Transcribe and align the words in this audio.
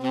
Hi, 0.00 0.06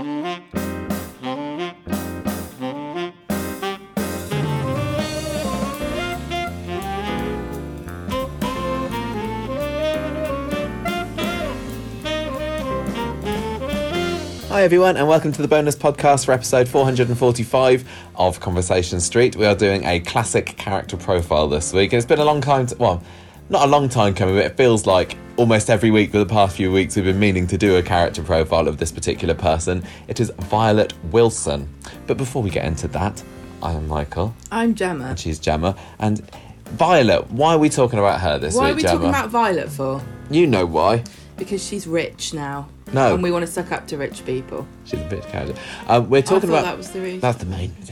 everyone, 14.62 14.96
and 14.96 15.08
welcome 15.08 15.32
to 15.32 15.42
the 15.42 15.48
bonus 15.48 15.76
podcast 15.76 16.26
for 16.26 16.34
episode 16.34 16.70
445 16.70 17.90
of 18.14 18.40
Conversation 18.40 19.00
Street. 19.00 19.36
We 19.36 19.48
are 19.48 19.56
doing 19.56 19.86
a 19.86 20.02
classic 20.02 20.56
character 20.58 20.98
profile 20.98 21.48
this 21.48 21.74
week, 21.74 21.94
and 21.94 21.98
it's 21.98 22.06
been 22.06 22.20
a 22.20 22.26
long 22.26 22.42
time, 22.42 22.68
to, 22.68 22.76
well, 22.76 23.02
not 23.50 23.68
a 23.68 23.68
long 23.68 23.90
time 23.90 24.14
coming, 24.14 24.36
but 24.36 24.46
it 24.46 24.56
feels 24.58 24.86
like 24.86 25.18
almost 25.38 25.70
every 25.70 25.90
week 25.92 26.12
for 26.12 26.20
the 26.20 26.26
past 26.26 26.56
few 26.56 26.72
weeks 26.72 26.96
we've 26.96 27.06
been 27.06 27.20
meaning 27.20 27.48
to 27.48 27.58
do 27.58 27.78
a 27.78 27.82
character 27.82 28.22
profile 28.22 28.68
of 28.68 28.78
this 28.78 28.92
particular 28.92 29.34
person. 29.34 29.84
It 30.08 30.20
is 30.20 30.32
Violet 30.40 30.94
Wilson. 31.12 31.68
But 32.08 32.18
before 32.18 32.44
we 32.44 32.50
get 32.50 32.66
into 32.66 32.88
that, 32.90 33.24
I 33.64 33.74
am 33.74 33.88
Michael, 33.88 34.34
I'm 34.52 34.76
Gemma. 34.76 35.06
and 35.06 35.20
she's 35.20 35.40
Gemma, 35.40 35.76
and 36.00 36.22
Violet, 36.66 37.30
why 37.32 37.56
are 37.56 37.58
we 37.58 37.70
talking 37.70 37.98
about 38.00 38.22
her 38.22 38.38
this 38.38 38.56
Why 38.56 38.66
week, 38.66 38.72
are 38.72 38.76
we 38.76 38.82
Gemma? 38.84 38.94
talking 38.96 39.10
about 39.10 39.30
Violet 39.30 39.70
for? 39.70 40.02
You 40.30 40.46
know 40.46 40.66
why. 40.66 41.04
Because 41.36 41.66
she's 41.66 41.88
rich 41.88 42.34
now. 42.34 42.70
No. 42.94 43.14
And 43.14 43.24
we 43.24 43.32
want 43.32 43.46
to 43.46 43.52
suck 43.52 43.72
up 43.72 43.88
to 43.88 43.98
rich 43.98 44.26
people. 44.26 44.68
She's 44.86 45.00
a 45.00 45.06
bit 45.06 45.24
character. 45.28 45.56
Um, 45.88 46.10
we're 46.10 46.22
talking 46.22 46.38
I 46.38 46.40
thought 46.42 46.50
about 46.50 46.64
that 46.66 46.78
was 46.78 46.92
the 46.92 47.02
reason. 47.02 47.20
That's 47.22 47.38
the 47.40 47.46
main. 47.46 47.76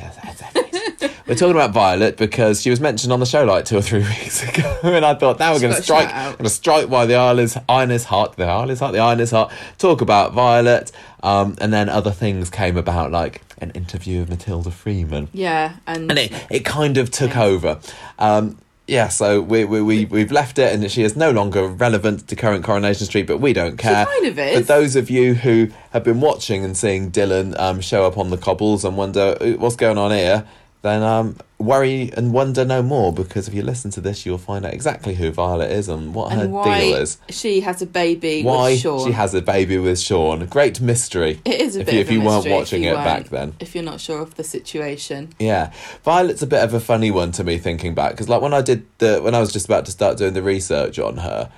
We're 1.28 1.36
talking 1.36 1.56
about 1.56 1.72
Violet 1.72 2.16
because 2.16 2.62
she 2.62 2.70
was 2.70 2.80
mentioned 2.80 3.12
on 3.12 3.20
the 3.20 3.26
show 3.26 3.44
like 3.44 3.66
two 3.66 3.78
or 3.78 3.82
three 3.82 4.00
weeks 4.04 4.42
ago, 4.48 4.80
and 4.84 5.04
I 5.06 5.14
thought 5.14 5.40
now 5.40 5.54
we're 5.54 5.60
going 5.60 5.76
to 5.76 5.82
strike, 5.82 6.10
going 6.10 6.38
to 6.38 6.50
strike 6.50 6.88
while 6.90 7.06
the 7.06 7.16
iron 7.16 7.40
is, 7.40 7.58
iron 7.68 7.92
is 7.92 8.06
hot, 8.06 8.38
the 8.38 8.46
iron 8.46 8.70
is 8.70 8.80
hot, 8.80 8.94
the 8.94 9.00
iron 9.00 9.20
is 9.20 9.32
hot. 9.32 9.52
Talk 9.78 10.00
about 10.00 10.32
Violet, 10.34 10.92
um, 11.24 11.58
and 11.60 11.74
then 11.74 11.90
other 11.90 12.12
things 12.12 12.50
came 12.50 12.78
about, 12.78 13.12
like 13.12 13.42
an 13.58 13.72
interview 13.72 14.22
of 14.22 14.30
Matilda 14.30 14.72
Freeman, 14.72 15.28
Yeah, 15.34 15.76
and, 15.86 16.10
and 16.10 16.18
it 16.18 16.32
it 16.50 16.66
kind 16.66 16.98
of 16.98 17.12
took 17.12 17.36
over. 17.36 17.80
Um, 18.18 18.58
yeah, 18.88 19.10
so 19.10 19.42
we, 19.42 19.66
we, 19.66 19.82
we, 19.82 20.06
we've 20.06 20.32
left 20.32 20.58
it, 20.58 20.74
and 20.74 20.90
she 20.90 21.04
is 21.04 21.18
no 21.18 21.32
longer 21.32 21.68
relevant 21.68 22.30
to 22.30 22.38
current 22.38 22.64
Coronation 22.64 23.06
Street, 23.06 23.28
but 23.28 23.40
we 23.40 23.52
don't 23.52 23.76
care. 23.76 24.06
kind 24.06 24.28
of 24.28 24.40
is. 24.40 24.60
For 24.60 24.64
those 24.64 24.96
of 24.96 25.10
you 25.10 25.34
who 25.34 25.68
have 25.92 26.06
been 26.06 26.22
watching 26.22 26.64
and 26.64 26.78
seeing 26.78 27.12
Dylan 27.12 27.60
um, 27.60 27.82
show 27.82 28.06
up 28.06 28.18
on 28.18 28.30
the 28.30 28.38
cobbles 28.38 28.86
and 28.86 28.96
wonder 28.96 29.36
"Uh, 29.42 29.52
what's 29.58 29.76
going 29.76 29.98
on 29.98 30.12
here, 30.12 30.48
then 30.84 31.02
um, 31.02 31.36
worry 31.58 32.12
and 32.16 32.32
wonder 32.34 32.64
no 32.64 32.82
more, 32.82 33.12
because 33.12 33.48
if 33.48 33.54
you 33.54 33.64
listen 33.64 33.90
to 33.92 34.02
this, 34.02 34.26
you'll 34.26 34.38
find 34.38 34.66
out 34.66 34.74
exactly 34.74 35.16
who 35.16 35.32
Violet 35.32 35.72
is 35.72 35.90
and 35.90 36.14
what 36.14 36.32
her 36.32 36.44
and 36.44 36.54
why 36.54 36.80
deal 36.80 36.96
is. 36.98 37.18
she 37.30 37.62
has 37.62 37.82
a 37.82 37.88
baby 37.88 38.44
Why 38.44 38.72
with 38.72 38.82
Sean. 38.82 39.08
she 39.08 39.12
has 39.12 39.34
a 39.34 39.42
baby 39.42 39.78
with 39.80 40.00
Sean. 40.00 40.46
Great 40.46 40.80
mystery. 40.80 41.42
it 41.46 41.60
is 41.60 41.76
a 41.76 41.82
if 41.82 41.86
bit 41.88 41.96
you, 41.96 42.02
if 42.02 42.12
you 42.12 42.22
weren't 42.22 42.48
watching 42.48 42.84
you 42.84 42.92
it 42.92 42.96
back 42.96 43.30
then. 43.30 43.56
If 43.60 43.74
you're 43.74 43.84
not 43.84 44.00
sure 44.00 44.22
of 44.22 44.36
the 44.36 44.44
situation. 44.44 45.34
Yeah, 45.40 45.74
Violet's 46.04 46.44
a 46.44 46.48
bit 46.48 46.64
of 46.64 46.74
a 46.74 46.80
funny 46.80 47.10
one 47.12 47.32
to 47.34 47.44
me 47.44 47.58
thinking 47.58 47.96
back 47.96 48.12
because 48.12 48.30
like 48.30 48.42
when 48.42 48.54
I 48.54 48.62
did 48.62 48.86
the 49.00 49.20
when 49.22 49.34
I 49.34 49.40
was 49.40 49.52
just 49.52 49.66
about 49.66 49.86
to 49.86 49.92
start 49.92 50.18
doing 50.18 50.34
the 50.34 50.44
research 50.44 51.00
on 51.00 51.18
her, 51.18 51.52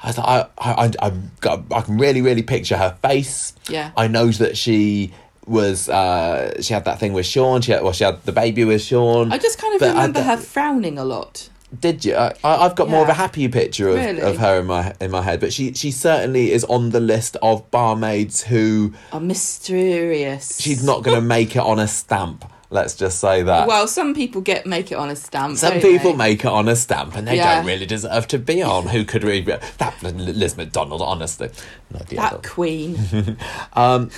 I 0.00 0.06
was 0.06 0.18
like, 0.18 0.26
I 0.28 0.48
I 0.58 0.84
I, 0.86 0.92
I, 1.02 1.12
got, 1.40 1.64
I 1.72 1.80
can 1.80 1.98
really 1.98 2.22
really 2.22 2.42
picture 2.44 2.76
her 2.76 2.96
face. 3.02 3.52
Yeah. 3.68 3.90
I 3.96 4.06
know 4.06 4.28
that 4.28 4.56
she 4.56 5.12
was 5.46 5.88
uh 5.88 6.60
she 6.62 6.72
had 6.74 6.84
that 6.86 6.98
thing 6.98 7.12
with 7.12 7.26
Sean. 7.26 7.60
She 7.60 7.72
had 7.72 7.82
well 7.82 7.92
she 7.92 8.04
had 8.04 8.22
the 8.24 8.32
baby 8.32 8.64
with 8.64 8.82
Sean. 8.82 9.32
I 9.32 9.38
just 9.38 9.58
kind 9.58 9.74
of 9.74 9.80
remember 9.80 10.22
her 10.22 10.36
frowning 10.36 10.98
a 10.98 11.04
lot. 11.04 11.48
Did 11.80 12.04
you? 12.04 12.14
I, 12.14 12.32
I've 12.44 12.76
got 12.76 12.88
more 12.88 13.02
of 13.02 13.08
a 13.08 13.14
happy 13.14 13.48
picture 13.48 13.88
of, 13.88 13.96
Really? 13.96 14.20
of 14.22 14.36
her 14.38 14.60
in 14.60 14.66
my 14.66 14.94
in 15.00 15.10
my 15.10 15.22
head, 15.22 15.40
but 15.40 15.52
she 15.52 15.72
she 15.74 15.90
certainly 15.90 16.52
is 16.52 16.62
on 16.64 16.90
the 16.90 17.00
list 17.00 17.36
of 17.42 17.68
barmaids 17.72 18.44
who 18.44 18.94
are 19.12 19.18
mysterious. 19.20 20.60
she's 20.60 20.84
not 20.84 21.02
going 21.02 21.16
to 21.20 21.20
make 21.20 21.56
it 21.56 21.60
on 21.62 21.78
a 21.78 21.88
stamp. 21.88 22.44
Let's 22.70 22.96
just 22.96 23.20
say 23.20 23.42
that. 23.44 23.68
Well, 23.68 23.86
some 23.86 24.14
people 24.14 24.40
get 24.40 24.66
make 24.66 24.90
it 24.90 24.96
on 24.96 25.08
a 25.08 25.14
stamp. 25.16 25.58
Some 25.58 25.74
people 25.80 26.12
they? 26.12 26.16
make 26.16 26.40
it 26.40 26.46
on 26.50 26.68
a 26.68 26.74
stamp 26.74 27.14
and 27.16 27.26
they 27.28 27.36
Yeah. 27.36 27.56
don't 27.56 27.66
really 27.66 27.86
deserve 27.86 28.26
to 28.28 28.38
be 28.38 28.62
on. 28.62 28.88
Who 28.88 29.04
could 29.04 29.22
read 29.22 29.46
that? 29.46 30.02
Liz 30.02 30.56
McDonald, 30.56 31.00
honestly. 31.02 31.50
That 31.90 32.42
queen. 32.44 33.36
Um, 33.74 34.10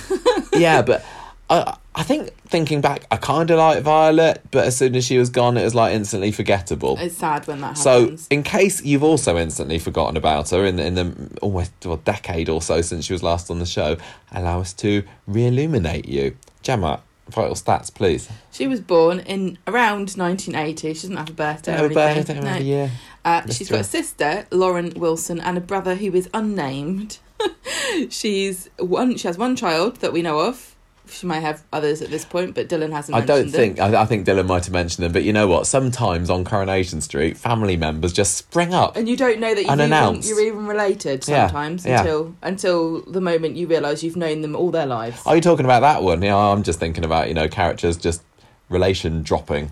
yeah, 0.53 0.81
but 0.81 1.03
I, 1.49 1.77
I 1.95 2.03
think 2.03 2.33
thinking 2.41 2.81
back, 2.81 3.05
I 3.09 3.17
kind 3.17 3.49
of 3.49 3.57
like 3.57 3.81
Violet, 3.83 4.41
but 4.51 4.65
as 4.65 4.77
soon 4.77 4.95
as 4.95 5.05
she 5.05 5.17
was 5.17 5.29
gone, 5.29 5.57
it 5.57 5.63
was 5.63 5.75
like 5.75 5.93
instantly 5.95 6.31
forgettable. 6.31 6.97
it's 6.99 7.17
sad 7.17 7.47
when 7.47 7.61
that 7.61 7.77
happens. 7.77 8.23
So, 8.23 8.27
in 8.29 8.43
case 8.43 8.83
you've 8.83 9.03
also 9.03 9.37
instantly 9.37 9.79
forgotten 9.79 10.17
about 10.17 10.49
her 10.49 10.65
in 10.65 10.75
the, 10.75 10.85
in 10.85 10.95
the 10.95 11.39
almost 11.41 11.71
well, 11.85 11.97
decade 11.97 12.49
or 12.49 12.61
so 12.61 12.81
since 12.81 13.05
she 13.05 13.13
was 13.13 13.23
last 13.23 13.49
on 13.49 13.59
the 13.59 13.65
show, 13.65 13.97
allow 14.31 14.59
us 14.59 14.73
to 14.73 15.03
re-illuminate 15.25 16.07
you. 16.07 16.35
Gemma, 16.61 17.01
vital 17.29 17.55
stats, 17.55 17.93
please. 17.93 18.29
She 18.51 18.67
was 18.67 18.81
born 18.81 19.19
in 19.19 19.57
around 19.67 20.11
1980. 20.11 20.93
She 20.93 20.93
doesn't 20.93 21.17
have 21.17 21.29
a 21.29 21.33
birthday. 21.33 21.71
Have 21.73 21.81
or 21.81 21.85
a 21.85 21.93
birthday, 21.93 22.33
anything. 22.33 22.43
No. 22.43 22.53
a 22.53 22.59
year. 22.59 22.91
Uh, 23.23 23.41
she's 23.49 23.69
got 23.69 23.81
a 23.81 23.83
sister, 23.83 24.45
Lauren 24.51 24.93
Wilson, 24.95 25.39
and 25.39 25.57
a 25.57 25.61
brother 25.61 25.95
who 25.95 26.13
is 26.13 26.29
unnamed. 26.33 27.19
she's 28.09 28.69
one. 28.77 29.17
She 29.17 29.27
has 29.27 29.37
one 29.37 29.55
child 29.55 29.97
that 29.97 30.13
we 30.13 30.21
know 30.21 30.39
of. 30.39 30.75
She 31.09 31.25
might 31.25 31.39
have 31.39 31.63
others 31.71 32.01
at 32.01 32.09
this 32.09 32.25
point, 32.25 32.55
but 32.55 32.69
Dylan 32.69 32.91
hasn't. 32.91 33.15
I 33.15 33.21
don't 33.21 33.49
think. 33.49 33.79
I, 33.79 34.01
I 34.01 34.05
think 34.05 34.27
Dylan 34.27 34.47
might 34.47 34.65
have 34.65 34.73
mentioned 34.73 35.05
them, 35.05 35.11
but 35.11 35.23
you 35.23 35.33
know 35.33 35.47
what? 35.47 35.67
Sometimes 35.67 36.29
on 36.29 36.43
Coronation 36.43 37.01
Street, 37.01 37.37
family 37.37 37.77
members 37.77 38.13
just 38.13 38.35
spring 38.35 38.73
up. 38.73 38.95
And 38.95 39.07
you 39.07 39.17
don't 39.17 39.39
know 39.39 39.53
that 39.53 39.63
you've 39.63 39.79
even, 39.79 40.21
you're 40.23 40.41
even 40.41 40.67
related 40.67 41.23
sometimes 41.23 41.85
yeah. 41.85 41.99
until 41.99 42.35
until 42.41 43.01
the 43.03 43.21
moment 43.21 43.55
you 43.55 43.67
realise 43.67 44.03
you've 44.03 44.15
known 44.15 44.41
them 44.41 44.55
all 44.55 44.71
their 44.71 44.85
lives. 44.85 45.21
Are 45.25 45.35
you 45.35 45.41
talking 45.41 45.65
about 45.65 45.81
that 45.81 46.03
one? 46.03 46.21
Yeah, 46.21 46.35
I'm 46.35 46.63
just 46.63 46.79
thinking 46.79 47.05
about 47.05 47.27
you 47.27 47.33
know 47.33 47.47
characters 47.47 47.97
just 47.97 48.23
relation 48.69 49.23
dropping. 49.23 49.71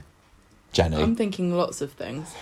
Jenny. 0.71 1.01
I'm 1.01 1.15
thinking 1.15 1.55
lots 1.55 1.81
of 1.81 1.93
things. 1.93 2.33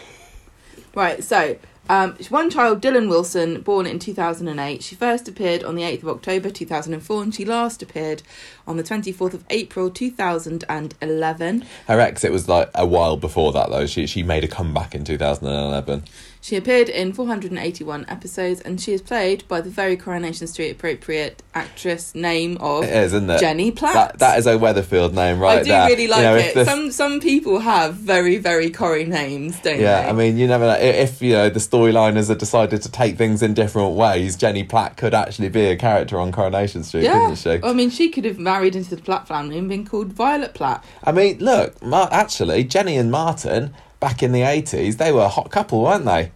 Right, 0.96 1.24
so 1.24 1.58
um, 1.90 2.16
one 2.30 2.50
child, 2.50 2.82
Dylan 2.82 3.10
Wilson, 3.10 3.62
born 3.62 3.86
in 3.86 4.00
2008. 4.00 4.82
She 4.82 4.96
first 4.96 5.28
appeared 5.28 5.64
on 5.64 5.76
the 5.76 5.82
8th 5.82 6.04
of 6.04 6.10
October 6.10 6.50
2004 6.50 7.24
and 7.24 7.36
she 7.36 7.44
last 7.44 7.82
appeared 7.82 8.24
on 8.66 8.78
the 8.78 8.84
24th 8.84 9.34
of 9.34 9.44
April 9.50 9.90
2011. 9.90 11.66
Her 11.88 12.00
exit 12.00 12.32
was 12.32 12.48
like 12.48 12.70
a 12.74 12.86
while 12.86 13.18
before 13.18 13.52
that 13.52 13.70
though. 13.70 13.86
She 13.86 14.08
she 14.08 14.24
made 14.24 14.46
a 14.46 14.48
comeback 14.48 14.96
in 14.96 15.04
2011. 15.04 16.04
She 16.44 16.58
appeared 16.58 16.90
in 16.90 17.14
481 17.14 18.06
episodes 18.10 18.60
and 18.60 18.82
she 18.82 18.92
is 18.92 19.02
played 19.02 19.48
by 19.48 19.62
the 19.62 19.70
very 19.70 19.96
Coronation 19.96 20.46
Street 20.46 20.72
appropriate 20.72 21.42
actress 21.56 22.14
name 22.14 22.58
of 22.60 22.84
It 22.84 22.90
is, 22.90 23.14
isn't 23.14 23.30
it? 23.30 23.40
Jenny 23.40 23.72
Platt. 23.72 23.94
That 23.94 24.20
that 24.20 24.40
is 24.40 24.46
a 24.46 24.56
Weatherfield 24.56 25.14
name 25.14 25.40
right 25.40 25.60
I 25.60 25.64
do 25.64 25.70
there. 25.70 25.88
really 25.88 26.04
You 26.04 26.10
like 26.10 26.22
know, 26.22 26.36
it. 26.36 26.54
the- 26.54 26.66
Some 26.66 26.92
some 26.92 27.22
people 27.22 27.60
have 27.60 27.94
very 27.94 28.38
very 28.40 28.70
Corrie 28.70 29.06
names, 29.06 29.58
don't 29.62 29.80
yeah, 29.80 30.02
they? 30.02 30.04
Yeah, 30.06 30.10
I 30.10 30.12
mean, 30.12 30.38
you 30.38 30.48
never 30.48 30.66
know. 30.66 30.74
If, 30.78 31.22
you 31.22 31.32
know, 31.32 31.50
the 31.50 31.62
storyliners 31.62 32.28
have 32.28 32.40
decided 32.40 32.82
to 32.82 32.92
take 32.92 33.18
things 33.18 33.42
in 33.42 33.54
different 33.54 33.96
ways, 33.96 34.36
Jenny 34.36 34.66
Platt 34.66 34.98
could 34.98 35.14
actually 35.14 35.48
be 35.48 35.68
a 35.68 35.78
character 35.78 36.20
on 36.20 36.34
Coronation 36.34 36.84
Street, 36.84 37.04
yeah. 37.06 37.20
couldn't 37.22 37.36
she? 37.38 37.62
I 37.66 37.72
mean, 37.72 37.90
she 37.90 38.10
could 38.10 38.26
have 38.26 38.38
married 38.38 38.76
into 38.76 38.98
the 38.98 39.02
Platt 39.02 39.30
family 39.30 39.58
and 39.58 39.70
been 39.70 39.86
called 39.86 40.12
Violet 40.12 40.54
Platt. 40.54 40.84
I 41.06 41.14
mean, 41.14 41.38
look, 41.40 41.82
Mar- 41.82 42.10
actually, 42.12 42.66
Jenny 42.66 42.98
and 42.98 43.10
Martin 43.10 43.74
back 44.04 44.22
in 44.22 44.34
the 44.34 44.42
80s, 44.42 44.98
they 44.98 45.14
were 45.14 45.22
a 45.22 45.30
hot 45.30 45.50
couple, 45.50 45.82
weren't 45.82 46.04
they? 46.04 46.34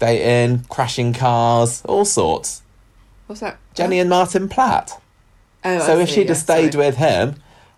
Dating, 0.00 0.64
crashing 0.70 1.12
cars, 1.12 1.82
all 1.84 2.06
sorts. 2.06 2.62
What's 3.26 3.42
that? 3.42 3.58
Jenny 3.74 3.98
and 4.00 4.08
Martin 4.08 4.48
Platt. 4.48 4.98
Oh, 5.62 5.78
so 5.80 5.98
I 5.98 6.02
if 6.02 6.08
see, 6.08 6.14
she'd 6.14 6.20
yeah, 6.22 6.28
have 6.28 6.36
stayed 6.38 6.72
sorry. 6.72 6.86
with 6.86 6.96
him, 6.96 7.34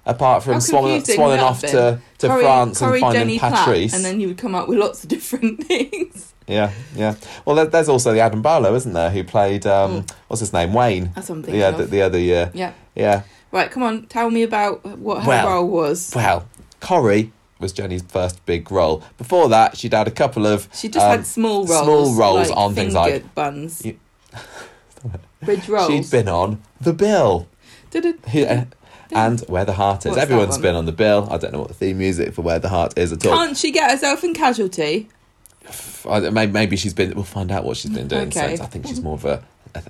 apart 0.06 0.44
from 0.44 0.58
swanning, 0.58 0.98
confusing 1.04 1.16
swanning 1.16 1.26
would 1.31 1.38
that 1.41 1.42
off 1.42 1.60
to, 1.62 2.00
to 2.19 2.28
Corrie- 2.28 2.42
France 2.44 2.78
Corrie 2.78 2.92
and 2.92 3.00
finding 3.00 3.20
Jenny 3.20 3.38
Platt, 3.41 3.52
Patrice. 3.66 3.94
and 3.94 4.04
then 4.04 4.20
you 4.20 4.28
would 4.28 4.38
come 4.38 4.54
up 4.54 4.69
with 4.69 4.78
lots 4.78 5.02
of 5.02 5.08
different 5.08 5.64
things. 5.66 6.32
Yeah, 6.47 6.70
yeah. 6.94 7.16
Well, 7.44 7.66
there's 7.66 7.88
also 7.88 8.12
the 8.12 8.20
Adam 8.20 8.42
Barlow, 8.42 8.76
isn't 8.76 8.92
there, 8.92 9.10
who 9.10 9.25
played, 9.25 9.66
um, 9.66 10.06
what's 10.28 10.38
his 10.38 10.52
name, 10.52 10.72
Wayne? 10.72 11.10
That's 11.16 11.26
something. 11.26 11.52
The 11.52 11.64
other, 11.64 11.86
the 11.86 12.02
other 12.02 12.19
year. 12.20 12.52
Yeah. 12.54 12.75
Yeah. 12.94 13.22
Right, 13.50 13.69
come 13.72 13.82
on, 13.82 14.06
tell 14.06 14.31
me 14.31 14.44
about 14.44 14.84
what 14.99 15.25
her 15.25 15.28
Well, 15.28 15.49
role 15.49 15.69
was. 15.69 16.12
Well, 16.14 16.46
Corrie 16.78 17.32
was 17.62 17.73
Jenny's 17.73 18.03
first 18.03 18.44
big 18.44 18.70
role. 18.70 19.03
Before 19.17 19.49
that, 19.49 19.76
she'd 19.79 19.94
had 19.94 20.06
a 20.09 20.11
couple 20.11 20.47
of 20.47 20.69
She 20.75 20.88
just 20.88 21.05
um, 21.06 21.17
had 21.19 21.26
small 21.26 21.64
roles. 21.67 21.85
small 21.85 22.14
roles 22.14 22.49
like 22.50 22.59
on 22.59 22.75
things 22.75 22.93
like 22.94 23.35
buns. 23.35 23.85
You- 23.87 23.99
Bridge 25.43 25.69
rolls. 25.69 25.88
she'd 25.91 26.11
been 26.11 26.29
on 26.29 26.61
The 26.81 26.93
Bill. 26.93 27.49
Did 27.91 28.05
it? 28.05 28.20
Yeah. 28.32 28.64
And 29.14 29.41
Where 29.43 29.64
the 29.64 29.75
Heart 29.75 30.06
Is. 30.06 30.11
What's 30.11 30.23
Everyone's 30.23 30.50
one? 30.53 30.62
been 30.62 30.75
on 30.75 30.87
The 30.87 30.93
Bill. 30.93 31.29
I 31.31 31.37
don't 31.37 31.53
know 31.53 31.59
what 31.59 31.69
the 31.69 31.75
theme 31.75 31.99
music 31.99 32.32
for 32.35 32.43
Where 32.43 32.59
the 32.59 32.69
Heart 32.70 32.99
is 32.99 33.12
at 33.12 33.25
all. 33.26 33.37
Can't 33.37 33.56
she 33.56 33.70
get 33.70 33.91
herself 33.91 34.25
in 34.25 34.32
casualty? 34.35 35.09
Maybe, 36.06 36.50
maybe 36.50 36.76
she's 36.76 36.94
been. 36.94 37.14
We'll 37.14 37.25
find 37.25 37.53
out 37.53 37.64
what 37.64 37.76
she's 37.76 37.91
been 37.91 38.09
doing 38.09 38.23
Okay. 38.29 38.49
since. 38.56 38.61
I 38.61 38.67
think 38.67 38.87
she's 38.87 39.00
more 39.03 39.14
of 39.14 39.25
a, 39.26 39.43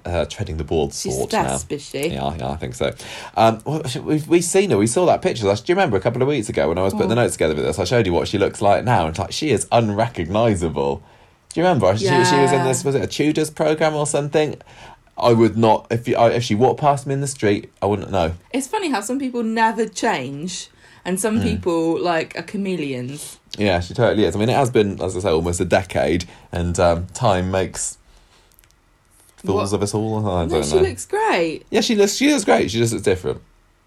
a 0.05 0.27
treading 0.27 0.57
the 0.59 0.65
board 0.65 0.93
She's 0.93 1.15
sort 1.17 1.33
now. 1.33 1.59
is 1.69 1.83
she? 1.83 2.09
Yeah, 2.09 2.35
yeah, 2.37 2.51
I 2.51 2.57
think 2.57 2.75
so. 2.75 2.93
Um, 3.37 3.61
well, 3.65 3.83
we've, 4.03 4.27
we've 4.29 4.45
seen 4.45 4.71
her. 4.71 4.79
We 4.79 4.87
saw 4.87 5.07
that 5.07 5.23
picture. 5.23 5.43
Do 5.45 5.51
you 5.67 5.75
remember 5.75 5.97
a 5.97 6.01
couple 6.01 6.23
of 6.23 6.29
weeks 6.29 6.49
ago 6.49 6.69
when 6.69 6.79
I 6.79 6.83
was 6.83 6.93
putting 6.93 7.09
the 7.09 7.15
Oh. 7.17 7.23
notes 7.23 7.35
together 7.35 7.55
with 7.55 7.65
this? 7.65 7.79
I 7.79 7.85
showed 7.85 8.07
you 8.07 8.13
what 8.13 8.29
she 8.29 8.39
looks 8.39 8.61
like 8.63 8.85
now, 8.85 9.03
and 9.07 9.11
it's 9.11 9.19
like 9.19 9.33
she 9.33 9.51
is 9.51 9.67
unrecognisable. 9.73 11.03
Do 11.53 11.61
you 11.61 11.67
remember? 11.67 11.97
She, 11.97 12.07
she 12.07 12.13
was 12.13 12.53
in 12.53 12.65
this. 12.65 12.85
Was 12.85 12.95
it 12.95 13.03
a 13.03 13.07
Tudors 13.07 13.51
program 13.51 13.95
or 13.95 14.07
something? 14.07 14.57
I 15.19 15.33
would 15.35 15.57
not 15.59 15.87
if 15.91 16.09
you, 16.09 16.17
I- 16.17 16.31
if 16.31 16.43
she 16.43 16.55
walked 16.55 16.81
past 16.81 17.07
me 17.07 17.13
in 17.15 17.21
the 17.21 17.27
street, 17.27 17.71
I 17.83 17.87
wouldn't 17.87 18.11
know. 18.11 18.33
It's 18.53 18.67
funny 18.67 18.89
how 18.91 19.01
some 19.03 19.19
people 19.19 19.43
never 19.43 19.87
change, 19.87 20.69
and 21.05 21.21
some 21.21 21.39
Hmm. 21.39 21.43
people 21.43 22.01
like 22.01 22.39
are 22.39 22.43
chameleons. 22.43 23.39
Yeah, 23.59 23.81
she 23.81 23.93
totally 23.93 24.25
is. 24.25 24.35
I 24.35 24.39
mean, 24.39 24.49
it 24.49 24.57
has 24.57 24.71
been, 24.71 25.01
as 25.03 25.15
I 25.15 25.21
say, 25.21 25.29
almost 25.29 25.61
a 25.61 25.67
decade, 25.67 26.25
and 26.51 26.79
um, 26.81 27.07
time 27.13 27.51
makes 27.51 27.99
fools 29.45 29.73
What? 29.73 29.77
of 29.77 29.83
us 29.83 29.95
all. 29.95 30.19
I 30.29 30.41
don't 30.43 30.49
No, 30.51 30.57
know. 30.61 30.63
she 30.63 30.79
looks 30.81 31.07
great. 31.07 31.65
yeah, 31.71 31.81
she 31.81 31.95
looks. 31.97 32.15
She 32.15 32.31
looks 32.31 32.45
great. 32.45 32.71
She 32.71 32.79
just 32.79 32.93
looks 32.93 33.05
different. 33.05 33.41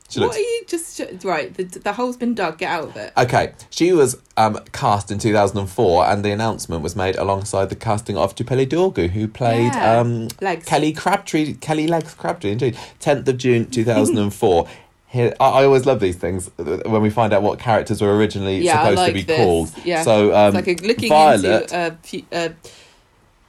She 0.07 0.19
what 0.19 0.28
looks 0.28 0.38
are 0.38 0.42
you 0.42 0.62
just 0.68 1.02
right? 1.24 1.52
The, 1.52 1.63
the 1.63 1.94
hole's 1.94 2.16
been 2.16 2.36
dug. 2.36 2.60
Get 2.60 2.69
out 2.69 2.84
of 2.90 2.96
it. 2.96 3.12
Okay, 3.18 3.54
she 3.72 3.92
was 3.92 4.22
um, 4.38 4.60
cast 4.72 5.10
in 5.10 5.18
2004, 5.18 6.06
and 6.06 6.24
the 6.24 6.30
announcement 6.31 6.84
was 6.84 6.96
made 6.96 7.16
alongside 7.16 7.69
the 7.69 7.75
casting 7.75 8.16
of 8.16 8.36
Tupele 8.36 8.68
Dorgu, 8.68 9.10
who 9.10 9.28
played 9.28 9.74
Yeah. 9.74 10.00
um, 10.00 10.28
Legs. 10.42 10.66
Kelly 10.68 10.94
Crabtree, 10.94 11.54
Kelly 11.56 11.88
Legs 11.88 12.13
Crabtree, 12.13 12.51
indeed. 12.51 12.78
10th 13.00 13.28
of 13.28 13.38
June 13.38 13.66
2004. 13.72 14.68
Here, 15.08 15.34
I, 15.40 15.46
I 15.50 15.63
always 15.66 15.86
love 15.88 16.00
these 16.01 16.18
things 16.18 16.51
uh, 16.60 16.81
when 16.86 17.01
we 17.01 17.10
find 17.10 17.31
out 17.34 17.42
what 17.42 17.58
characters 17.58 18.01
were 18.01 18.16
originally 18.16 18.58
Yeah, 18.60 18.74
supposed 18.81 18.98
like 18.98 19.08
to 19.08 19.13
be 19.13 19.22
this. 19.24 19.38
called. 19.38 19.72
Yeah. 19.86 20.01
So, 20.04 20.36
um, 20.36 20.56
it's 20.56 20.68
like 20.68 20.81
a, 20.84 20.86
looking 20.88 21.10
Violet, 21.10 21.72
into 21.72 22.25
a. 22.31 22.46
Uh, 22.46 22.50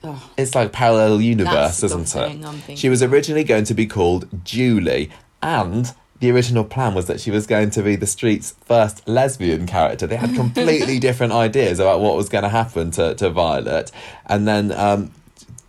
oh, 0.06 0.30
it's 0.36 0.54
like 0.54 0.72
parallel 0.72 1.20
universe, 1.20 1.82
isn't 1.82 2.02
it? 2.02 2.06
thing 2.06 2.44
I'm 2.44 2.54
thinking. 2.54 2.76
She 2.76 2.88
was 2.88 3.02
originally 3.02 3.44
going 3.44 3.64
to 3.64 3.74
be 3.74 3.86
called 3.86 4.28
Julie, 4.44 5.10
and 5.42 5.92
the 6.20 6.30
original 6.30 6.64
plan 6.64 6.94
was 6.94 7.06
that 7.06 7.20
she 7.20 7.30
was 7.30 7.46
going 7.46 7.70
to 7.70 7.82
be 7.82 7.96
the 7.96 8.06
street's 8.06 8.52
first 8.64 9.06
lesbian 9.06 9.66
character. 9.66 10.06
They 10.06 10.16
had 10.16 10.34
completely 10.34 10.98
different 10.98 11.32
ideas 11.32 11.78
about 11.78 12.00
what 12.00 12.16
was 12.16 12.28
going 12.28 12.44
to 12.44 12.48
happen 12.48 12.90
to, 12.92 13.14
to 13.14 13.30
Violet, 13.30 13.90
and 14.26 14.46
then. 14.46 14.72
Um, 14.72 15.12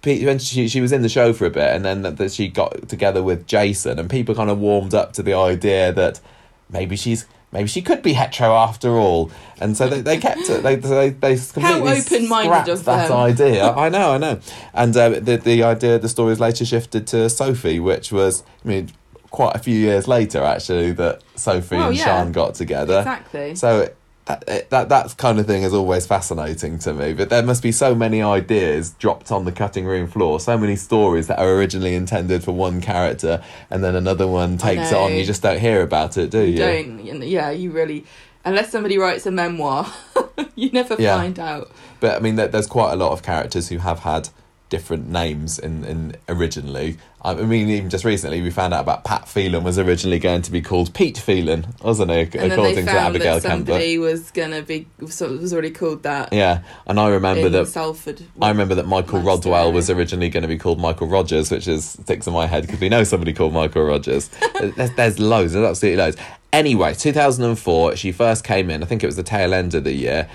when 0.03 0.39
she 0.39 0.69
she 0.69 0.79
was 0.79 0.93
in 0.93 1.01
the 1.01 1.09
show 1.09 1.33
for 1.33 1.45
a 1.45 1.49
bit, 1.49 1.75
and 1.75 1.83
then 1.83 2.01
that, 2.03 2.15
that 2.15 2.31
she 2.31 2.47
got 2.47 2.87
together 2.87 3.21
with 3.21 3.45
Jason, 3.45 3.99
and 3.99 4.09
people 4.09 4.33
kind 4.33 4.49
of 4.49 4.57
warmed 4.57 4.93
up 4.93 5.11
to 5.13 5.21
the 5.21 5.33
idea 5.33 5.91
that 5.91 6.21
maybe 6.69 6.95
she's 6.95 7.25
maybe 7.57 7.67
she 7.67 7.81
could 7.81 8.01
be 8.03 8.13
hetero 8.13 8.53
after 8.55 8.91
all, 8.97 9.31
and 9.59 9.75
so 9.75 9.87
they, 9.89 10.01
they 10.01 10.17
kept 10.17 10.47
it. 10.49 10.61
They 10.63 10.75
they 10.75 11.09
they 11.09 11.35
completely 11.37 11.91
open-minded 11.99 12.45
scrapped 12.49 12.69
of 12.69 12.85
that 12.85 13.07
them. 13.09 13.17
idea. 13.17 13.71
I 13.85 13.89
know, 13.89 14.11
I 14.13 14.17
know, 14.17 14.39
and 14.73 14.95
uh, 14.95 15.09
the 15.09 15.37
the 15.37 15.63
idea 15.63 15.97
the 15.99 16.09
story 16.09 16.29
was 16.29 16.39
later 16.39 16.65
shifted 16.65 17.07
to 17.07 17.29
Sophie, 17.29 17.79
which 17.79 18.11
was 18.11 18.43
I 18.63 18.67
mean 18.67 18.91
quite 19.31 19.55
a 19.55 19.59
few 19.59 19.77
years 19.77 20.07
later 20.07 20.41
actually 20.41 20.91
that 20.93 21.21
Sophie 21.35 21.75
Oh, 21.75 21.87
and 21.89 21.97
yeah. 21.97 22.05
Sean 22.05 22.31
got 22.31 22.55
together. 22.55 22.99
exactly. 22.99 23.55
So 23.55 23.89
that, 24.27 24.43
eh, 24.47 24.61
that 24.69 24.89
that 24.89 25.17
kind 25.17 25.39
of 25.39 25.45
thing 25.47 25.63
is 25.63 25.73
always 25.73 26.05
fascinating 26.05 26.79
to 26.79 26.93
me. 26.93 27.13
But 27.13 27.29
there 27.29 27.43
must 27.43 27.63
be 27.63 27.71
so 27.71 27.95
many 27.95 28.21
ideas 28.21 28.91
dropped 28.91 29.31
on 29.31 29.45
the 29.45 29.51
cutting 29.51 29.85
room 29.85 30.07
floor, 30.07 30.39
so 30.39 30.57
many 30.57 30.75
stories 30.75 31.27
that 31.27 31.39
are 31.39 31.49
originally 31.55 31.95
intended 31.95 32.43
for 32.43 32.51
one 32.51 32.81
character, 32.81 33.41
and 33.69 33.83
then 33.83 33.95
another 33.95 34.27
one 34.27 34.57
takes 34.57 34.91
on. 34.93 35.13
You 35.13 35.23
just 35.25 35.41
don't 35.41 35.59
hear 35.59 35.81
about 35.81 36.17
it, 36.17 36.29
do 36.29 36.41
you? 36.43 36.57
don't 36.57 37.23
yeah 37.23 37.49
you 37.51 37.71
really 37.71 38.05
unless 38.45 38.71
somebody 38.71 38.97
writes 38.97 39.25
a 39.25 39.31
memoir 39.31 39.85
you 40.55 40.69
never 40.71 40.95
Yeah. 40.99 41.17
find 41.17 41.37
out 41.39 41.69
But 41.99 42.15
I 42.15 42.19
mean, 42.19 42.35
there's 42.35 42.67
quite 42.67 42.93
a 42.93 42.95
lot 42.95 43.11
of 43.11 43.21
characters 43.23 43.69
who 43.69 43.79
have 43.79 43.99
had 43.99 44.29
different 44.69 45.09
names 45.09 45.59
in, 45.59 45.83
in 45.85 46.15
originally. 46.27 46.97
I 47.21 47.33
mean, 47.33 47.67
even 47.69 47.89
just 47.89 48.05
recently, 48.05 48.41
we 48.41 48.51
found 48.51 48.73
out 48.73 48.81
about 48.81 49.03
Pat 49.03 49.27
Phelan 49.27 49.63
was 49.63 49.77
originally 49.79 50.19
going 50.19 50.43
to 50.43 50.51
be 50.51 50.61
called 50.61 50.93
Pete 50.93 51.17
Phelan, 51.17 51.67
wasn't 51.81 52.11
he? 52.11 52.19
and 52.19 52.31
then 52.31 52.51
According 52.51 52.75
they 52.75 52.81
to 52.81 52.87
found 52.87 53.15
Abigail 53.15 53.39
that 53.39 53.43
Campbell. 53.43 53.65
somebody 53.73 53.97
was 53.97 54.31
gonna 54.31 54.61
be 54.61 54.87
sort 55.07 55.31
of 55.31 55.41
was 55.41 55.51
already 55.51 55.71
called 55.71 56.03
that 56.03 56.31
Yeah, 56.31 56.61
and 56.85 56.99
I 56.99 57.09
remember 57.09 57.49
that 57.49 57.67
Salford 57.67 58.21
I 58.41 58.49
remember 58.49 58.75
that 58.75 58.85
Michael 58.87 59.19
Rodwell 59.19 59.73
was 59.73 59.89
originally 59.89 60.29
going 60.29 60.43
to 60.43 60.47
be 60.47 60.57
called 60.57 60.79
Michael 60.79 61.07
Rogers, 61.07 61.51
which 61.51 61.67
is 61.67 61.83
sticks 61.89 62.27
in 62.27 62.33
my 62.33 62.45
head 62.45 62.65
because 62.65 62.79
we 62.79 62.89
know 62.89 63.03
somebody 63.03 63.33
called 63.33 63.53
Michael 63.53 63.83
Rogers. 63.83 64.29
there's, 64.75 64.91
there's 64.91 65.19
loads, 65.19 65.53
there's 65.53 65.67
absolutely 65.67 65.97
loads. 65.97 66.17
Anyway, 66.53 66.93
2004, 66.93 67.95
she 67.97 68.11
first 68.11 68.43
came 68.43 68.69
in. 68.69 68.81
I 68.81 68.85
think 68.85 69.03
it 69.03 69.05
was 69.05 69.17
the 69.17 69.23
tail 69.23 69.53
end 69.53 69.73
of 69.75 69.83
the 69.83 69.93
year. 69.93 70.29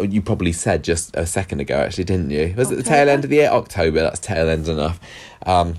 You 0.00 0.22
probably 0.22 0.52
said 0.52 0.84
just 0.84 1.14
a 1.16 1.26
second 1.26 1.60
ago, 1.60 1.76
actually, 1.76 2.04
didn't 2.04 2.30
you? 2.30 2.54
Was 2.56 2.70
it 2.70 2.76
the 2.76 2.82
tail 2.82 3.08
end 3.08 3.24
of 3.24 3.30
the 3.30 3.36
year? 3.36 3.50
October. 3.50 4.00
That's 4.00 4.20
tail 4.20 4.48
end 4.48 4.68
enough. 4.68 5.00
Um, 5.44 5.76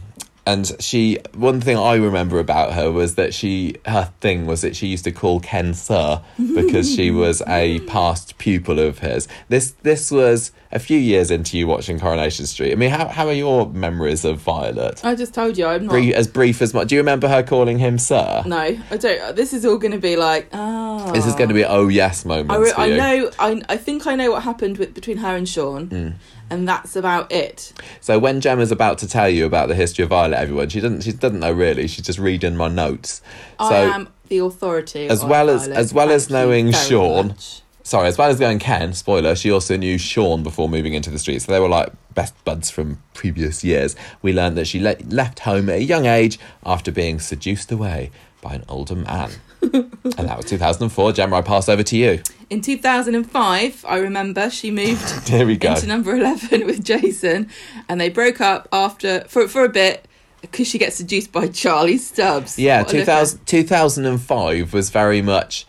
and 0.48 0.72
she, 0.80 1.18
one 1.34 1.60
thing 1.60 1.76
I 1.78 1.96
remember 1.96 2.40
about 2.40 2.72
her 2.72 2.90
was 2.90 3.16
that 3.16 3.34
she, 3.34 3.76
her 3.86 4.14
thing 4.22 4.46
was 4.46 4.62
that 4.62 4.78
she 4.78 4.88
used 4.88 5.04
to 5.04 5.12
call 5.12 5.42
Ken 5.42 5.74
Sir 5.74 6.22
because 6.56 6.90
she 6.90 7.12
was 7.24 7.42
a 7.46 7.82
past 7.82 8.38
pupil 8.38 8.80
of 8.80 9.00
his. 9.00 9.28
This, 9.50 9.72
this 9.84 10.10
was 10.10 10.54
a 10.78 10.80
few 10.80 10.98
years 10.98 11.30
into 11.32 11.58
you 11.58 11.68
watching 11.68 12.00
Coronation 12.00 12.46
Street. 12.46 12.72
I 12.72 12.76
mean, 12.76 12.90
how, 12.92 13.08
how 13.10 13.28
are 13.28 13.34
your 13.34 13.68
memories 13.70 14.24
of 14.24 14.38
Violet? 14.40 15.04
I 15.04 15.16
just 15.16 15.34
told 15.34 15.58
you 15.58 15.66
I'm 15.66 15.84
not 15.88 15.92
Brief, 15.92 16.16
as 16.16 16.28
brief 16.28 16.62
as 16.62 16.74
much. 16.74 16.88
Do 16.88 16.96
you 16.96 17.02
remember 17.02 17.28
her 17.28 17.44
calling 17.44 17.78
him 17.80 17.98
Sir? 17.98 18.44
no 18.46 18.58
I 18.58 18.78
don't 18.98 19.36
this 19.36 19.52
is 19.54 19.66
all 19.66 19.78
gonna 19.78 19.98
be 19.98 20.16
like 20.16 20.48
ah 20.54 21.12
This 21.12 21.26
is 21.26 21.36
going 21.36 21.50
to 21.50 21.54
be 21.56 21.66
oh 21.66 21.88
yes 21.90 22.24
moments 22.26 22.54
I, 22.78 22.86
re- 22.86 22.94
I 22.94 22.98
know 22.98 23.32
I, 23.40 23.62
I 23.68 23.78
think 23.78 24.08
I 24.08 24.16
know 24.16 24.32
what 24.32 24.44
happened 24.44 24.78
with 24.78 24.94
between 24.94 25.18
her 25.18 25.36
and 25.36 25.48
Sean 25.50 25.88
Mm. 25.90 26.14
and 26.50 26.68
that's 26.68 26.96
about 26.96 27.32
it 27.32 27.74
So 28.02 28.20
when 28.20 28.40
Gemma's 28.42 28.72
about 28.72 28.98
to 29.00 29.08
tell 29.08 29.30
you 29.30 29.46
about 29.46 29.68
the 29.68 29.76
history 29.76 30.04
of 30.04 30.10
Violet, 30.10 30.38
everyone, 30.38 30.70
she 30.70 30.80
doesn't 30.80 31.02
she 31.02 31.12
doesn't 31.12 31.40
know 31.40 31.52
really. 31.52 31.88
She's 31.88 32.06
just 32.06 32.20
reading 32.20 32.56
my 32.56 32.68
notes. 32.70 33.22
I 33.60 33.70
So 33.70 33.76
am 33.76 34.10
the 34.30 34.40
authority 34.40 35.08
as 35.08 35.24
well 35.26 35.50
as- 35.50 35.62
Violet. 35.68 35.78
as 35.78 35.94
well 35.94 36.10
as 36.12 36.28
Thank 36.28 36.34
knowing 36.34 36.72
Sean, 36.74 37.28
much. 37.30 37.62
Sorry, 37.88 38.08
as 38.10 38.18
well 38.18 38.30
as 38.30 38.38
going 38.40 38.60
Ken, 38.60 38.94
spoiler, 38.94 39.34
she 39.36 39.50
also 39.52 39.78
knew 39.78 39.98
Sean 39.98 40.44
before 40.44 40.68
moving 40.68 40.94
into 40.94 41.10
the 41.10 41.18
street. 41.20 41.42
So 41.42 41.52
they 41.52 41.60
were 41.60 41.70
like 41.70 41.92
best 42.14 42.34
buds 42.44 42.70
from 42.70 43.02
previous 43.14 43.64
years. 43.64 43.96
We 44.22 44.34
learned 44.34 44.58
that 44.58 44.66
she 44.68 44.80
le- 44.80 44.98
left 45.08 45.40
home 45.40 45.70
at 45.70 45.78
a 45.78 45.84
young 45.84 46.06
age 46.06 46.38
after 46.66 46.92
being 46.92 47.20
seduced 47.20 47.72
away 47.72 48.12
by 48.42 48.54
an 48.56 48.66
older 48.68 48.96
man. 48.96 49.32
and 49.62 49.90
that 50.04 50.38
was 50.38 50.46
2004. 50.46 51.14
Gemma, 51.14 51.38
I 51.38 51.42
pass 51.42 51.68
over 51.70 51.82
to 51.84 51.98
you. 51.98 52.22
In 52.50 52.62
2005, 52.62 53.86
I 53.88 53.98
remember 53.98 54.50
she 54.50 54.70
moved 54.72 55.28
Here 55.30 55.46
we 55.46 55.58
go. 55.58 55.72
into 55.74 55.88
number 55.88 56.16
11 56.16 56.66
with 56.66 56.84
Jason 56.84 57.50
and 57.90 58.00
they 58.00 58.10
broke 58.10 58.40
up 58.42 58.68
after 58.72 59.22
for 59.28 59.48
for 59.48 59.64
a 59.66 59.70
bit 59.70 60.06
because 60.42 60.68
she 60.68 60.78
gets 60.78 60.96
seduced 60.98 61.32
by 61.32 61.48
Charlie 61.48 61.98
Stubbs. 61.98 62.60
Yeah, 62.60 62.82
What 62.84 62.90
2000, 62.90 63.46
2005 63.46 64.74
was 64.74 64.90
very 64.92 65.22
much. 65.22 65.66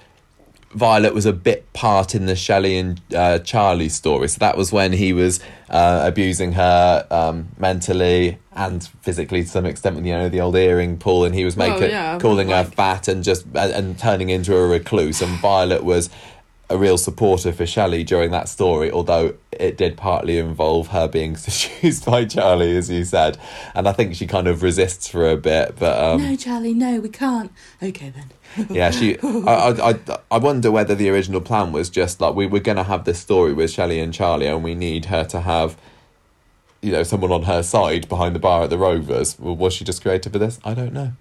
Violet 0.73 1.15
was 1.15 1.25
a 1.25 1.33
bit 1.33 1.73
part 1.73 2.15
in 2.15 2.27
the 2.27 2.37
Shelley 2.37 2.77
and 2.77 3.01
uh, 3.15 3.39
Charlie 3.39 3.89
story. 3.89 4.29
So 4.29 4.39
that 4.41 4.57
was 4.57 4.71
when 4.71 4.93
he 4.93 5.13
was 5.13 5.41
uh, 5.71 6.03
abusing 6.05 6.53
her 6.53 7.07
um, 7.11 7.49
mentally 7.59 8.39
and 8.53 8.87
physically 9.03 9.43
to 9.43 9.49
some 9.49 9.65
extent 9.65 9.97
with 9.97 10.05
you 10.05 10.13
know 10.13 10.29
the 10.29 10.41
old 10.41 10.57
earring 10.57 10.99
pull, 10.99 11.25
and 11.25 11.35
he 11.35 11.45
was 11.45 11.57
making 11.57 11.91
yeah, 11.91 12.19
calling 12.19 12.49
her 12.49 12.65
fat 12.65 13.09
and 13.09 13.25
just 13.25 13.47
and, 13.55 13.73
and 13.73 13.99
turning 13.99 14.31
into 14.31 14.55
a 14.55 14.67
recluse. 14.67 15.23
And 15.23 15.39
Violet 15.39 15.85
was 15.85 16.11
a 16.71 16.77
real 16.77 16.99
supporter 16.99 17.53
for 17.53 17.67
Shelley 17.67 18.05
during 18.05 18.31
that 18.33 18.49
story, 18.49 18.91
although 18.91 19.35
it 19.53 19.77
did 19.79 19.97
partly 19.97 20.39
involve 20.39 20.89
her 20.89 21.09
being 21.09 21.37
seduced 21.39 22.05
by 22.05 22.25
Charlie, 22.25 22.77
as 22.77 22.91
you 22.91 23.05
said. 23.05 23.39
And 23.75 23.89
I 23.89 23.93
think 23.93 24.15
she 24.15 24.27
kind 24.27 24.47
of 24.47 24.63
resists 24.63 25.09
for 25.09 25.29
a 25.29 25.37
bit, 25.37 25.77
but 25.79 25.99
um, 26.03 26.23
No, 26.23 26.37
Charlie, 26.37 26.75
no, 26.75 27.01
we 27.01 27.09
can't. 27.09 27.51
Okay 27.83 28.11
then. 28.11 28.67
yeah, 28.71 28.91
she. 28.91 29.19
I, 29.21 29.53
I, 29.53 29.91
I, 29.91 29.99
I 30.31 30.39
wonder 30.39 30.71
whether 30.71 30.95
the 30.95 31.09
original 31.11 31.41
plan 31.41 31.73
was 31.73 31.91
just 31.91 32.21
like 32.21 32.35
we 32.35 32.47
were 32.47 32.61
going 32.61 32.77
to 32.77 32.85
have 32.85 33.05
this 33.05 33.19
story 33.19 33.53
with 33.53 33.71
Shelley 33.71 34.01
and 34.01 34.13
Charlie, 34.13 34.47
and 34.47 34.63
we 34.63 34.75
need 34.75 35.07
her 35.07 35.25
to 35.25 35.41
have, 35.41 35.77
you 36.83 36.93
know, 36.93 37.03
someone 37.03 37.33
on 37.33 37.43
her 37.43 37.63
side 37.63 38.09
behind 38.09 38.35
the 38.35 38.41
bar 38.41 38.65
at 38.65 38.71
the 38.71 38.79
Rovers. 38.79 39.39
Was 39.39 39.73
she 39.75 39.85
just 39.85 40.03
created 40.03 40.33
for 40.33 40.39
this? 40.39 40.59
I 40.65 40.75
don't 40.75 40.93
know. 40.93 41.13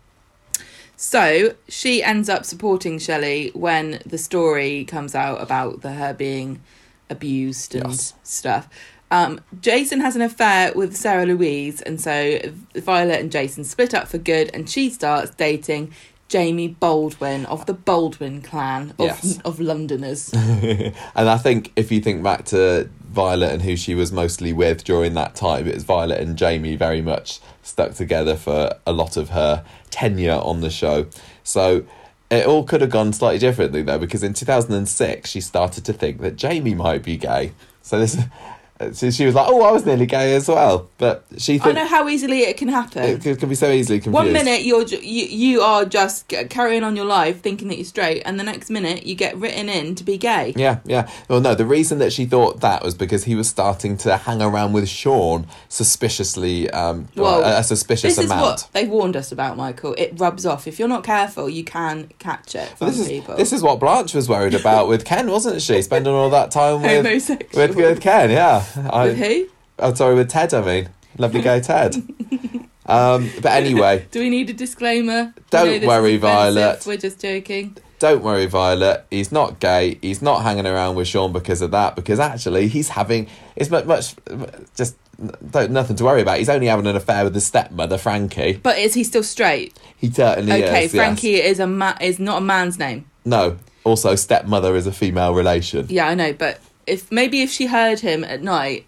So 1.00 1.54
she 1.70 2.04
ends 2.04 2.28
up 2.28 2.44
supporting 2.44 2.98
Shelley 2.98 3.52
when 3.54 4.02
the 4.06 4.18
story 4.18 4.84
comes 4.84 5.14
out 5.16 5.42
about 5.42 5.82
the, 5.82 5.92
her 5.94 6.14
being 6.14 6.62
abused 7.10 7.76
and 7.76 7.90
Yes. 7.92 8.14
stuff. 8.24 8.68
Um, 9.12 9.40
Jason 9.62 10.02
has 10.02 10.16
an 10.18 10.22
affair 10.24 10.74
with 10.74 10.98
Sarah 10.98 11.26
Louise, 11.28 11.82
and 11.82 12.02
so 12.02 12.40
Violet 12.76 13.22
and 13.22 13.32
Jason 13.32 13.64
split 13.64 13.94
up 13.94 14.08
for 14.10 14.18
good, 14.18 14.50
and 14.54 14.70
she 14.70 14.90
starts 14.90 15.30
dating 15.36 15.94
Jamie 16.28 16.68
Baldwin 16.68 17.46
of 17.46 17.66
the 17.68 17.74
Baldwin 17.74 18.42
clan 18.42 18.90
of, 19.00 19.06
Yes. 19.06 19.40
of 19.46 19.62
Londoners. 19.62 20.34
and 20.34 20.94
I 21.16 21.38
think 21.38 21.72
if 21.78 21.90
you 21.92 22.02
think 22.02 22.22
back 22.22 22.44
to 22.46 22.90
Violet 23.10 23.52
and 23.52 23.62
who 23.62 23.76
she 23.76 23.96
was 23.96 24.12
mostly 24.12 24.54
with 24.54 24.84
during 24.84 25.14
that 25.14 25.36
time, 25.36 25.68
it 25.68 25.76
was 25.76 25.84
Violet 25.84 26.20
and 26.20 26.38
Jamie 26.38 26.76
very 26.76 27.02
much 27.02 27.40
stuck 27.64 27.94
together 27.94 28.36
for 28.36 28.76
a 28.86 28.92
lot 28.92 29.18
of 29.18 29.30
her 29.30 29.66
tenure 29.90 30.40
on 30.44 30.62
the 30.62 30.70
show. 30.70 31.08
So 31.44 31.86
it 32.30 32.46
all 32.46 32.64
could 32.64 32.82
have 32.82 32.90
gone 32.90 33.14
slightly 33.14 33.40
differently 33.40 33.82
though, 33.82 34.00
because 34.00 34.24
in 34.24 34.34
2006 34.34 35.30
she 35.30 35.42
started 35.42 35.86
to 35.86 35.94
think 35.94 36.22
that 36.22 36.36
Jamie 36.36 36.76
might 36.76 37.04
be 37.04 37.18
gay. 37.18 37.54
So 37.82 38.00
this. 38.00 38.18
So 38.94 39.10
she 39.10 39.26
was 39.26 39.34
like, 39.34 39.48
"Oh, 39.50 39.64
I 39.64 39.72
was 39.72 39.86
nearly 39.86 40.06
gay 40.06 40.36
as 40.36 40.48
well," 40.48 40.88
but 41.00 41.26
she 41.38 41.58
thought 41.58 41.70
I 41.70 41.72
know 41.72 41.86
how 41.88 42.08
easily 42.08 42.42
it 42.42 42.58
can 42.58 42.68
happen. 42.68 43.04
it 43.04 43.22
can, 43.22 43.36
can 43.36 43.50
be 43.50 43.56
so 43.56 43.72
easily 43.72 43.98
confused. 44.00 44.14
One 44.14 44.32
minute 44.32 44.64
you're 44.66 44.86
ju- 44.86 45.02
you, 45.02 45.26
you 45.26 45.62
are 45.62 45.84
just 45.84 46.28
carrying 46.50 46.84
on 46.84 46.96
your 46.96 47.06
life 47.06 47.42
thinking 47.42 47.70
that 47.70 47.78
you're 47.78 47.86
straight, 47.86 48.22
and 48.26 48.40
the 48.40 48.44
next 48.44 48.70
minute 48.70 49.06
you 49.06 49.16
get 49.16 49.36
written 49.38 49.68
in 49.68 49.96
to 49.96 50.04
be 50.04 50.18
gay. 50.18 50.54
Yeah, 50.56 50.80
yeah. 50.86 51.10
Well, 51.28 51.42
no, 51.42 51.56
the 51.56 51.66
reason 51.66 51.98
that 52.00 52.14
she 52.14 52.26
thought 52.26 52.62
that 52.62 52.84
was 52.84 52.94
because 52.94 53.24
he 53.24 53.34
was 53.36 53.48
starting 53.50 53.98
to 53.98 54.16
hang 54.18 54.42
around 54.44 54.74
with 54.74 54.88
Sean 54.88 55.48
suspiciously, 55.70 56.70
um, 56.72 57.08
Well, 57.16 57.44
a, 57.44 57.60
a 57.60 57.64
suspicious 57.64 58.16
This 58.16 58.26
is 58.26 58.32
amount. 58.32 58.42
what 58.42 58.70
they 58.74 58.86
warned 58.86 59.16
us 59.16 59.32
about, 59.32 59.58
Michael. 59.58 59.96
It 59.98 60.14
rubs 60.18 60.46
off. 60.46 60.68
If 60.68 60.78
you're 60.78 60.88
not 60.88 61.04
careful, 61.04 61.50
you 61.50 61.64
can 61.64 62.10
catch 62.20 62.54
it 62.56 62.68
from 62.78 62.88
Well, 62.88 62.96
this 62.96 63.10
is 63.10 63.26
this 63.38 63.54
is 63.54 63.64
what 63.64 63.80
Blanche 63.80 64.14
was 64.14 64.30
worried 64.30 64.54
about 64.54 64.88
with 64.88 65.04
Ken, 65.06 65.32
wasn't 65.32 65.62
she? 65.62 65.82
Spending 65.82 66.14
all 66.14 66.30
that 66.30 66.52
time 66.52 66.82
with 67.04 67.30
with, 67.56 67.76
with 67.76 68.02
Ken. 68.02 68.30
Yeah, 68.30 68.64
I, 68.76 69.08
With 69.08 69.18
who? 69.18 69.48
Oh, 69.80 69.94
sorry, 69.94 70.16
with 70.16 70.30
Ted. 70.30 70.54
I 70.54 70.66
mean, 70.66 70.90
lovely 71.18 71.42
guy 71.42 71.60
Ted. 71.60 71.96
um, 72.86 73.30
but 73.42 73.52
anyway, 73.52 74.06
Do 74.12 74.20
we 74.20 74.30
need 74.30 74.50
a 74.50 74.54
disclaimer? 74.54 75.34
Don't 75.50 75.86
worry. 75.86 76.18
Violet. 76.18 76.86
We're 76.86 76.98
just 76.98 77.22
joking. 77.22 77.78
don't 78.00 78.24
worry, 78.24 78.46
Violet. 78.46 79.06
He's 79.12 79.32
not 79.32 79.60
gay. 79.60 80.00
He's 80.02 80.22
not 80.22 80.44
hanging 80.44 80.66
around 80.66 80.96
with 80.96 81.08
Sean 81.08 81.32
because 81.32 81.62
of 81.62 81.72
that. 81.72 81.96
Because 81.96 82.20
actually, 82.20 82.68
he's 82.68 82.90
having 82.90 83.28
it's 83.56 83.70
much, 83.70 83.86
much 83.86 84.16
just 84.76 84.96
don't, 85.50 85.72
nothing 85.72 85.96
to 85.96 86.04
worry 86.04 86.22
about. 86.22 86.38
He's 86.38 86.50
only 86.50 86.68
having 86.68 86.88
an 86.88 86.96
affair 86.96 87.24
with 87.24 87.34
his 87.34 87.46
stepmother, 87.46 87.98
Frankie. 87.98 88.54
But 88.54 88.78
is 88.78 88.94
he 88.94 89.04
still 89.04 89.24
straight? 89.24 89.78
He 89.98 90.12
certainly 90.12 90.52
okay, 90.52 90.86
is. 90.86 90.92
Okay, 90.92 90.98
Frankie 90.98 91.36
is 91.36 91.60
a 91.60 91.68
ma- 91.68 91.98
is 92.00 92.20
not 92.20 92.40
a 92.40 92.42
man's 92.42 92.78
name. 92.78 93.06
No. 93.26 93.58
Also, 93.84 94.16
stepmother 94.16 94.76
is 94.76 94.86
a 94.86 94.92
female 94.92 95.34
relation. 95.34 95.86
Yeah, 95.90 96.08
I 96.08 96.16
know, 96.16 96.34
but 96.34 96.60
if 96.88 97.12
maybe 97.12 97.42
if 97.42 97.52
she 97.52 97.68
heard 97.68 98.00
him 98.00 98.24
at 98.24 98.42
night 98.42 98.86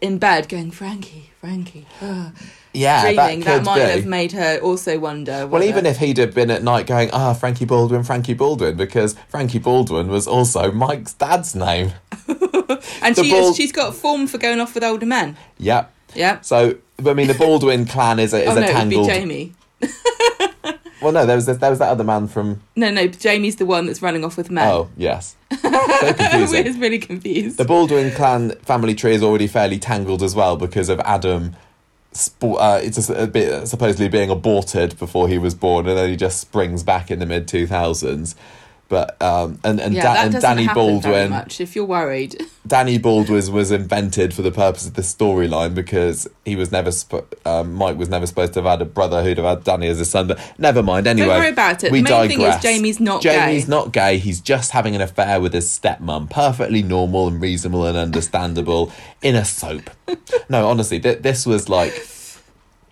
in 0.00 0.18
bed 0.18 0.48
going 0.48 0.70
Frankie, 0.70 1.30
Frankie, 1.40 1.86
ah," 2.00 2.32
Yeah, 2.72 3.02
dreaming, 3.02 3.40
that 3.40 3.44
that, 3.46 3.64
might 3.64 3.84
be. 3.84 3.90
have 3.90 4.06
made 4.06 4.30
her 4.30 4.60
also 4.60 4.96
wonder. 5.00 5.44
Well, 5.44 5.64
even 5.64 5.86
if 5.86 5.96
he'd 5.98 6.18
have 6.18 6.32
been 6.32 6.52
at 6.52 6.62
night 6.62 6.86
going, 6.86 7.10
ah, 7.12 7.34
Frankie 7.34 7.64
Baldwin, 7.64 8.04
Frankie 8.04 8.34
Baldwin, 8.34 8.76
because 8.76 9.16
Frankie 9.28 9.58
Baldwin 9.58 10.06
was 10.06 10.28
also 10.28 10.70
Mike's 10.70 11.14
dad's 11.14 11.56
name. 11.56 11.90
and 12.28 13.16
the 13.16 13.24
she 13.24 13.30
ball- 13.32 13.50
is, 13.50 13.56
she's 13.56 13.72
got 13.72 13.96
form 13.96 14.28
for 14.28 14.38
going 14.38 14.60
off 14.60 14.74
with 14.74 14.84
older 14.84 15.04
men. 15.04 15.36
Yep. 15.58 15.92
Yeah. 16.14 16.40
So, 16.42 16.76
I 17.04 17.12
mean, 17.12 17.26
the 17.26 17.34
Baldwin 17.34 17.86
clan 17.86 18.20
is 18.20 18.32
a, 18.32 18.42
is 18.42 18.48
oh 18.50 18.56
a 18.56 18.60
no, 18.60 18.66
tangled. 18.68 19.08
Jamie. 19.08 19.52
Well, 21.00 21.12
no, 21.12 21.24
there 21.26 21.36
was 21.36 21.46
this, 21.46 21.58
there 21.58 21.70
was 21.70 21.78
that 21.78 21.88
other 21.88 22.04
man 22.04 22.28
from. 22.28 22.60
No, 22.76 22.90
no, 22.90 23.06
Jamie's 23.06 23.56
the 23.56 23.66
one 23.66 23.86
that's 23.86 24.02
running 24.02 24.24
off 24.24 24.36
with 24.36 24.50
men. 24.50 24.68
Oh, 24.68 24.90
yes. 24.96 25.36
so 25.60 26.12
confusing. 26.12 26.64
We're 26.64 26.80
really 26.80 26.98
confused. 26.98 27.56
The 27.56 27.64
Baldwin 27.64 28.10
clan 28.12 28.52
family 28.62 28.94
tree 28.94 29.14
is 29.14 29.22
already 29.22 29.46
fairly 29.46 29.78
tangled 29.78 30.22
as 30.22 30.34
well 30.34 30.56
because 30.56 30.88
of 30.88 31.00
Adam. 31.00 31.56
Uh, 32.42 32.80
it's 32.82 33.08
a, 33.08 33.22
a 33.22 33.26
bit 33.26 33.66
supposedly 33.68 34.08
being 34.08 34.30
aborted 34.30 34.98
before 34.98 35.28
he 35.28 35.38
was 35.38 35.54
born, 35.54 35.86
and 35.86 35.96
then 35.96 36.10
he 36.10 36.16
just 36.16 36.40
springs 36.40 36.82
back 36.82 37.10
in 37.10 37.18
the 37.18 37.26
mid 37.26 37.48
two 37.48 37.66
thousands. 37.66 38.34
But 38.90 39.22
um, 39.22 39.60
and 39.62 39.80
and, 39.80 39.94
yeah, 39.94 40.02
Da- 40.02 40.14
that 40.14 40.34
and 40.34 40.42
Danny 40.42 40.66
Baldwin, 40.66 41.30
much. 41.30 41.60
If 41.60 41.76
you're 41.76 41.84
worried, 41.84 42.44
Danny 42.66 42.98
Baldwin 42.98 43.52
was 43.52 43.70
invented 43.70 44.34
for 44.34 44.42
the 44.42 44.50
purpose 44.50 44.84
of 44.84 44.94
the 44.94 45.02
storyline 45.02 45.76
because 45.76 46.26
he 46.44 46.56
was 46.56 46.72
never 46.72 46.90
sp- 46.90 47.30
um, 47.46 47.72
Mike 47.74 47.96
was 47.96 48.08
never 48.08 48.26
supposed 48.26 48.52
to 48.54 48.62
have 48.62 48.68
had 48.68 48.82
a 48.82 48.84
brother 48.84 49.22
who'd 49.22 49.38
have 49.38 49.46
had 49.46 49.62
Danny 49.62 49.86
as 49.86 50.00
a 50.00 50.04
son. 50.04 50.26
But 50.26 50.40
never 50.58 50.82
mind. 50.82 51.06
Anyway, 51.06 51.28
don't 51.28 51.38
worry 51.38 51.50
about 51.50 51.84
it. 51.84 51.92
we 51.92 52.02
the 52.02 52.10
main 52.10 52.28
thing 52.28 52.40
is 52.40 52.46
digress. 52.56 52.62
Jamie's 52.64 52.98
not 52.98 53.22
gay. 53.22 53.32
Jamie's 53.38 53.64
gay. 53.66 53.70
not 53.70 53.92
gay. 53.92 54.18
He's 54.18 54.40
just 54.40 54.72
having 54.72 54.96
an 54.96 55.02
affair 55.02 55.40
with 55.40 55.52
his 55.52 55.68
stepmom. 55.68 56.28
Perfectly 56.28 56.82
normal 56.82 57.28
and 57.28 57.40
reasonable 57.40 57.86
and 57.86 57.96
understandable 57.96 58.92
in 59.22 59.36
a 59.36 59.44
soap. 59.44 59.88
No, 60.48 60.68
honestly, 60.68 60.98
th- 60.98 61.22
this 61.22 61.46
was 61.46 61.68
like 61.68 62.04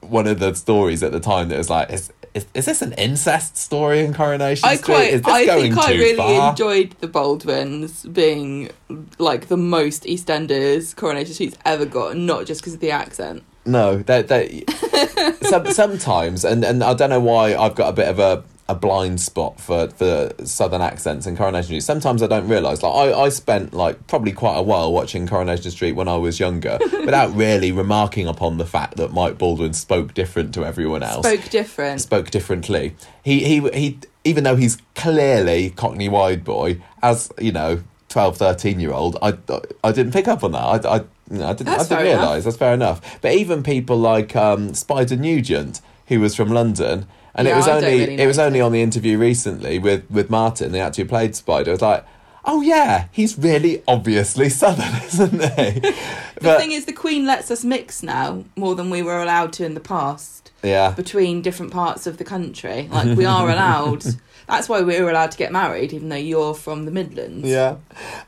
one 0.00 0.28
of 0.28 0.38
the 0.38 0.55
stories 0.55 1.02
at 1.02 1.11
the 1.11 1.19
time 1.19 1.49
that 1.49 1.59
was 1.59 1.69
like, 1.69 1.90
is, 1.90 2.12
is, 2.38 2.47
is 2.54 2.64
this 2.64 2.83
an 2.83 2.92
incest 2.95 3.57
story 3.57 4.00
in 4.00 4.14
Coronation 4.14 4.68
I 4.68 4.76
Street? 4.76 5.23
quite, 5.23 5.47
I 5.47 5.61
think 5.61 5.78
I 5.78 5.92
really 5.92 6.16
far? 6.16 6.50
enjoyed 6.50 6.95
the 7.00 7.09
Baldwins 7.09 8.04
being 8.04 8.71
like 9.18 9.49
the 9.49 9.57
most 9.57 10.04
EastEnders 10.04 10.97
Coronation 10.97 11.35
Street's 11.35 11.57
ever 11.64 11.85
got, 11.85 12.16
not 12.16 12.47
just 12.47 12.61
because 12.61 12.75
of 12.75 12.80
the 12.80 12.90
accent. 12.90 13.42
No, 13.66 13.99
they 13.99 14.23
they 14.23 14.64
some, 15.42 15.66
sometimes, 15.73 16.45
and, 16.45 16.64
and 16.64 16.83
I 16.83 16.95
don't 16.95 17.11
know 17.11 17.21
why 17.21 17.54
I've 17.54 17.75
got 17.75 17.90
a 17.90 17.92
bit 17.92 18.09
of 18.09 18.18
a, 18.18 18.42
a 18.69 18.75
blind 18.75 19.21
spot 19.21 19.59
for, 19.59 19.89
for 19.89 20.31
southern 20.45 20.83
accents 20.83 21.27
in 21.27 21.37
Coronation 21.37 21.69
Street. 21.69 21.81
Sometimes 21.83 22.23
I 22.23 22.27
don't 22.27 22.49
realise. 22.49 22.83
Like 22.83 22.93
I, 22.95 23.21
I 23.23 23.29
spent 23.31 23.73
like 23.73 24.07
probably 24.07 24.33
quite 24.33 24.57
a 24.59 24.63
while 24.63 24.93
watching 24.93 25.27
Coronation 25.27 25.71
Street 25.71 25.93
when 25.93 26.07
I 26.07 26.17
was 26.17 26.39
younger, 26.39 26.79
without 26.93 27.35
really 27.35 27.73
remarking 27.73 28.27
upon 28.27 28.59
the 28.59 28.67
fact 28.67 28.97
that 28.97 29.13
Mike 29.13 29.39
Baldwin 29.39 29.73
spoke 29.73 30.13
different 30.13 30.53
to 30.55 30.65
everyone 30.65 31.03
else. 31.03 31.27
Spoke 31.27 31.49
different. 31.49 32.01
spoke 32.01 32.31
differently. 32.31 32.95
He 33.25 33.45
he 33.45 33.69
he. 33.71 33.99
Even 34.25 34.45
though 34.45 34.57
he's 34.57 34.77
clearly 34.95 35.71
Cockney 35.71 36.11
wide 36.11 36.45
boy, 36.45 36.83
as 37.03 37.33
you 37.39 37.51
know, 37.53 37.83
12, 38.11 38.37
13 38.37 38.81
year 38.81 38.93
old, 38.93 39.17
I, 39.23 39.39
I 39.83 39.93
didn't 39.93 40.13
pick 40.13 40.29
up 40.29 40.45
on 40.45 40.53
that. 40.53 40.85
I, 40.85 40.97
I, 40.97 40.97
you 41.31 41.39
know, 41.39 41.47
I 41.47 41.53
didn't, 41.55 41.67
That's 41.67 41.91
I 41.91 41.97
didn't 41.97 42.13
enough. 42.13 42.23
realise. 42.23 42.45
That's 42.45 42.57
fair 42.59 42.75
enough. 42.75 43.21
But 43.23 43.33
even 43.33 43.63
people 43.63 43.97
like 43.97 44.37
um, 44.37 44.75
Spider 44.75 45.17
Nugent, 45.17 45.81
who 46.09 46.21
was 46.21 46.35
from 46.35 46.51
London, 46.51 47.07
and 47.38 47.49
it 47.49 47.54
was 47.54 47.68
I 47.68 47.76
only 47.76 48.00
really 48.00 48.18
it 48.18 48.26
was 48.26 48.38
only 48.38 48.61
on 48.61 48.73
the 48.73 48.83
interview 48.83 49.16
recently 49.18 49.78
with 49.78 50.11
with 50.11 50.28
Martin, 50.28 50.73
the 50.73 50.80
actor 50.80 51.02
who 51.02 51.09
played 51.09 51.35
Spider. 51.35 51.71
It 51.71 51.75
was 51.75 51.83
like. 51.83 52.04
Oh 52.50 52.62
yeah, 52.62 53.09
he's 53.12 53.37
really 53.37 53.83
obviously 53.87 54.49
southern, 54.49 55.02
isn't 55.04 55.33
he? 55.33 55.80
The 55.80 55.95
But 56.40 56.59
thing 56.59 56.73
is, 56.73 56.87
the 56.87 56.95
Queen 56.95 57.26
lets 57.26 57.50
us 57.50 57.62
mix 57.62 58.02
now 58.02 58.45
more 58.57 58.75
than 58.75 58.88
we 58.88 59.02
were 59.02 59.21
allowed 59.21 59.52
to 59.54 59.66
in 59.66 59.75
the 59.75 59.80
past 59.80 60.50
yeah, 60.62 60.92
between 60.92 61.42
different 61.42 61.73
parts 61.73 62.07
of 62.07 62.16
the 62.16 62.25
country. 62.25 62.88
Like 62.90 63.18
we 63.18 63.26
are 63.26 63.50
allowed. 63.50 64.04
That's 64.49 64.67
why 64.67 64.81
we 64.81 64.99
were 65.00 65.11
allowed 65.11 65.31
to 65.33 65.38
get 65.38 65.52
married, 65.52 65.93
even 65.93 66.09
though 66.09 66.17
you're 66.17 66.55
from 66.55 66.87
the 66.87 66.90
Midlands. 66.90 67.47
Yeah. 67.47 67.76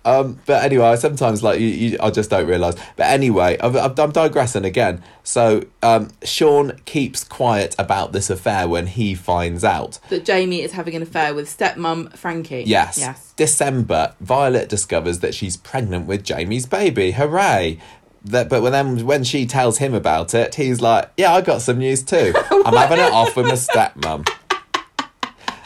Um, 0.04 0.38
but 0.44 0.62
anyway, 0.62 0.84
I 0.84 0.94
sometimes 0.96 1.42
like 1.42 1.60
you, 1.60 1.68
you 1.68 1.96
I 1.98 2.10
just 2.10 2.28
don't 2.28 2.46
realise. 2.46 2.74
But 2.96 3.06
anyway, 3.06 3.56
I've, 3.58 3.74
I've, 3.74 3.98
I'm 3.98 4.12
digressing 4.12 4.66
again. 4.66 5.02
So 5.22 5.64
um, 5.82 6.10
Sean 6.22 6.72
keeps 6.84 7.24
quiet 7.24 7.74
about 7.78 8.12
this 8.12 8.28
affair 8.28 8.68
when 8.68 8.86
he 8.86 9.14
finds 9.14 9.64
out. 9.64 9.98
That 10.10 10.26
Jamie 10.26 10.60
is 10.60 10.72
having 10.72 10.94
an 10.94 11.00
affair 11.00 11.34
with 11.34 11.48
stepmom 11.48 12.14
Frankie. 12.16 12.64
Yes. 12.66 12.98
Yes. 12.98 13.32
December, 13.36 14.14
Violet 14.20 14.68
discovers 14.68 15.20
that 15.20 15.34
she's 15.34 15.56
pregnant 15.56 16.06
with 16.06 16.22
Jamie's 16.22 16.66
baby. 16.66 17.12
Hooray! 17.12 17.78
That, 18.22 18.50
but 18.50 18.60
when 18.60 18.72
then 18.72 19.06
when 19.06 19.24
she 19.24 19.46
tells 19.46 19.78
him 19.78 19.94
about 19.94 20.34
it, 20.34 20.56
he's 20.56 20.82
like, 20.82 21.10
"Yeah, 21.16 21.32
I 21.32 21.40
got 21.40 21.62
some 21.62 21.78
news 21.78 22.02
too. 22.02 22.34
I'm 22.50 22.76
having 22.76 22.98
it 22.98 23.10
off 23.10 23.34
with 23.34 23.46
my 23.46 23.52
stepmom." 23.52 24.28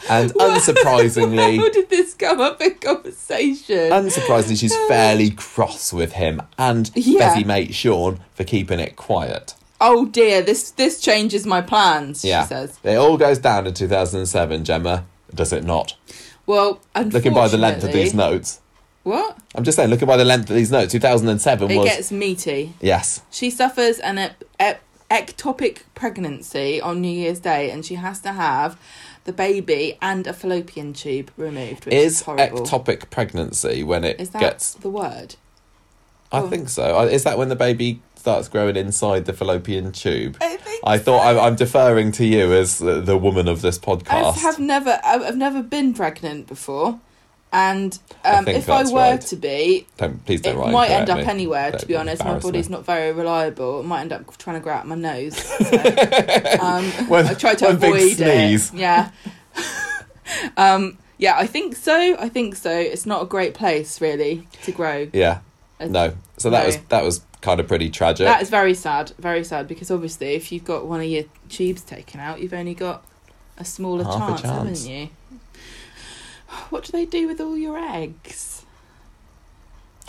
And 0.09 0.31
unsurprisingly, 0.35 1.57
How 1.57 1.69
did 1.69 1.89
this 1.89 2.13
come 2.13 2.39
up 2.41 2.61
in 2.61 2.75
conversation? 2.75 3.91
Unsurprisingly, 3.91 4.59
she's 4.59 4.75
um, 4.75 4.87
fairly 4.87 5.31
cross 5.31 5.91
with 5.93 6.13
him 6.13 6.41
and 6.57 6.91
Yeah. 6.95 7.29
Betty 7.29 7.43
mate 7.43 7.73
Sean 7.73 8.19
for 8.33 8.43
keeping 8.43 8.79
it 8.79 8.95
quiet. 8.95 9.53
oh 9.81 10.05
dear, 10.05 10.41
this 10.41 10.71
this 10.71 10.99
changes 11.01 11.45
my 11.45 11.61
plans. 11.61 12.23
Yeah. 12.23 12.43
She 12.43 12.49
says. 12.49 12.79
It 12.83 12.95
all 12.95 13.17
goes 13.17 13.39
down 13.39 13.67
in 13.67 13.73
2007, 13.73 14.63
Gemma. 14.63 15.05
Does 15.33 15.51
it 15.51 15.63
not? 15.63 15.95
Well, 16.45 16.79
Looking 16.95 17.33
by 17.33 17.47
the 17.47 17.57
length 17.57 17.83
of 17.83 17.91
these 17.91 18.13
notes. 18.13 18.61
What? 19.03 19.37
I'm 19.53 19.63
just 19.63 19.75
saying, 19.75 19.89
looking 19.89 20.07
by 20.07 20.17
the 20.17 20.25
length 20.25 20.49
of 20.49 20.55
these 20.55 20.71
notes, 20.71 20.91
2007 20.91 21.69
It 21.71 21.77
was. 21.77 21.85
gets 21.89 22.11
meaty. 22.11 22.73
Yes. 22.81 23.21
She 23.31 23.49
suffers 23.51 23.99
an 23.99 24.17
ep- 24.17 24.43
ep- 24.59 24.81
ectopic 25.11 25.81
pregnancy 25.93 26.79
on 26.81 27.01
New 27.01 27.11
Year's 27.11 27.39
Day, 27.39 27.69
and 27.71 27.85
she 27.85 27.95
has 27.95 28.19
to 28.21 28.31
have 28.33 28.79
the 29.25 29.33
baby 29.33 29.97
and 30.01 30.25
a 30.27 30.33
fallopian 30.33 30.93
tube 30.93 31.31
removed, 31.37 31.85
which 31.85 31.93
is, 31.93 32.13
Is 32.13 32.21
horrible. 32.21 32.59
ectopic 32.61 33.09
pregnancy 33.09 33.83
when 33.83 34.03
it 34.03 34.19
is 34.19 34.29
that 34.31 34.39
gets. 34.39 34.73
the 34.75 34.89
word? 34.89 35.35
I 36.31 36.39
Oh. 36.39 36.49
think 36.49 36.69
so. 36.69 37.01
Is 37.01 37.23
that 37.23 37.37
when 37.37 37.49
the 37.49 37.55
baby 37.55 38.01
starts 38.15 38.47
growing 38.47 38.75
inside 38.75 39.25
the 39.25 39.33
fallopian 39.33 39.91
tube? 39.91 40.37
I 40.41 40.57
think. 40.57 40.81
I 40.85 40.97
thought 40.97 41.25
I'm, 41.25 41.39
I'm 41.39 41.55
deferring 41.55 42.11
to 42.13 42.25
you 42.25 42.51
as 42.53 42.79
the, 42.79 43.01
the 43.01 43.17
woman 43.17 43.47
of 43.47 43.61
this 43.61 43.77
podcast. 43.79 44.35
I 44.37 44.39
have 44.39 44.59
never. 44.59 44.99
I've 45.03 45.37
never 45.37 45.61
been 45.63 45.93
pregnant 45.93 46.47
before, 46.47 46.99
and 47.55 47.97
um, 48.25 48.43
think 48.43 48.57
if 48.57 48.69
I 48.69 48.83
were 48.83 48.99
right. 48.99 49.21
to 49.21 49.35
be, 49.37 49.87
Don't, 49.95 50.25
please 50.25 50.41
don't 50.41 50.57
it 50.57 50.59
write 50.59 50.71
might 50.73 50.89
end 50.89 51.09
up 51.09 51.19
me. 51.19 51.23
anywhere. 51.23 51.71
To 51.71 51.77
Don't 51.77 51.87
be 51.87 51.95
honest, 51.95 52.19
my 52.19 52.31
embarrass 52.31 52.43
me. 52.43 52.51
body's 52.51 52.69
not 52.69 52.85
very 52.85 53.13
reliable. 53.13 53.79
It 53.79 53.83
might 53.83 54.01
end 54.01 54.11
up 54.11 54.37
trying 54.37 54.57
to 54.57 54.59
grow 54.59 54.73
out 54.73 54.85
my 54.87 54.95
nose. 54.95 55.35
So, 55.65 56.57
um, 56.61 56.85
One- 57.07 57.25
I 57.25 57.33
try 57.33 57.55
to 57.55 57.69
avoid 57.69 58.19
it. 58.19 58.73
Yeah. 58.73 59.11
um, 60.57 60.97
yeah, 61.17 61.35
I 61.37 61.47
think 61.47 61.77
so. 61.77 62.17
I 62.19 62.27
think 62.27 62.57
so. 62.57 62.71
It's 62.71 63.05
not 63.05 63.21
a 63.21 63.25
great 63.25 63.53
place, 63.53 64.01
really, 64.01 64.47
to 64.63 64.73
grow. 64.73 65.07
Yeah. 65.13 65.39
No. 65.79 66.13
So 66.37 66.49
that 66.49 66.59
no. 66.59 66.65
was 66.65 66.77
that 66.89 67.03
was 67.05 67.21
kind 67.39 67.61
of 67.61 67.69
pretty 67.69 67.89
tragic. 67.89 68.25
That 68.25 68.41
is 68.41 68.49
very 68.49 68.73
sad. 68.73 69.13
Very 69.17 69.45
sad 69.45 69.69
because 69.69 69.89
obviously, 69.89 70.33
if 70.33 70.51
you've 70.51 70.65
got 70.65 70.87
one 70.87 70.99
of 70.99 71.05
your 71.05 71.23
tubes 71.47 71.83
taken 71.83 72.19
out, 72.19 72.41
you've 72.41 72.53
only 72.53 72.73
got 72.73 73.05
a 73.57 73.63
smaller 73.63 74.03
Half 74.03 74.15
a 74.15 74.17
chance, 74.27 74.41
chance. 74.41 74.85
haven't 74.85 74.99
you? 74.99 75.09
What 76.69 76.83
do 76.83 76.91
they 76.91 77.05
do 77.05 77.27
with 77.27 77.39
all 77.39 77.57
your 77.57 77.77
eggs? 77.77 78.65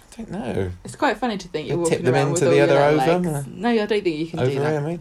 I 0.01 0.17
don't 0.17 0.31
know. 0.31 0.73
It's 0.85 0.97
quite 0.97 1.19
funny 1.19 1.37
to 1.39 1.49
think 1.49 1.69
you're 1.69 1.77
Tip 1.85 2.01
walking 2.01 2.05
them 2.05 2.15
around 2.15 2.29
into 2.29 2.33
with 2.33 2.43
all 2.45 2.51
the 2.51 2.57
your 2.57 2.65
other 2.65 2.97
little 2.97 3.17
ovum, 3.17 3.33
legs. 3.33 3.47
No, 3.49 3.69
I 3.69 3.77
don't 3.77 3.89
think 3.89 4.07
you 4.19 4.27
can 4.27 4.39
do 4.39 4.45
Over 4.45 4.61
that. 4.61 4.77
I 4.77 4.87
mean. 4.87 5.01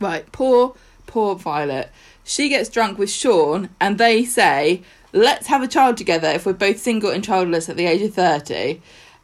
Right, 0.00 0.32
poor, 0.32 0.74
poor 1.06 1.36
Violet. 1.36 1.90
She 2.24 2.48
gets 2.48 2.68
drunk 2.68 2.98
with 2.98 3.10
Sean, 3.10 3.68
and 3.80 3.98
they 3.98 4.24
say, 4.24 4.82
"Let's 5.12 5.46
have 5.46 5.62
a 5.62 5.68
child 5.68 5.96
together 5.96 6.28
if 6.28 6.46
we're 6.46 6.54
both 6.54 6.78
single 6.78 7.10
and 7.10 7.22
childless 7.22 7.68
at 7.68 7.76
the 7.76 7.86
age 7.86 8.02
of 8.02 8.14
30. 8.14 8.80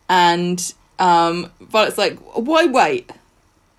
And 0.08 0.74
um, 0.98 1.50
Violet's 1.60 1.98
like, 1.98 2.18
"Why 2.34 2.66
wait? 2.66 3.10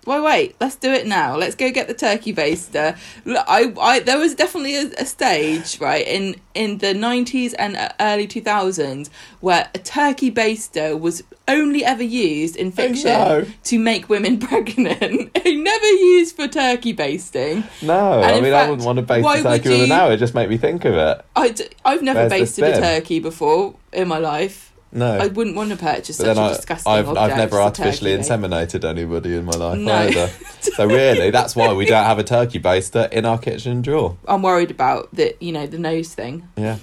Why 0.04 0.20
wait? 0.20 0.56
Let's 0.60 0.76
do 0.76 0.92
it 0.92 1.06
now. 1.06 1.36
Let's 1.36 1.54
go 1.54 1.70
get 1.70 1.88
the 1.88 1.94
turkey 1.94 2.34
baster." 2.34 2.96
Look, 3.24 3.44
I, 3.48 3.72
I, 3.80 4.00
there 4.00 4.18
was 4.18 4.34
definitely 4.34 4.76
a, 4.76 4.90
a 4.98 5.04
stage 5.04 5.80
right 5.80 6.06
in 6.06 6.36
in 6.54 6.78
the 6.78 6.94
nineties 6.94 7.54
and 7.54 7.76
early 8.00 8.26
two 8.26 8.40
thousands 8.40 9.10
where 9.40 9.68
a 9.74 9.78
turkey 9.78 10.30
baster 10.30 10.98
was 10.98 11.22
only 11.46 11.84
ever 11.84 12.02
used 12.02 12.56
in 12.56 12.72
fiction 12.72 13.10
no. 13.10 13.44
to 13.64 13.78
make 13.78 14.08
women 14.08 14.38
pregnant. 14.50 15.36
never 15.44 15.86
used 15.86 16.36
for 16.36 16.48
turkey 16.48 16.92
basting. 16.92 17.64
No, 17.82 18.22
And 18.22 18.32
I 18.32 18.40
mean, 18.40 18.52
I 18.52 18.68
wouldn't 18.68 18.86
want 18.86 18.96
to 18.96 19.02
baste 19.02 19.26
the 19.26 19.42
turkey 19.42 19.68
with 19.70 19.82
an 19.82 19.92
hour. 19.92 20.12
It 20.12 20.18
just 20.18 20.34
make 20.34 20.48
me 20.48 20.56
think 20.56 20.84
of 20.84 20.94
it. 20.94 21.24
I 21.36 21.50
d- 21.50 21.68
I've 21.84 22.02
never 22.02 22.20
Where's 22.20 22.54
the 22.54 22.62
basted 22.62 22.64
a 22.64 22.80
turkey 22.80 23.20
before 23.20 23.74
in 23.92 24.08
my 24.08 24.18
life. 24.18 24.73
No. 24.94 25.12
I 25.18 25.26
wouldn't 25.26 25.56
want 25.56 25.70
to 25.70 25.76
purchase 25.76 26.18
but 26.18 26.26
such 26.26 26.36
a 26.36 26.40
I, 26.40 26.48
disgusting 26.54 26.92
I've, 26.92 27.08
object. 27.08 27.32
I've 27.32 27.36
never 27.36 27.60
artificially 27.60 28.12
inseminated 28.16 28.84
anybody 28.88 29.34
in 29.36 29.44
my 29.44 29.52
life 29.52 29.78
No. 29.78 29.92
either. 29.92 30.28
so 30.60 30.86
really, 30.86 31.30
that's 31.30 31.56
why 31.56 31.72
we 31.72 31.84
don't 31.84 32.04
have 32.04 32.18
a 32.18 32.24
turkey 32.24 32.60
baster 32.60 33.12
in 33.12 33.24
our 33.26 33.38
kitchen 33.38 33.82
drawer. 33.82 34.16
I'm 34.28 34.42
worried 34.42 34.70
about 34.70 35.08
the 35.12 35.36
you 35.40 35.52
know 35.52 35.66
the 35.66 35.78
nose 35.78 36.14
thing. 36.14 36.48
Yeah. 36.56 36.78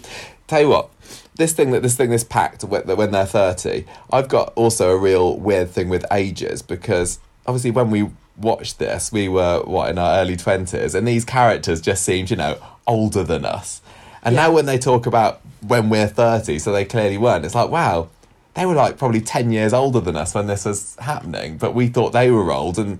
Tell 0.47 0.61
you 0.61 0.67
what, 0.69 0.89
this 1.35 1.53
thing 1.53 1.71
that 1.71 1.81
this 1.81 1.95
thing 1.95 2.09
this 2.09 2.23
wh- 2.25 2.85
that 2.85 2.97
when 2.97 3.11
they're 3.11 3.25
thirty, 3.25 3.85
I've 4.11 4.27
got 4.27 4.51
also 4.55 4.89
a 4.91 4.97
real 4.97 5.37
weird 5.37 5.69
thing 5.69 5.87
with 5.87 6.05
ages 6.11 6.61
because 6.61 7.19
obviously 7.47 7.71
when 7.71 7.89
we 7.89 8.09
watched 8.37 8.77
this, 8.77 9.11
we 9.13 9.29
were 9.29 9.61
what 9.63 9.89
in 9.89 9.97
our 9.97 10.19
early 10.19 10.35
twenties, 10.35 10.93
and 10.93 11.07
these 11.07 11.23
characters 11.23 11.79
just 11.79 12.03
seemed 12.03 12.29
you 12.29 12.35
know 12.35 12.61
older 12.85 13.23
than 13.23 13.45
us. 13.45 13.81
And 14.23 14.35
Yeah. 14.35 14.47
now 14.47 14.51
when 14.53 14.65
they 14.65 14.77
talk 14.77 15.05
about 15.05 15.41
when 15.65 15.89
we're 15.89 16.07
thirty, 16.07 16.59
so 16.59 16.71
they 16.71 16.85
clearly 16.85 17.17
weren't. 17.17 17.45
It's 17.45 17.55
like 17.55 17.69
wow. 17.69 18.07
They 18.53 18.65
were 18.65 18.75
like 18.75 18.97
probably 18.97 19.21
10 19.21 19.53
years 19.53 19.71
older 19.71 20.01
than 20.01 20.17
us 20.17 20.35
when 20.35 20.47
this 20.47 20.65
was 20.65 20.97
happening, 20.99 21.55
but 21.57 21.73
we 21.73 21.87
thought 21.87 22.11
they 22.11 22.29
were 22.29 22.51
old, 22.51 22.77
and 22.77 22.99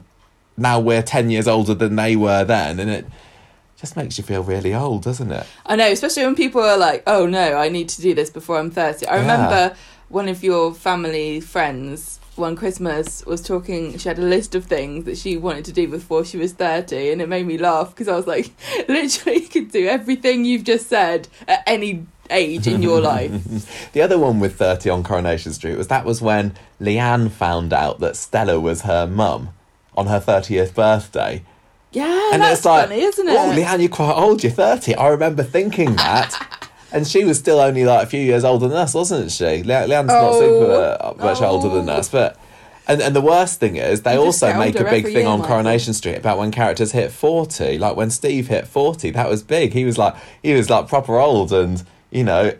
now 0.55 0.79
we're 0.79 1.01
10 1.01 1.29
years 1.29 1.45
older 1.45 1.73
than 1.73 1.97
they 1.97 2.15
were 2.15 2.45
then, 2.45 2.79
and 2.79 2.89
it 2.89 3.05
just 3.77 3.97
makes 3.97 4.17
you 4.17 4.23
feel 4.23 4.43
really 4.43 4.73
old, 4.73 5.03
doesn't 5.03 5.29
it? 5.29 5.45
I 5.65 5.75
know, 5.75 5.91
especially 5.91 6.23
when 6.23 6.35
people 6.35 6.61
are 6.61 6.77
like, 6.77 7.03
"Oh 7.05 7.25
no, 7.25 7.55
I 7.57 7.67
need 7.67 7.89
to 7.89 8.01
do 8.01 8.13
this 8.15 8.29
before 8.29 8.59
I'm 8.59 8.71
30. 8.71 9.05
I 9.07 9.15
Yeah. 9.15 9.21
remember 9.23 9.75
one 10.07 10.29
of 10.29 10.41
your 10.41 10.73
family 10.73 11.41
friends 11.41 12.20
one 12.41 12.57
Christmas 12.57 13.25
was 13.25 13.41
talking. 13.41 13.97
She 13.97 14.09
had 14.09 14.19
a 14.19 14.23
list 14.23 14.55
of 14.55 14.65
things 14.65 15.05
that 15.05 15.17
she 15.17 15.37
wanted 15.37 15.63
to 15.65 15.71
do 15.71 15.87
before 15.87 16.25
she 16.25 16.37
was 16.37 16.51
30, 16.51 17.11
and 17.11 17.21
it 17.21 17.29
made 17.29 17.47
me 17.47 17.57
laugh 17.57 17.91
because 17.91 18.09
I 18.09 18.15
was 18.17 18.27
like, 18.27 18.51
literally, 18.89 19.43
you 19.43 19.47
could 19.47 19.71
do 19.71 19.87
everything 19.87 20.43
you've 20.43 20.65
just 20.65 20.87
said 20.87 21.29
at 21.47 21.63
any 21.65 22.05
age 22.29 22.67
in 22.67 22.81
your 22.81 22.99
life. 22.99 23.31
The 23.93 24.01
other 24.01 24.17
one 24.17 24.39
with 24.39 24.55
30 24.55 24.89
on 24.89 25.03
Coronation 25.03 25.53
Street 25.53 25.77
was 25.77 25.87
that 25.89 26.05
was 26.05 26.21
when 26.21 26.55
Leanne 26.79 27.29
found 27.29 27.73
out 27.73 27.99
that 27.99 28.15
Stella 28.15 28.59
was 28.59 28.81
her 28.81 29.05
mum 29.05 29.49
on 29.95 30.07
her 30.07 30.19
30th 30.19 30.73
birthday. 30.73 31.43
Yeah, 31.91 32.31
and 32.33 32.41
that's 32.41 32.59
it's 32.59 32.65
like, 32.65 32.87
funny, 32.87 33.01
isn't 33.01 33.27
oh, 33.27 33.31
it? 33.31 33.37
Oh, 33.37 33.61
Leanne, 33.61 33.79
you're 33.79 33.89
quite 33.89 34.13
old, 34.13 34.43
you're 34.43 34.51
30. 34.51 34.95
I 34.95 35.09
remember 35.09 35.43
thinking 35.43 35.95
that. 35.97 36.59
and 36.91 37.07
she 37.07 37.23
was 37.23 37.37
still 37.39 37.59
only 37.59 37.85
like 37.85 38.03
a 38.03 38.09
few 38.09 38.19
years 38.21 38.43
older 38.43 38.67
than 38.67 38.77
us, 38.77 38.93
wasn't 38.93 39.31
she? 39.31 39.63
Le- 39.63 39.87
Leanne's 39.87 40.07
not 40.07 40.33
Oh. 40.33 40.39
super 40.39 40.97
uh, 41.01 41.13
much 41.23 41.41
older 41.41 41.69
than 41.69 41.89
Oh. 41.89 41.93
us, 41.93 42.09
but. 42.09 42.37
And, 42.87 42.99
and 43.01 43.15
the 43.15 43.21
worst 43.21 43.59
thing 43.59 43.75
is, 43.77 44.01
they 44.01 44.15
You 44.15 44.21
also 44.21 44.53
make 44.57 44.77
a 44.77 44.83
big 44.83 45.05
thing 45.05 45.25
on 45.27 45.39
Michael. 45.39 45.53
Coronation 45.55 45.93
Street 45.93 46.15
about 46.15 46.39
when 46.39 46.51
characters 46.51 46.91
hit 46.91 47.11
40. 47.11 47.77
Like 47.77 47.95
when 47.95 48.09
Steve 48.09 48.47
hit 48.47 48.67
40, 48.67 49.11
that 49.11 49.29
was 49.29 49.43
big. 49.43 49.71
He 49.73 49.85
was 49.85 49.97
like, 49.99 50.15
he 50.41 50.53
was 50.53 50.69
like 50.69 50.87
proper 50.87 51.17
old 51.19 51.53
and, 51.53 51.83
you 52.09 52.23
know, 52.23 52.53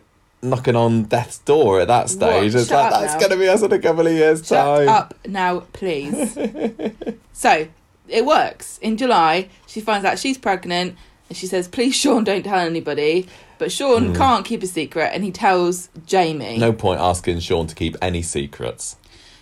knocking 0.43 0.75
on 0.75 1.03
death's 1.03 1.39
door 1.39 1.81
at 1.81 1.87
that 1.87 2.09
stage. 2.09 2.53
What? 2.53 2.61
It's 2.61 2.69
Shut 2.69 2.91
like, 2.91 3.01
that's 3.01 3.15
going 3.15 3.31
to 3.31 3.37
be 3.37 3.49
us 3.49 3.61
in 3.63 3.73
a 3.73 3.79
couple 3.79 4.05
of 4.07 4.13
years' 4.13 4.47
Shut 4.47 4.63
time. 4.85 4.87
up 4.87 5.15
now, 5.27 5.61
please. 5.73 6.37
so 7.33 7.67
it 8.07 8.25
works. 8.25 8.77
In 8.81 8.97
July, 8.97 9.49
she 9.65 9.81
finds 9.81 10.05
out 10.05 10.19
she's 10.19 10.37
pregnant 10.37 10.95
and 11.29 11.37
she 11.37 11.47
says, 11.47 11.67
Please, 11.67 11.95
Sean, 11.95 12.23
don't 12.23 12.43
tell 12.43 12.59
anybody. 12.59 13.27
But 13.61 13.71
Sean 13.71 14.07
hmm. 14.07 14.15
can't 14.15 14.43
keep 14.43 14.63
a 14.63 14.65
secret 14.65 15.11
and 15.13 15.23
he 15.23 15.31
tells 15.31 15.89
Jamie. 16.07 16.57
No 16.57 16.73
point 16.73 16.99
asking 16.99 17.41
Sean 17.41 17.67
to 17.67 17.75
keep 17.75 17.95
any 18.01 18.23
secrets. 18.23 18.95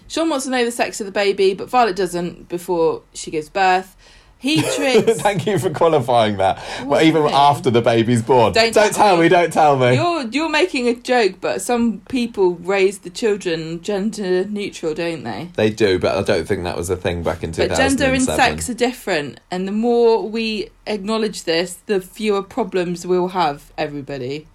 Sean 0.09 0.29
wants 0.29 0.43
to 0.43 0.51
know 0.51 0.65
the 0.65 0.71
sex 0.71 0.99
of 0.99 1.05
the 1.05 1.11
baby, 1.13 1.53
but 1.53 1.69
Violet 1.69 1.95
doesn't 1.95 2.49
before 2.49 3.01
she 3.13 3.31
gives 3.31 3.47
birth. 3.47 3.95
He 4.41 4.61
tricks. 4.75 5.21
Thank 5.21 5.45
you 5.45 5.59
for 5.59 5.69
qualifying 5.69 6.37
that. 6.37 6.63
But 6.87 7.03
even 7.03 7.23
after 7.23 7.69
the 7.69 7.81
baby's 7.81 8.21
born. 8.21 8.53
Don't 8.53 8.73
Don't, 8.73 8.93
tell 8.93 9.17
me. 9.17 9.23
me, 9.23 9.29
don't 9.29 9.51
tell 9.51 9.77
me. 9.77 9.95
You're 9.95 10.27
you're 10.27 10.49
making 10.49 10.87
a 10.87 10.95
joke, 10.95 11.35
but 11.41 11.61
some 11.61 11.99
people 12.07 12.55
raise 12.55 12.99
the 12.99 13.09
children 13.09 13.81
gender 13.81 14.45
neutral, 14.45 14.93
don't 14.93 15.23
they? 15.25 15.49
They 15.55 15.69
do, 15.69 15.99
but 15.99 16.17
I 16.17 16.21
don't 16.23 16.47
think 16.47 16.63
that 16.63 16.77
was 16.77 16.89
a 16.89 16.95
thing 16.95 17.21
back 17.21 17.43
in 17.43 17.49
But 17.51 17.67
2007. 17.67 17.97
gender 17.97 18.13
and 18.13 18.23
sex 18.23 18.69
are 18.69 18.73
different, 18.73 19.41
and 19.51 19.67
the 19.67 19.73
more 19.73 20.27
we 20.27 20.69
acknowledge 20.87 21.43
this, 21.43 21.73
the 21.87 21.99
fewer 21.99 22.41
problems 22.41 23.05
we'll 23.05 23.29
have. 23.29 23.73
Everybody. 23.77 24.47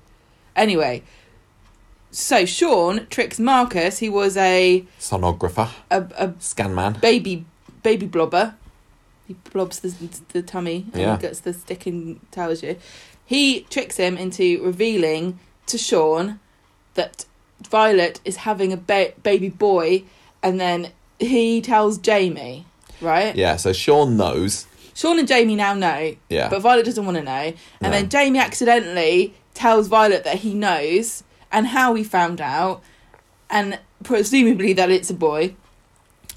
Anyway, 0.57 1.03
so 2.11 2.47
Sean 2.47 3.07
tricks 3.11 3.39
Marcus. 3.39 3.99
He 3.99 4.09
was 4.09 4.37
a 4.39 4.85
Sonographer, 4.99 5.69
a, 5.91 6.07
a 6.17 6.33
scan 6.39 6.75
man. 6.75 6.95
baby 7.03 7.45
baby 7.83 8.07
blobber. 8.07 8.55
He 9.27 9.35
blobs 9.53 9.81
the, 9.81 9.89
the 10.33 10.43
tummy 10.43 10.87
and 10.93 11.01
Yeah. 11.03 11.17
gets 11.17 11.41
the 11.41 11.53
stick 11.55 11.87
and 11.87 12.21
tells 12.31 12.63
you. 12.63 12.77
He 13.25 13.61
tricks 13.71 13.97
him 13.97 14.17
into 14.19 14.63
revealing 14.63 15.39
to 15.67 15.79
Sean 15.79 16.41
that 16.95 17.25
Violet 17.69 18.21
is 18.25 18.37
having 18.37 18.73
a 18.73 18.77
ba- 18.77 19.15
baby 19.23 19.49
boy, 19.49 20.05
and 20.43 20.61
then 20.61 20.91
he 21.19 21.63
tells 21.63 21.97
Jamie, 21.97 22.67
right? 23.01 23.35
Yeah, 23.35 23.57
so 23.57 23.73
Sean 23.73 24.17
knows. 24.19 24.67
Sean 24.95 25.19
and 25.19 25.27
Jamie 25.27 25.57
now 25.57 25.73
know, 25.75 26.15
Yeah. 26.29 26.49
but 26.51 26.61
Violet 26.61 26.85
doesn't 26.85 27.05
want 27.07 27.17
to 27.17 27.23
know. 27.25 27.31
And 27.33 27.55
No. 27.81 27.91
then 27.91 28.09
Jamie 28.11 28.39
accidentally 28.39 29.33
tells 29.55 29.89
Violet 29.89 30.25
that 30.25 30.41
he 30.41 30.53
knows 30.53 31.23
and 31.51 31.69
how 31.69 31.95
he 31.95 32.05
found 32.05 32.41
out, 32.43 32.83
and 33.49 33.79
presumably 34.03 34.75
that 34.75 34.91
it's 34.91 35.09
a 35.09 35.15
boy. 35.15 35.55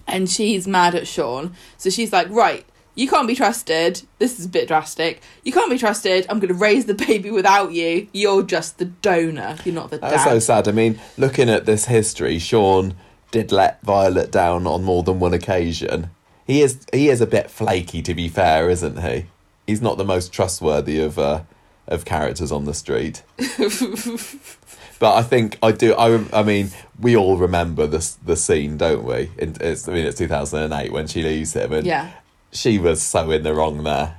And 0.08 0.30
she's 0.30 0.66
mad 0.68 0.96
at 0.96 1.06
Sean. 1.06 1.54
So 1.78 1.90
she's 1.90 2.14
like, 2.14 2.30
right, 2.30 2.66
you 2.98 3.08
can't 3.08 3.28
be 3.28 3.36
trusted. 3.36 4.02
This 4.20 4.40
is 4.40 4.46
a 4.46 4.50
bit 4.50 4.68
drastic. 4.68 5.22
You 5.44 5.54
can't 5.54 5.70
be 5.70 5.78
trusted. 5.78 6.26
I'm 6.28 6.40
going 6.40 6.54
to 6.54 6.60
raise 6.60 6.86
the 6.86 6.94
baby 7.08 7.32
without 7.32 7.72
you. 7.72 8.08
You're 8.12 8.44
just 8.44 8.80
the 8.80 8.86
donor. 8.86 9.56
You're 9.64 9.76
not 9.76 9.92
the 9.92 10.00
That's 10.00 10.26
dad. 10.26 10.32
so 10.32 10.40
sad. 10.40 10.68
I 10.68 10.72
mean, 10.72 11.00
looking 11.18 11.50
at 11.50 11.66
this 11.66 11.86
history, 11.86 12.40
Sean 12.40 12.96
did 13.32 13.52
let 13.52 13.82
Violet 13.84 14.32
down 14.32 14.68
on 14.68 14.84
more 14.84 15.04
than 15.04 15.20
one 15.20 15.34
occasion. 15.34 16.10
He 16.46 16.62
is 16.62 16.86
he 16.92 17.10
is 17.10 17.22
a 17.22 17.28
bit 17.28 17.52
flaky, 17.52 18.02
to 18.02 18.14
be 18.14 18.28
fair, 18.28 18.70
isn't 18.70 19.02
he? 19.02 19.28
He's 19.66 19.82
not 19.82 19.98
the 19.98 20.06
most 20.06 20.34
trustworthy 20.34 21.00
of 21.00 21.20
uh, 21.20 21.44
of 21.88 22.04
characters 22.04 22.52
on 22.52 22.66
the 22.66 22.74
street. 22.74 23.24
But 25.00 25.16
I 25.16 25.22
think 25.22 25.60
I 25.62 25.72
do. 25.74 25.94
I, 25.94 26.24
I 26.34 26.44
mean, 26.44 26.72
we 27.00 27.16
all 27.16 27.38
remember 27.38 27.86
this 27.86 28.14
the 28.14 28.36
scene, 28.36 28.78
don't 28.78 29.04
we? 29.04 29.30
In, 29.38 29.56
it's, 29.62 29.88
I 29.88 29.94
mean, 29.94 30.06
it's 30.06 30.18
two 30.18 30.28
thousand 30.28 30.64
and 30.64 30.74
eight 30.74 30.92
when 30.92 31.08
she 31.08 31.22
leaves 31.22 31.54
him, 31.54 31.72
and 31.72 31.86
yeah. 31.86 32.12
She 32.52 32.78
was 32.78 33.02
so 33.02 33.32
in 33.32 33.44
the 33.44 33.54
wrong 33.54 33.84
there. 33.84 34.18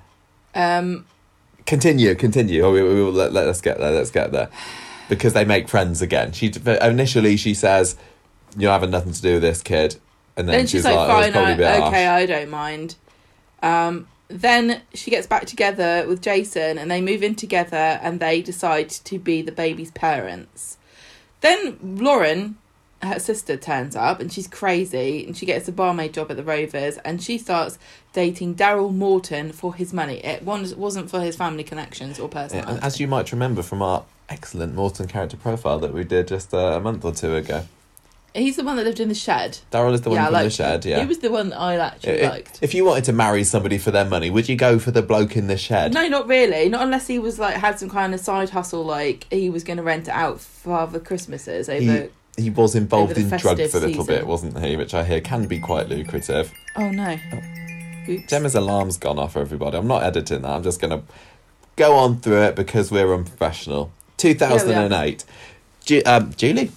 Um, 0.55 1.07
Continue, 1.67 2.15
continue. 2.15 2.63
Oh, 2.63 2.73
we, 2.73 2.83
we 2.83 3.03
will 3.03 3.13
let, 3.13 3.35
let 3.35 3.47
us 3.47 3.61
get 3.61 3.77
there. 3.77 3.91
Let's 3.91 4.11
get 4.11 4.33
there 4.33 4.49
because 5.11 5.35
they 5.35 5.45
make 5.45 5.69
friends 5.69 6.01
again. 6.01 6.33
She 6.33 6.51
initially 6.65 7.37
she 7.37 7.53
says, 7.53 7.95
"You're 8.57 8.73
having 8.73 8.91
nothing 8.91 9.13
to 9.13 9.21
do 9.21 9.35
with 9.35 9.43
this 9.43 9.63
kid," 9.63 9.97
and 10.35 10.49
then, 10.49 10.61
then 10.61 10.67
she's 10.67 10.85
like, 10.85 10.97
"Oh, 10.97 11.19
it's 11.19 11.27
fine, 11.27 11.33
probably 11.33 11.53
I, 11.53 11.57
bit 11.57 11.81
harsh." 11.81 11.89
okay, 11.89 12.07
I 12.07 12.25
don't 12.25 12.49
mind. 12.49 12.95
Um, 13.63 14.09
then 14.29 14.83
she 14.95 15.11
gets 15.11 15.27
back 15.27 15.47
together 15.47 16.07
with 16.07 16.23
Jason 16.23 16.79
and 16.79 16.91
they 16.91 17.01
move 17.01 17.23
in 17.23 17.35
together 17.35 17.99
and 18.03 18.21
they 18.21 18.43
decide 18.43 18.91
to 18.91 19.19
be 19.19 19.43
the 19.43 19.53
baby's 19.53 19.91
parents. 19.91 20.77
Then 21.41 21.79
Lauren, 21.83 22.57
her 23.03 23.19
sister, 23.21 23.57
turns 23.57 23.95
up 23.95 24.19
and 24.21 24.33
she's 24.33 24.47
crazy 24.49 25.25
and 25.27 25.37
she 25.37 25.47
gets 25.47 25.69
a 25.69 25.73
barmaid 25.73 26.13
job 26.15 26.31
at 26.31 26.37
the 26.37 26.43
Rovers 26.43 26.97
and 27.05 27.23
she 27.23 27.39
starts 27.39 27.79
dating 28.13 28.57
Daryl 28.57 28.93
Morton 28.95 29.53
for 29.53 29.75
his 29.75 29.93
money. 29.93 30.19
It 30.25 30.43
was- 30.43 30.75
wasn't 30.75 31.09
for 31.11 31.21
his 31.21 31.37
family 31.37 31.63
connections 31.65 32.19
or 32.19 32.23
Yeah, 32.25 32.43
personal. 32.43 32.69
and 32.69 32.83
as 32.83 32.99
you 32.99 33.07
might 33.07 33.31
remember 33.31 33.63
from 33.63 33.83
our 33.83 34.05
excellent 34.29 34.75
Morton 34.75 35.07
character 35.07 35.37
profile 35.37 35.79
that 35.79 35.95
we 35.95 36.05
did 36.05 36.29
just 36.29 36.53
uh, 36.53 36.59
a 36.59 36.81
month 36.81 37.05
or 37.05 37.13
two 37.13 37.35
ago, 37.37 37.65
He's 38.35 38.57
the 38.57 38.63
one 38.63 38.77
that 38.77 38.85
lived 38.85 39.01
in 39.01 39.09
the 39.09 39.15
shed. 39.15 39.59
Daryl 39.73 39.95
is 39.95 40.03
the 40.03 40.11
one 40.11 40.17
yeah, 40.19 40.29
I 40.29 40.31
from 40.33 40.43
the 40.45 40.51
shed. 40.51 40.85
Yeah. 40.85 41.01
He 41.01 41.07
was 41.07 41.19
the 41.19 41.31
one 41.31 41.49
that 41.49 41.59
I 41.59 41.77
actually 41.77 42.23
I- 42.25 42.29
liked. 42.29 42.59
If 42.61 42.75
you 42.75 42.85
wanted 42.85 43.05
to 43.05 43.13
marry 43.13 43.43
somebody 43.43 43.79
for 43.79 43.91
their 43.91 44.05
money, 44.05 44.29
would 44.31 44.49
you 44.49 44.55
go 44.55 44.79
for 44.79 44.91
the 44.91 45.01
bloke 45.03 45.35
in 45.37 45.47
the 45.47 45.57
shed? 45.57 45.95
No, 45.95 46.07
not 46.09 46.29
really. 46.29 46.69
Not 46.69 46.83
unless 46.83 47.07
he 47.07 47.19
was 47.19 47.39
like 47.39 47.55
had 47.55 47.79
some 47.81 47.89
kind 47.89 48.13
of 48.15 48.21
side 48.21 48.51
hustle, 48.51 48.85
like 48.85 49.27
he 49.31 49.49
was 49.51 49.65
going 49.65 49.79
to 49.79 49.83
rent 49.83 50.09
it 50.09 50.13
out 50.15 50.41
for 50.41 50.75
other 50.77 51.01
Christmases 51.01 51.69
over 51.71 51.81
He- 52.03 52.09
he 52.39 52.51
was 52.51 52.75
involved 52.75 53.19
in 53.19 53.29
drugs 53.29 53.71
for 53.71 53.79
a 53.79 53.81
little 53.81 54.05
bit, 54.05 54.27
wasn't 54.27 54.59
he? 54.65 54.77
Which 54.77 54.95
I 54.95 55.05
hear 55.05 55.21
can 55.21 55.47
be 55.47 55.59
quite 55.59 55.89
lucrative. 55.89 56.53
Oh 56.77 56.91
no. 56.91 57.19
Oops. 58.09 58.31
Gemma's 58.31 58.55
alarm's 58.55 58.97
gone 58.97 59.19
off, 59.19 59.37
everybody. 59.37 59.77
I'm 59.77 59.87
not 59.87 60.03
editing 60.03 60.43
that. 60.43 60.51
I'm 60.51 60.63
just 60.63 60.81
going 60.81 60.99
to 60.99 61.03
go 61.77 61.95
on 61.95 62.21
through 62.21 62.43
it 62.43 62.57
because 62.57 62.91
we're 62.91 63.13
unprofessional. 63.15 63.93
2008. 64.17 65.25
Ju- 65.85 66.03
um, 66.07 66.33
Julie? 66.35 66.71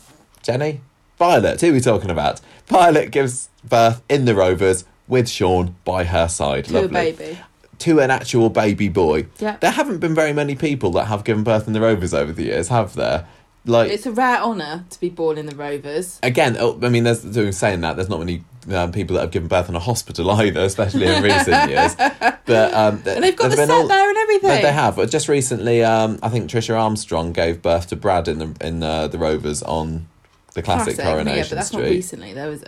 Jenny? 0.44 0.82
Violet. 1.18 1.62
Who 1.62 1.70
are 1.70 1.74
we 1.74 1.80
talking 1.80 2.10
about? 2.10 2.42
Violet 2.68 3.12
gives 3.12 3.50
birth 3.64 4.02
in 4.10 4.26
the 4.26 4.36
Rovers 4.36 4.84
with 5.08 5.30
Sean 5.30 5.76
by 5.86 6.04
her 6.04 6.28
side. 6.28 6.66
To 6.66 6.84
a 6.84 6.88
baby. 6.88 7.40
To 7.80 8.00
an 8.00 8.12
actual 8.12 8.50
baby 8.50 8.90
boy. 8.90 9.28
Yeah. 9.40 9.58
There 9.58 9.72
haven't 9.72 10.00
been 10.00 10.14
very 10.14 10.34
many 10.34 10.56
people 10.56 10.92
that 10.92 11.06
have 11.06 11.24
given 11.24 11.44
birth 11.44 11.66
in 11.68 11.74
the 11.74 11.82
Rovers 11.82 12.14
over 12.14 12.32
the 12.32 12.44
years, 12.44 12.68
have 12.68 12.96
there? 12.96 13.26
Like, 13.66 13.92
It's 13.92 14.06
a 14.08 14.12
rare 14.12 14.40
honour 14.40 14.86
to 14.90 15.00
be 15.00 15.10
born 15.10 15.38
in 15.38 15.46
the 15.46 15.56
Rovers. 15.56 16.20
again, 16.24 16.58
oh, 16.60 16.80
I 16.82 16.90
mean, 16.90 17.04
there's 17.04 17.22
doing 17.24 17.52
saying 17.52 17.82
that 17.82 17.96
there's 17.96 18.10
not 18.10 18.18
many 18.20 18.44
um, 18.72 18.92
people 18.92 19.16
that 19.16 19.22
have 19.22 19.32
given 19.32 19.48
birth 19.48 19.70
in 19.70 19.76
a 19.76 19.80
hospital 19.80 20.30
either, 20.42 20.62
especially 20.62 21.06
in 21.06 21.22
recent 21.24 21.70
years. 21.70 21.96
But 21.96 22.74
um, 22.74 23.04
And 23.06 23.24
they've 23.24 23.36
got 23.36 23.52
the 23.52 23.58
set 23.58 23.70
all- 23.70 23.88
there 23.88 24.10
and 24.10 24.18
everything. 24.18 24.50
They, 24.50 24.62
they 24.64 24.72
have. 24.72 24.96
But 24.96 25.12
just 25.12 25.28
recently, 25.30 25.84
um, 25.84 26.18
I 26.24 26.30
think 26.30 26.50
Trisha 26.50 26.76
Armstrong 26.80 27.34
gave 27.34 27.62
birth 27.62 27.88
to 27.90 27.96
Brad 27.96 28.28
in 28.28 28.40
the 28.40 28.56
in 28.68 28.82
uh, 28.82 29.08
the 29.08 29.18
Rovers 29.20 29.62
on 29.64 30.08
the 30.54 30.64
classic, 30.64 30.98
Yeah, 30.98 31.04
Coronation 31.12 31.50
but 31.50 31.56
that's 31.56 31.72
not 31.74 31.84
recently. 31.84 32.34
There 32.34 32.50
was 32.50 32.64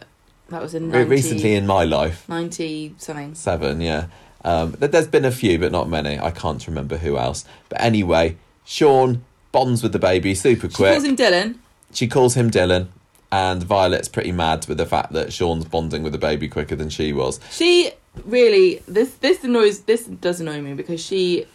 that 0.50 0.62
was 0.62 0.76
in 0.76 0.90
90, 0.92 1.10
recently 1.10 1.56
in 1.56 1.66
my 1.66 1.84
life, 1.86 2.30
90 2.30 2.96
something. 3.00 3.34
seven, 3.34 3.82
yeah. 3.82 4.06
Um, 4.46 4.76
there's 4.78 5.08
been 5.08 5.26
a 5.26 5.32
few, 5.32 5.58
but 5.58 5.72
not 5.72 5.90
many. 5.90 6.20
I 6.20 6.30
can't 6.32 6.66
remember 6.68 6.98
who 6.98 7.18
else. 7.18 7.46
But 7.70 7.82
anyway, 7.82 8.38
Sean 8.66 9.24
bonds 9.54 9.82
with 9.82 9.94
the 9.94 10.00
baby 10.00 10.36
super 10.36 10.68
quick. 10.68 10.90
She 10.90 10.94
calls 10.96 11.04
him 11.06 11.16
Dylan. 11.16 11.56
she 11.94 12.08
calls 12.10 12.34
him 12.36 12.52
Dylan, 12.52 12.88
and 13.32 13.64
Violet's 13.64 14.10
pretty 14.10 14.34
mad 14.34 14.66
with 14.68 14.78
the 14.78 14.86
fact 14.86 15.14
that 15.14 15.32
Sean's 15.32 15.64
bonding 15.64 16.04
with 16.04 16.12
the 16.12 16.20
baby 16.20 16.50
quicker 16.50 16.76
than 16.76 16.90
she 16.90 17.14
was. 17.14 17.40
She 17.52 17.92
really 18.26 18.82
this 18.88 19.14
this 19.16 19.44
annoys 19.46 19.82
this 19.82 20.04
does 20.06 20.42
annoy 20.42 20.60
me 20.62 20.74
because 20.74 21.02
she 21.04 21.46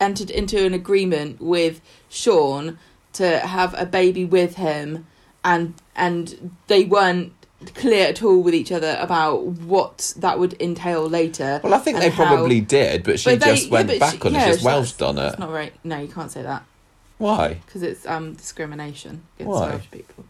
entered 0.00 0.30
into 0.30 0.64
an 0.64 0.72
agreement 0.72 1.40
with 1.42 1.80
Sean 2.08 2.78
to 3.12 3.38
have 3.40 3.74
a 3.78 3.84
baby 3.84 4.24
with 4.24 4.54
him 4.56 5.06
and 5.44 5.74
and 5.94 6.50
they 6.68 6.84
weren't 6.84 7.32
clear 7.74 8.06
at 8.08 8.22
all 8.22 8.40
with 8.42 8.54
each 8.54 8.72
other 8.72 8.96
about 9.00 9.42
what 9.44 10.14
that 10.16 10.38
would 10.38 10.54
entail 10.62 11.06
later. 11.06 11.60
Well, 11.62 11.74
I 11.74 11.78
think 11.78 11.98
they 11.98 12.08
how- 12.08 12.24
probably 12.34 12.60
did, 12.62 13.02
but 13.04 13.20
she 13.20 13.30
But 13.30 13.40
they- 13.40 13.54
just 13.54 13.70
went 13.70 13.88
but 13.88 13.98
back 13.98 14.14
she- 14.14 14.20
on 14.22 14.32
yeah, 14.32 14.48
it. 14.48 14.54
She's 14.54 14.64
Welshed 14.64 15.06
on 15.06 15.18
it. 15.18 15.22
That's 15.22 15.38
not 15.38 15.50
right. 15.52 15.72
No, 15.84 15.98
you 16.00 16.08
can't 16.08 16.30
say 16.32 16.42
that 16.42 16.64
Why? 17.20 17.60
because 17.66 17.82
it's 17.82 18.06
um 18.06 18.32
discrimination 18.34 19.22
against 19.38 19.50
Why? 19.50 19.68
Welsh 19.68 19.90
people. 19.90 20.24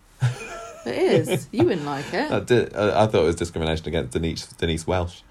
it 0.87 1.29
is. 1.29 1.49
You 1.53 1.65
wouldn't 1.65 1.87
like 1.87 2.13
it. 2.13 2.31
I, 2.33 2.41
did, 2.41 2.75
I, 2.77 3.05
I 3.05 3.07
thought 3.07 3.23
it 3.23 3.27
was 3.27 3.37
discrimination 3.37 3.87
against 3.87 4.13
Denise, 4.13 4.47
Denise 4.49 4.87
Welch. 4.87 5.23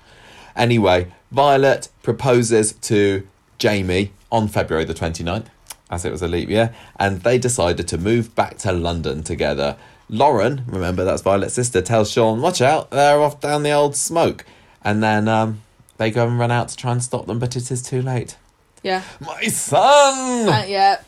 Anyway, 0.56 1.12
Violet 1.32 1.90
proposes 2.02 2.74
to 2.74 3.28
Jamie 3.58 4.14
on 4.32 4.48
February 4.48 4.86
the 4.86 4.94
29th, 4.94 5.48
as 5.90 6.06
it 6.06 6.12
was 6.12 6.22
a 6.22 6.28
leap 6.30 6.50
year, 6.50 6.74
and 6.98 7.22
they 7.24 7.38
decided 7.38 7.88
to 7.90 7.98
move 7.98 8.34
back 8.36 8.58
to 8.60 8.72
London 8.72 9.22
together. 9.22 9.76
Lauren, 10.08 10.64
remember 10.66 11.04
that's 11.04 11.22
Violet's 11.22 11.54
sister, 11.54 11.82
tells 11.82 12.10
Sean, 12.10 12.42
Watch 12.42 12.62
out, 12.62 12.90
they're 12.90 13.20
off 13.20 13.42
down 13.42 13.64
the 13.64 13.72
old 13.72 13.96
smoke. 13.96 14.46
And 14.82 15.04
then 15.04 15.28
um, 15.28 15.62
they 15.98 16.10
go 16.10 16.26
and 16.26 16.40
run 16.40 16.52
out 16.52 16.70
to 16.70 16.78
try 16.78 16.94
and 16.94 17.04
stop 17.04 17.26
them, 17.28 17.38
but 17.38 17.56
it 17.56 17.70
is 17.70 17.82
too 17.82 18.02
late. 18.02 18.38
Yeah. 18.82 19.04
My 19.20 19.44
son! 19.44 20.48
Uh, 20.48 20.66
yeah. 20.68 21.02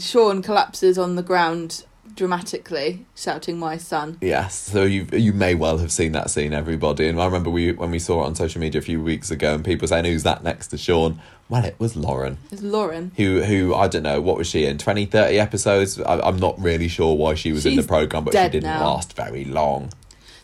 Sean 0.00 0.42
collapses 0.42 0.98
on 0.98 1.16
the 1.16 1.22
ground 1.22 1.84
dramatically, 2.16 3.04
shouting, 3.14 3.58
"My 3.58 3.76
son!" 3.76 4.18
Yes, 4.20 4.54
so 4.58 4.84
you 4.84 5.06
you 5.12 5.32
may 5.32 5.54
well 5.54 5.78
have 5.78 5.92
seen 5.92 6.12
that 6.12 6.30
scene, 6.30 6.52
everybody. 6.52 7.08
And 7.08 7.20
I 7.20 7.24
remember 7.26 7.50
we 7.50 7.72
when 7.72 7.90
we 7.90 7.98
saw 7.98 8.22
it 8.22 8.26
on 8.26 8.34
social 8.34 8.60
media 8.60 8.78
a 8.80 8.82
few 8.82 9.02
weeks 9.02 9.30
ago, 9.30 9.54
and 9.54 9.64
people 9.64 9.88
saying, 9.88 10.04
"Who's 10.04 10.22
that 10.22 10.42
next 10.42 10.68
to 10.68 10.78
Sean?" 10.78 11.20
Well, 11.48 11.64
it 11.64 11.76
was 11.78 11.94
Lauren, 11.94 12.38
It's 12.50 12.62
Lauren. 12.62 13.12
who 13.16 13.42
who 13.42 13.74
I 13.74 13.86
don't 13.88 14.02
know 14.02 14.20
what 14.20 14.38
was 14.38 14.46
she 14.46 14.64
in 14.64 14.78
20, 14.78 15.04
30 15.04 15.38
episodes. 15.38 16.00
I, 16.00 16.18
I'm 16.20 16.38
not 16.38 16.58
really 16.58 16.88
sure 16.88 17.14
why 17.14 17.34
she 17.34 17.52
was 17.52 17.66
in 17.66 17.76
the 17.76 17.82
program, 17.82 18.24
but 18.24 18.32
she 18.32 18.48
didn't 18.48 18.62
now. 18.64 18.82
last 18.84 19.14
very 19.14 19.44
long. 19.44 19.92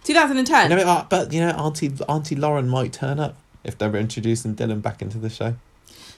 2010. 0.05 0.71
You 0.71 0.77
know, 0.77 0.83
uh, 0.83 1.07
but 1.09 1.33
you 1.33 1.40
know, 1.40 1.51
Auntie 1.51 1.93
Auntie 2.09 2.37
Lauren 2.37 2.69
might 2.69 2.93
turn 2.93 3.19
up 3.19 3.37
if 3.64 3.77
they're 3.79 3.95
introducing 3.97 4.55
Dylan 4.55 4.83
back 4.83 5.01
into 5.03 5.19
the 5.19 5.31
show. 5.31 5.55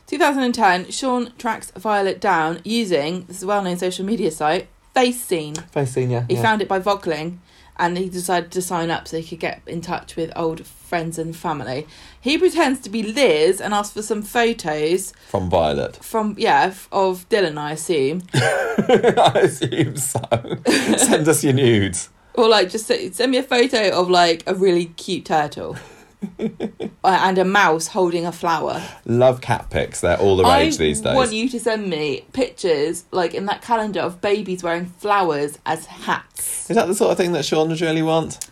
2010. 0.06 0.90
Sean 0.90 1.32
tracks 1.38 1.70
Violet 1.76 2.20
down 2.20 2.60
using 2.64 3.24
this 3.26 3.38
is 3.38 3.42
a 3.42 3.46
well-known 3.46 3.76
social 3.78 4.04
media 4.04 4.30
site, 4.30 4.68
Face 4.94 5.20
Scene. 5.22 5.54
Face 5.54 5.92
senior. 5.92 6.26
He 6.28 6.36
found 6.36 6.60
it 6.60 6.68
by 6.68 6.78
Vogling, 6.78 7.38
and 7.78 7.96
he 7.96 8.08
decided 8.10 8.50
to 8.52 8.60
sign 8.62 8.90
up 8.90 9.08
so 9.08 9.16
he 9.18 9.22
could 9.26 9.40
get 9.40 9.62
in 9.66 9.80
touch 9.80 10.16
with 10.16 10.30
old 10.36 10.66
friends 10.66 11.18
and 11.18 11.34
family. 11.34 11.86
He 12.20 12.36
pretends 12.36 12.80
to 12.80 12.90
be 12.90 13.02
Liz 13.02 13.60
and 13.60 13.72
asks 13.72 13.94
for 13.94 14.02
some 14.02 14.20
photos 14.22 15.14
from 15.30 15.48
Violet. 15.48 15.96
from 16.04 16.34
yeah 16.38 16.74
of 16.92 17.26
Dylan, 17.30 17.56
I 17.56 17.72
assume, 17.72 18.22
I 18.34 19.40
assume 19.44 19.96
so. 19.96 20.20
Send 20.98 21.26
us 21.26 21.42
your 21.42 21.54
nudes. 21.54 22.10
or 22.34 22.48
like 22.48 22.68
just 22.70 22.86
send 22.86 23.30
me 23.32 23.38
a 23.38 23.42
photo 23.42 23.90
of 23.98 24.10
like 24.10 24.42
a 24.46 24.54
really 24.54 24.86
cute 24.86 25.24
turtle. 25.24 25.76
Uh, 27.04 27.18
and 27.22 27.36
a 27.36 27.44
mouse 27.44 27.88
holding 27.88 28.24
a 28.24 28.30
flower. 28.30 28.80
Love 29.06 29.40
cat 29.40 29.68
pics. 29.70 30.02
They're 30.02 30.18
all 30.18 30.36
the 30.36 30.44
rage 30.44 30.74
I 30.74 30.76
these 30.76 31.00
days. 31.00 31.06
I 31.06 31.16
want 31.16 31.32
you 31.32 31.48
to 31.48 31.58
send 31.58 31.90
me 31.90 32.24
pictures, 32.32 33.06
like 33.10 33.34
in 33.34 33.46
that 33.46 33.60
calendar, 33.60 33.98
of 33.98 34.20
babies 34.20 34.62
wearing 34.62 34.86
flowers 34.86 35.58
as 35.66 35.86
hats. 35.86 36.70
Is 36.70 36.76
that 36.76 36.86
the 36.86 36.94
sort 36.94 37.10
of 37.10 37.16
thing 37.16 37.32
that 37.32 37.44
Sean 37.44 37.70
would 37.70 37.80
really 37.80 38.02
want? 38.02 38.48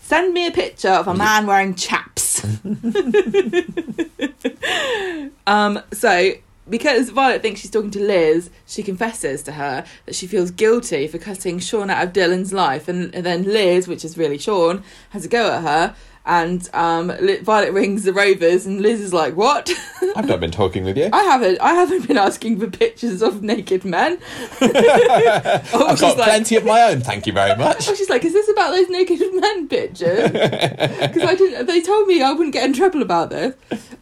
Send 0.00 0.34
me 0.34 0.48
a 0.48 0.50
picture 0.50 0.88
of 0.88 1.06
a 1.06 1.14
man 1.14 1.46
wearing 1.46 1.76
chaps. 1.76 2.44
um, 5.46 5.80
so, 5.92 6.32
because 6.68 7.10
Violet 7.10 7.42
thinks 7.42 7.60
she's 7.60 7.70
talking 7.70 7.90
to 7.90 8.00
Liz, 8.00 8.50
she 8.66 8.82
confesses 8.82 9.42
to 9.44 9.52
her 9.52 9.84
that 10.06 10.14
she 10.14 10.26
feels 10.26 10.50
guilty 10.50 11.06
for 11.08 11.18
cutting 11.18 11.58
Sean 11.58 11.90
out 11.90 12.04
of 12.04 12.12
Dylan's 12.12 12.52
life. 12.52 12.88
And, 12.88 13.14
and 13.14 13.26
then 13.26 13.42
Liz, 13.44 13.88
which 13.88 14.04
is 14.04 14.16
really 14.16 14.38
Sean, 14.38 14.82
has 15.10 15.24
a 15.24 15.28
go 15.28 15.52
at 15.52 15.62
her. 15.62 15.96
And 16.24 16.68
um, 16.72 17.12
Violet 17.42 17.72
rings 17.72 18.04
the 18.04 18.12
Rovers, 18.12 18.64
and 18.64 18.80
Liz 18.80 19.00
is 19.00 19.12
like, 19.12 19.34
"What? 19.34 19.68
I've 20.14 20.28
not 20.28 20.38
been 20.38 20.52
talking 20.52 20.84
with 20.84 20.96
you. 20.96 21.08
I 21.12 21.24
haven't. 21.24 21.60
I 21.60 21.74
haven't 21.74 22.06
been 22.06 22.16
asking 22.16 22.60
for 22.60 22.70
pictures 22.70 23.22
of 23.22 23.42
naked 23.42 23.84
men." 23.84 24.18
oh, 24.60 25.86
I've 25.88 26.00
got 26.00 26.16
like, 26.16 26.28
plenty 26.28 26.54
of 26.54 26.64
my 26.64 26.82
own, 26.82 27.00
thank 27.00 27.26
you 27.26 27.32
very 27.32 27.56
much. 27.56 27.88
Oh, 27.88 27.94
she's 27.96 28.08
like, 28.08 28.24
"Is 28.24 28.34
this 28.34 28.48
about 28.48 28.70
those 28.70 28.88
naked 28.88 29.18
men 29.34 29.66
pictures?" 29.66 30.30
Because 30.30 31.24
I 31.24 31.34
didn't. 31.34 31.66
They 31.66 31.80
told 31.80 32.06
me 32.06 32.22
I 32.22 32.30
wouldn't 32.30 32.52
get 32.52 32.66
in 32.66 32.72
trouble 32.72 33.02
about 33.02 33.30
this. 33.30 33.56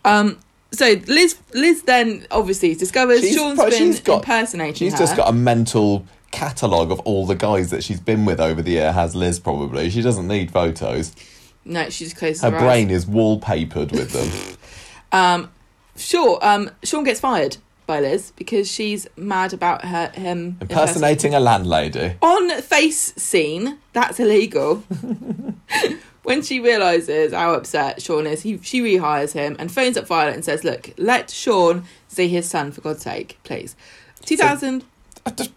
Um. 0.05 0.41
So 0.73 0.95
Liz, 1.07 1.37
Liz 1.53 1.83
then 1.83 2.27
obviously 2.31 2.75
discovers 2.75 3.21
She's 3.23 3.35
Sean's 3.35 3.59
been 3.59 3.71
she's 3.73 4.01
got- 4.01 4.19
impersonating 4.19 4.75
She's 4.75 4.93
her. 4.93 4.99
just 4.99 5.17
got 5.17 5.29
a 5.29 5.33
mental 5.33 6.07
catalogue 6.31 6.93
of 6.93 7.01
all 7.01 7.27
the 7.27 7.35
guys 7.35 7.71
that 7.71 7.83
she's 7.83 7.99
been 8.01 8.25
with 8.25 8.39
over 8.41 8.63
the 8.63 8.71
year, 8.73 8.93
has 8.93 9.15
Liz 9.17 9.41
probably. 9.41 9.91
She 9.91 10.01
doesn't 10.01 10.29
need 10.29 10.53
photos. 10.53 11.13
no, 11.65 11.91
she 11.91 12.05
just 12.05 12.17
closes 12.17 12.43
Her 12.43 12.51
her, 12.53 12.59
brain 12.61 12.89
is 12.91 13.05
wallpapered 13.07 13.93
with 13.93 14.13
them. 14.13 14.57
Um. 15.13 15.51
Sure. 15.97 16.39
Um. 16.41 16.71
Sean 16.85 17.03
gets 17.03 17.19
fired 17.19 17.57
by 17.85 17.99
Liz 17.99 18.33
because 18.37 18.71
she's 18.71 19.09
mad 19.17 19.53
about 19.53 19.85
her 19.85 20.09
him 20.15 20.57
Impersonating 20.61 21.35
a 21.35 21.41
landlady. 21.41 22.15
on 22.23 22.63
face 22.63 23.13
scene. 23.17 23.79
That's 23.93 24.21
illegal. 24.21 24.85
when 26.23 26.43
she 26.43 26.61
realizes 26.61 27.33
how 27.33 27.55
upset 27.55 28.03
Sean 28.03 28.27
is, 28.27 28.43
he 28.43 28.59
she 28.63 28.81
rehires 28.81 29.33
him 29.33 29.57
and 29.59 29.71
phones 29.71 29.97
up 29.97 30.07
Violet 30.07 30.35
and 30.35 30.45
says, 30.45 30.65
"Look, 30.65 30.91
let 30.97 31.31
Sean 31.31 31.85
see 32.09 32.29
his 32.29 32.49
son 32.49 32.73
for 32.73 32.81
God's 32.81 33.03
sake, 33.03 33.39
please." 33.45 33.77
2000, 34.25 34.85
I, 35.27 35.31
just, 35.31 35.51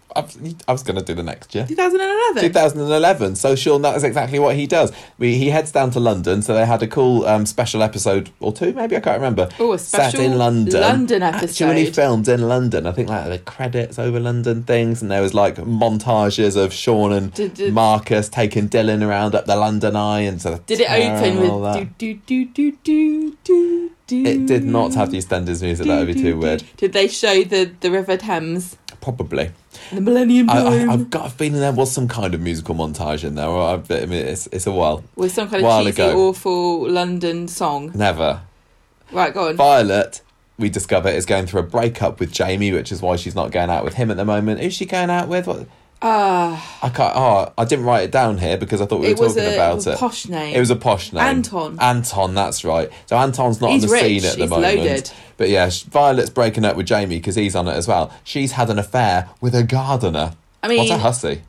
I, 0.68 0.72
was 0.72 0.82
going 0.82 0.98
to 0.98 1.04
do 1.04 1.14
the 1.14 1.22
next 1.22 1.54
year. 1.54 1.66
2011. 1.66 2.42
2011. 2.42 3.36
So 3.36 3.56
Sean, 3.56 3.82
that 3.82 3.96
is 3.96 4.04
exactly 4.04 4.38
what 4.38 4.56
he 4.56 4.66
does. 4.66 4.92
We, 5.18 5.36
he 5.38 5.50
heads 5.50 5.72
down 5.72 5.90
to 5.92 6.00
London. 6.00 6.42
So 6.42 6.54
they 6.54 6.66
had 6.66 6.82
a 6.82 6.86
cool 6.86 7.24
um, 7.26 7.46
special 7.46 7.82
episode 7.82 8.30
or 8.40 8.52
two, 8.52 8.72
maybe 8.74 8.96
I 8.96 9.00
can't 9.00 9.16
remember. 9.16 9.48
Oh, 9.58 9.72
a 9.72 9.78
Set 9.78 10.10
special 10.12 10.20
in 10.20 10.38
London. 10.38 10.80
London 10.80 11.22
episode. 11.22 11.64
Actually 11.64 11.90
filmed 11.90 12.28
in 12.28 12.46
London. 12.48 12.86
I 12.86 12.92
think 12.92 13.08
like 13.08 13.28
the 13.28 13.38
credits 13.38 13.98
over 13.98 14.20
London 14.20 14.62
things, 14.64 15.00
and 15.02 15.10
there 15.10 15.22
was 15.22 15.34
like 15.34 15.56
montages 15.56 16.56
of 16.62 16.72
Sean 16.72 17.12
and 17.12 17.32
Did- 17.32 17.54
did- 17.54 17.72
Marcus 17.74 18.28
taking 18.28 18.68
Dylan 18.68 19.06
around 19.06 19.34
up 19.34 19.46
the 19.46 19.56
London 19.56 19.96
Eye 19.96 20.20
and 20.20 20.40
sort 20.40 20.54
of 20.54 20.66
Did 20.66 20.80
it 20.80 20.90
open 20.90 21.40
with 21.40 21.62
that. 21.62 21.98
do 21.98 22.14
do 22.14 22.44
do 22.44 22.72
do 22.84 23.36
do 23.44 23.90
do? 24.06 24.24
It 24.24 24.46
did 24.46 24.64
not 24.64 24.94
have 24.94 25.10
the 25.10 25.18
EastEnders 25.18 25.62
music. 25.62 25.86
That 25.86 25.98
would 26.06 26.14
be 26.14 26.20
too 26.20 26.36
weird. 26.38 26.62
Did 26.76 26.92
they 26.92 27.08
show 27.08 27.42
the 27.44 27.70
the 27.80 27.90
River 27.90 28.16
Thames, 28.16 28.76
Probably. 29.00 29.50
the 29.92 30.00
Millennium 30.00 30.46
Dome, 30.46 30.88
I, 30.88 30.92
I've 30.92 31.10
got 31.10 31.26
a 31.26 31.30
feeling 31.30 31.60
there 31.60 31.72
was 31.72 31.92
some 31.92 32.08
kind 32.08 32.34
of 32.34 32.40
musical 32.40 32.74
montage 32.74 33.24
in 33.24 33.34
there. 33.34 33.48
I, 33.48 33.74
I 33.74 34.06
mean, 34.06 34.12
it's 34.26 34.46
it's 34.48 34.66
a 34.66 34.72
while. 34.72 35.04
with 35.16 35.32
some 35.32 35.48
kind 35.48 35.64
of 35.64 35.84
cheesy, 35.84 36.02
ago. 36.02 36.28
awful 36.28 36.88
London 36.88 37.48
song? 37.48 37.92
Never. 37.94 38.42
Right, 39.12 39.32
go 39.34 39.48
on. 39.48 39.56
Violet, 39.56 40.22
we 40.58 40.68
discover, 40.70 41.08
is 41.08 41.26
going 41.26 41.46
through 41.46 41.60
a 41.60 41.64
breakup 41.64 42.18
with 42.20 42.32
Jamie, 42.32 42.72
which 42.72 42.90
is 42.90 43.02
why 43.02 43.16
she's 43.16 43.34
not 43.34 43.50
going 43.52 43.70
out 43.70 43.84
with 43.84 43.94
him 43.94 44.10
at 44.10 44.16
the 44.16 44.24
moment. 44.24 44.60
Who's 44.60 44.74
she 44.74 44.86
going 44.86 45.10
out 45.10 45.28
with? 45.28 45.46
What? 45.46 45.66
Ah, 46.06 46.78
I 46.82 46.90
can't. 46.90 47.12
Oh, 47.16 47.50
I 47.56 47.64
didn't 47.64 47.86
write 47.86 48.02
it 48.04 48.10
down 48.10 48.36
here 48.36 48.58
because 48.58 48.82
I 48.82 48.86
thought 48.86 49.00
we 49.00 49.14
were 49.14 49.20
was 49.24 49.34
talking 49.34 49.50
a, 49.50 49.54
about 49.54 49.86
a 49.86 49.92
it. 49.92 49.98
posh 49.98 50.28
name. 50.28 50.54
It 50.54 50.60
was 50.60 50.68
a 50.68 50.76
posh 50.76 51.14
name. 51.14 51.22
Anton. 51.22 51.78
Anton, 51.80 52.34
that's 52.34 52.62
right. 52.62 52.90
So 53.06 53.16
Anton's 53.16 53.60
not 53.62 53.70
He's 53.70 53.84
on 53.84 53.88
the 53.88 53.92
rich, 53.94 54.02
scene 54.02 54.24
at 54.30 54.36
the 54.36 54.42
he's 54.42 54.50
moment. 54.50 54.76
loaded. 54.78 55.10
But 55.38 55.48
yeah, 55.48 55.70
Violet's 55.88 56.28
breaking 56.28 56.66
up 56.66 56.76
with 56.76 56.86
Jamie 56.86 57.16
because 57.16 57.36
he's 57.36 57.56
on 57.56 57.68
it 57.68 57.72
as 57.72 57.88
well. 57.88 58.12
She's 58.22 58.52
had 58.52 58.68
an 58.68 58.78
affair 58.78 59.30
with 59.40 59.54
a 59.54 59.62
gardener. 59.62 60.34
I 60.62 60.68
mean, 60.68 60.78
what 60.78 60.90
a 60.90 60.98
hussy. 60.98 61.42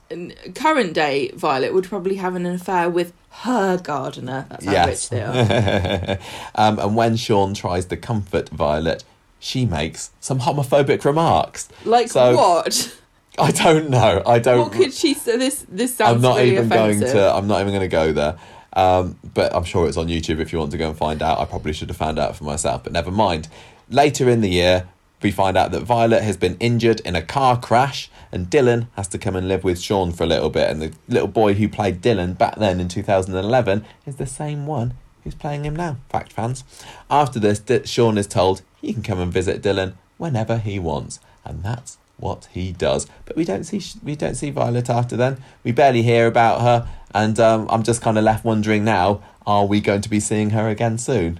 current 0.55 0.93
day 0.93 1.31
Violet 1.35 1.73
would 1.73 1.85
probably 1.85 2.15
have 2.15 2.35
an 2.35 2.45
affair 2.45 2.89
with 2.89 3.11
her 3.31 3.77
gardener. 3.77 4.45
That's 4.49 4.65
how 4.65 4.71
Yes. 4.71 4.87
rich 4.87 5.09
they 5.09 5.21
are. 5.21 6.17
um, 6.55 6.79
and 6.79 6.95
when 6.95 7.17
Sean 7.17 7.53
tries 7.53 7.85
to 7.87 7.97
comfort 7.97 8.49
Violet, 8.49 9.03
she 9.39 9.65
makes 9.65 10.11
some 10.21 10.39
homophobic 10.39 11.03
remarks. 11.03 11.67
Like 11.83 12.09
So- 12.09 12.35
what? 12.37 12.95
I 13.37 13.51
don't 13.51 13.89
know. 13.89 14.21
I 14.25 14.39
don't. 14.39 14.59
What 14.59 14.71
could 14.71 14.93
she 14.93 15.13
say? 15.13 15.37
This 15.37 15.65
this 15.69 15.95
sounds 15.95 16.15
I'm 16.17 16.21
not 16.21 16.37
really 16.37 16.51
even 16.53 16.71
offensive. 16.71 17.01
going 17.01 17.13
to. 17.15 17.33
I'm 17.35 17.47
not 17.47 17.61
even 17.61 17.73
going 17.73 17.81
to 17.81 17.87
go 17.87 18.11
there. 18.13 18.37
Um, 18.73 19.17
but 19.33 19.55
I'm 19.55 19.63
sure 19.63 19.87
it's 19.87 19.97
on 19.97 20.07
YouTube 20.07 20.39
if 20.39 20.51
you 20.51 20.59
want 20.59 20.71
to 20.71 20.77
go 20.77 20.89
and 20.89 20.97
find 20.97 21.21
out. 21.21 21.39
I 21.39 21.45
probably 21.45 21.73
should 21.73 21.89
have 21.89 21.97
found 21.97 22.19
out 22.19 22.35
for 22.35 22.43
myself, 22.43 22.83
but 22.83 22.91
never 22.93 23.11
mind. 23.11 23.47
Later 23.89 24.29
in 24.29 24.41
the 24.41 24.49
year, 24.49 24.87
we 25.21 25.31
find 25.31 25.57
out 25.57 25.71
that 25.71 25.81
Violet 25.83 26.23
has 26.23 26.37
been 26.37 26.57
injured 26.59 26.99
in 27.01 27.15
a 27.15 27.21
car 27.21 27.59
crash, 27.59 28.09
and 28.31 28.47
Dylan 28.47 28.87
has 28.95 29.07
to 29.09 29.17
come 29.17 29.35
and 29.35 29.47
live 29.47 29.63
with 29.63 29.79
Sean 29.79 30.11
for 30.11 30.23
a 30.23 30.27
little 30.27 30.49
bit. 30.49 30.69
And 30.69 30.81
the 30.81 30.93
little 31.07 31.27
boy 31.27 31.53
who 31.53 31.69
played 31.69 32.01
Dylan 32.01 32.37
back 32.37 32.55
then 32.57 32.79
in 32.79 32.87
2011 32.89 33.85
is 34.05 34.17
the 34.17 34.25
same 34.25 34.65
one 34.67 34.93
who's 35.23 35.35
playing 35.35 35.65
him 35.65 35.75
now. 35.75 35.97
Fact 36.09 36.31
fans. 36.33 36.63
After 37.09 37.39
this, 37.39 37.59
D- 37.59 37.85
Sean 37.85 38.17
is 38.17 38.27
told 38.27 38.61
he 38.81 38.93
can 38.93 39.03
come 39.03 39.19
and 39.19 39.31
visit 39.31 39.61
Dylan 39.61 39.93
whenever 40.17 40.57
he 40.57 40.79
wants, 40.79 41.19
and 41.43 41.63
that's 41.63 41.97
what 42.17 42.47
he 42.51 42.71
does. 42.71 43.07
But 43.25 43.35
we 43.35 43.45
don't 43.45 43.63
see 43.63 43.81
we 44.03 44.15
don't 44.15 44.35
see 44.35 44.49
Violet 44.49 44.89
after 44.89 45.15
then. 45.17 45.37
We 45.63 45.71
barely 45.71 46.01
hear 46.01 46.27
about 46.27 46.61
her, 46.61 46.87
and 47.13 47.39
um, 47.39 47.67
I'm 47.69 47.83
just 47.83 48.01
kind 48.01 48.17
of 48.17 48.23
left 48.23 48.45
wondering 48.45 48.83
now: 48.83 49.21
Are 49.45 49.65
we 49.65 49.81
going 49.81 50.01
to 50.01 50.09
be 50.09 50.19
seeing 50.19 50.51
her 50.51 50.69
again 50.69 50.97
soon? 50.97 51.39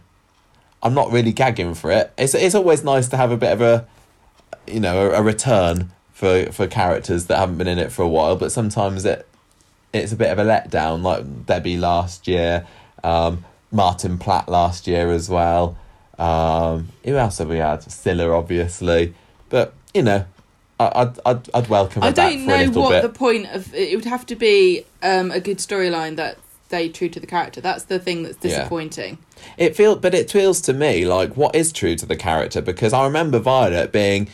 I'm 0.83 0.93
not 0.93 1.11
really 1.11 1.31
gagging 1.31 1.73
for 1.73 1.91
it. 1.91 2.13
It's 2.17 2.35
it's 2.35 2.55
always 2.55 2.83
nice 2.83 3.07
to 3.09 3.17
have 3.17 3.31
a 3.31 3.37
bit 3.37 3.51
of 3.51 3.61
a, 3.61 3.87
you 4.67 4.79
know, 4.79 5.07
a, 5.07 5.19
a 5.19 5.23
return 5.23 5.91
for 6.13 6.51
for 6.51 6.67
characters 6.67 7.25
that 7.25 7.37
haven't 7.37 7.57
been 7.57 7.67
in 7.67 7.79
it 7.79 7.91
for 7.91 8.03
a 8.03 8.07
while. 8.07 8.35
But 8.35 8.51
sometimes 8.51 9.05
it 9.05 9.27
it's 9.93 10.11
a 10.11 10.15
bit 10.15 10.29
of 10.29 10.39
a 10.39 10.43
letdown, 10.43 11.01
like 11.01 11.45
Debbie 11.45 11.77
last 11.77 12.27
year, 12.27 12.67
um, 13.03 13.45
Martin 13.71 14.17
Platt 14.17 14.49
last 14.49 14.87
year 14.87 15.11
as 15.11 15.29
well. 15.29 15.77
Um, 16.19 16.89
who 17.03 17.15
else 17.17 17.39
have 17.39 17.49
we 17.49 17.57
had? 17.57 17.79
Cilla, 17.81 18.37
obviously, 18.37 19.13
but 19.49 19.73
you 19.93 20.03
know, 20.03 20.25
I'd 20.79 21.17
I'd 21.25 21.49
I'd 21.53 21.67
welcome 21.69 22.03
I 22.03 22.11
don't 22.11 22.45
know 22.45 22.69
what 22.81 22.89
bit. 22.91 23.01
the 23.03 23.09
point 23.17 23.47
of 23.47 23.73
it 23.73 23.95
would 23.95 24.05
have 24.05 24.25
to 24.27 24.35
be 24.35 24.85
um, 25.01 25.31
a 25.31 25.39
good 25.39 25.57
storyline 25.59 26.17
that 26.17 26.37
stayed 26.67 26.93
true 26.93 27.07
to 27.09 27.19
the 27.19 27.27
character. 27.27 27.61
That's 27.61 27.83
the 27.85 27.99
thing 27.99 28.23
that's 28.23 28.37
Yeah. 28.43 28.57
disappointing. 28.59 29.17
It 29.57 29.75
feel, 29.75 29.95
but 29.95 30.13
it 30.13 30.29
feels 30.31 30.59
to 30.61 30.73
me 30.73 31.05
like 31.05 31.37
what 31.37 31.55
is 31.55 31.71
true 31.71 31.95
to 31.95 32.05
the 32.05 32.15
character 32.17 32.61
because 32.61 32.91
I 32.91 33.05
remember 33.05 33.39
Violet 33.39 33.91
being 33.91 34.27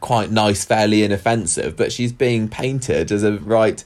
quite 0.00 0.30
nice, 0.32 0.64
fairly 0.64 1.04
inoffensive, 1.04 1.76
but 1.76 1.92
she's 1.92 2.12
being 2.12 2.48
painted 2.48 3.12
as 3.12 3.22
a 3.22 3.34
right, 3.38 3.84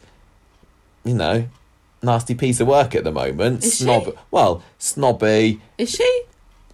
you 1.05 1.15
know, 1.15 1.47
nasty 2.03 2.35
piece 2.35 2.61
of 2.61 2.69
work 2.69 2.95
at 2.95 3.05
the 3.05 3.13
moment. 3.13 3.65
Is 3.65 3.77
she? 3.77 3.85
Snob, 3.85 4.17
well, 4.31 4.63
snobby. 4.79 5.61
Is 5.77 5.91
she? 5.91 6.23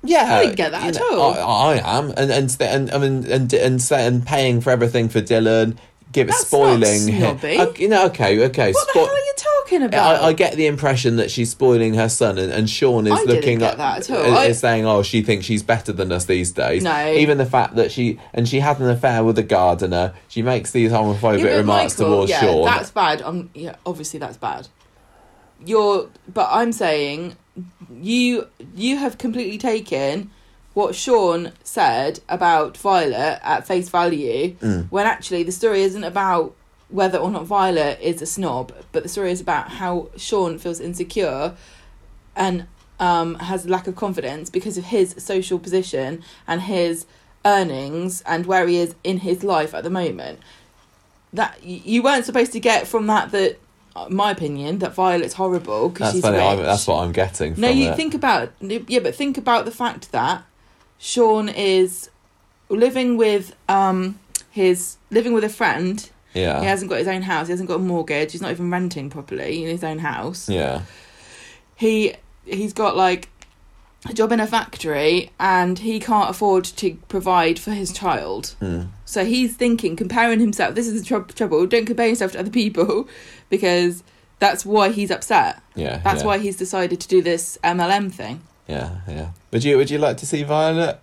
Yeah, 0.04 0.36
I 0.36 0.42
didn't 0.44 0.56
get 0.56 0.72
that 0.72 0.94
at 0.96 1.00
know, 1.00 1.20
all. 1.20 1.34
I, 1.34 1.74
I 1.78 1.98
am, 1.98 2.10
and 2.16 2.30
and 2.30 2.56
and 2.60 2.90
I 2.92 2.98
mean, 2.98 3.24
and 3.30 3.52
and 3.52 3.88
and 3.92 4.26
paying 4.26 4.60
for 4.60 4.70
everything 4.70 5.08
for 5.08 5.20
Dylan, 5.20 5.76
give 6.12 6.28
That's 6.28 6.46
spoiling. 6.46 7.06
not 7.20 7.40
snobby. 7.40 7.82
You 7.82 7.88
know, 7.88 8.06
okay, 8.06 8.44
okay. 8.46 8.72
What 8.72 8.86
the 8.94 9.00
hell 9.00 9.08
are 9.08 9.16
you 9.18 9.34
talking 9.36 9.82
about? 9.82 10.22
I, 10.22 10.28
I 10.28 10.32
get 10.34 10.54
the 10.54 10.66
impression 10.66 11.16
that 11.16 11.32
she's 11.32 11.50
spoiling 11.50 11.94
her 11.94 12.08
son, 12.08 12.38
and, 12.38 12.52
and 12.52 12.70
Sean 12.70 13.08
is 13.08 13.12
I 13.12 13.22
looking 13.24 13.58
get 13.58 13.72
up, 13.72 13.76
that 13.78 14.08
at 14.08 14.16
all. 14.16 14.24
is, 14.24 14.32
I- 14.38 14.44
is 14.46 14.58
saying, 14.60 14.86
"Oh, 14.86 15.02
she 15.02 15.22
thinks 15.22 15.46
she's 15.46 15.64
better 15.64 15.92
than 15.92 16.12
us 16.12 16.26
these 16.26 16.52
days." 16.52 16.84
No. 16.84 17.12
even 17.12 17.36
the 17.38 17.44
fact 17.46 17.74
that 17.74 17.90
she 17.90 18.20
and 18.32 18.48
she 18.48 18.60
had 18.60 18.78
an 18.78 18.88
affair 18.88 19.24
with 19.24 19.36
a 19.38 19.42
gardener, 19.42 20.14
she 20.28 20.42
makes 20.42 20.70
these 20.70 20.92
homophobic 20.92 21.40
Yeah, 21.42 21.56
remarks 21.56 21.98
Michael, 21.98 22.14
towards 22.14 22.30
yeah, 22.30 22.40
Sean. 22.40 22.64
That's 22.66 22.90
bad. 22.92 23.20
Um, 23.22 23.50
yeah, 23.52 23.74
obviously 23.84 24.20
that's 24.20 24.36
bad. 24.36 24.68
You're, 25.66 26.08
but 26.32 26.48
I'm 26.52 26.70
saying 26.70 27.34
you 28.00 28.46
you 28.74 28.96
have 28.96 29.18
completely 29.18 29.58
taken 29.58 30.30
what 30.74 30.94
Sean 30.94 31.52
said 31.64 32.20
about 32.28 32.76
Violet 32.76 33.40
at 33.42 33.66
face 33.66 33.88
value 33.88 34.54
Mm. 34.60 34.86
when 34.90 35.06
actually 35.06 35.42
the 35.42 35.52
story 35.52 35.82
isn't 35.82 36.04
about 36.04 36.54
whether 36.88 37.18
or 37.18 37.30
not 37.30 37.44
Violet 37.44 37.98
is 38.00 38.22
a 38.22 38.26
snob, 38.26 38.72
but 38.92 39.02
the 39.02 39.08
story 39.08 39.30
is 39.30 39.40
about 39.40 39.68
how 39.72 40.08
Sean 40.16 40.58
feels 40.58 40.80
insecure 40.80 41.54
and 42.36 42.66
um, 43.00 43.34
has 43.36 43.66
a 43.66 43.68
lack 43.68 43.86
of 43.86 43.94
confidence 43.96 44.48
because 44.50 44.78
of 44.78 44.84
his 44.84 45.14
social 45.18 45.58
position 45.58 46.22
and 46.46 46.62
his 46.62 47.06
earnings 47.44 48.22
and 48.22 48.46
where 48.46 48.66
he 48.66 48.78
is 48.78 48.94
in 49.04 49.18
his 49.18 49.44
life 49.44 49.74
at 49.74 49.84
the 49.84 49.90
moment. 49.90 50.38
That 51.32 51.62
you 51.62 52.02
weren't 52.02 52.24
supposed 52.24 52.52
to 52.52 52.60
get 52.60 52.86
from 52.86 53.06
that 53.08 53.30
that, 53.32 53.58
my 54.10 54.30
opinion, 54.30 54.78
that 54.80 54.94
Violet's 54.94 55.34
horrible 55.34 55.88
because 55.88 56.06
That's 56.08 56.12
she's 56.16 56.22
funny. 56.22 56.36
rich. 56.38 56.46
I'm, 56.46 56.58
that's 56.62 56.86
what 56.86 57.02
I'm 57.04 57.12
getting. 57.12 57.54
No, 57.58 57.68
you 57.68 57.88
it. 57.90 57.96
think 57.96 58.14
about 58.14 58.52
yeah, 58.60 59.00
but 59.00 59.14
think 59.14 59.36
about 59.38 59.64
the 59.64 59.70
fact 59.70 60.12
that 60.12 60.44
Sean 60.98 61.48
is 61.48 62.10
living 62.68 63.16
with 63.16 63.54
um 63.68 64.18
his 64.50 64.96
living 65.10 65.32
with 65.32 65.44
a 65.44 65.48
friend. 65.48 66.08
Yeah, 66.34 66.60
He 66.60 66.66
hasn't 66.66 66.90
got 66.90 66.98
his 66.98 67.08
own 67.08 67.22
house. 67.22 67.46
He 67.48 67.52
hasn't 67.52 67.68
got 67.68 67.76
a 67.76 67.82
mortgage. 67.82 68.32
He's 68.32 68.42
not 68.42 68.50
even 68.50 68.70
renting 68.70 69.08
properly 69.10 69.62
in 69.64 69.68
his 69.70 69.82
own 69.82 69.98
house. 70.00 70.48
yeah, 70.48 70.82
He 71.76 72.14
he's 72.44 72.72
got 72.72 72.96
like 72.96 73.28
a 74.08 74.12
job 74.12 74.30
in 74.30 74.38
a 74.38 74.46
factory 74.46 75.30
and 75.40 75.80
he 75.80 75.98
can't 75.98 76.30
afford 76.30 76.64
to 76.64 76.94
provide 77.08 77.58
for 77.58 77.72
his 77.72 77.92
child. 77.92 78.54
Mm. 78.60 78.88
So 79.04 79.24
he's 79.24 79.56
thinking, 79.56 79.96
comparing 79.96 80.38
himself. 80.38 80.74
This 80.76 80.86
is 80.86 81.00
the 81.02 81.06
trou- 81.06 81.24
trouble. 81.24 81.66
Don't 81.66 81.86
compare 81.86 82.08
yourself 82.08 82.32
to 82.32 82.40
other 82.40 82.50
people 82.50 83.08
because 83.48 84.02
that's 84.38 84.64
why 84.64 84.90
he's 84.90 85.10
upset. 85.10 85.62
yeah. 85.74 85.98
That's 85.98 86.20
yeah. 86.20 86.26
why 86.26 86.38
he's 86.38 86.56
decided 86.56 87.00
to 87.00 87.08
do 87.08 87.22
this 87.22 87.58
MLM 87.64 88.12
thing. 88.12 88.42
Yeah, 88.66 88.98
yeah. 89.08 89.30
Would 89.50 89.64
you 89.64 89.76
Would 89.76 89.90
you 89.90 89.98
like 89.98 90.18
to 90.18 90.26
see 90.26 90.42
Violet? 90.42 91.00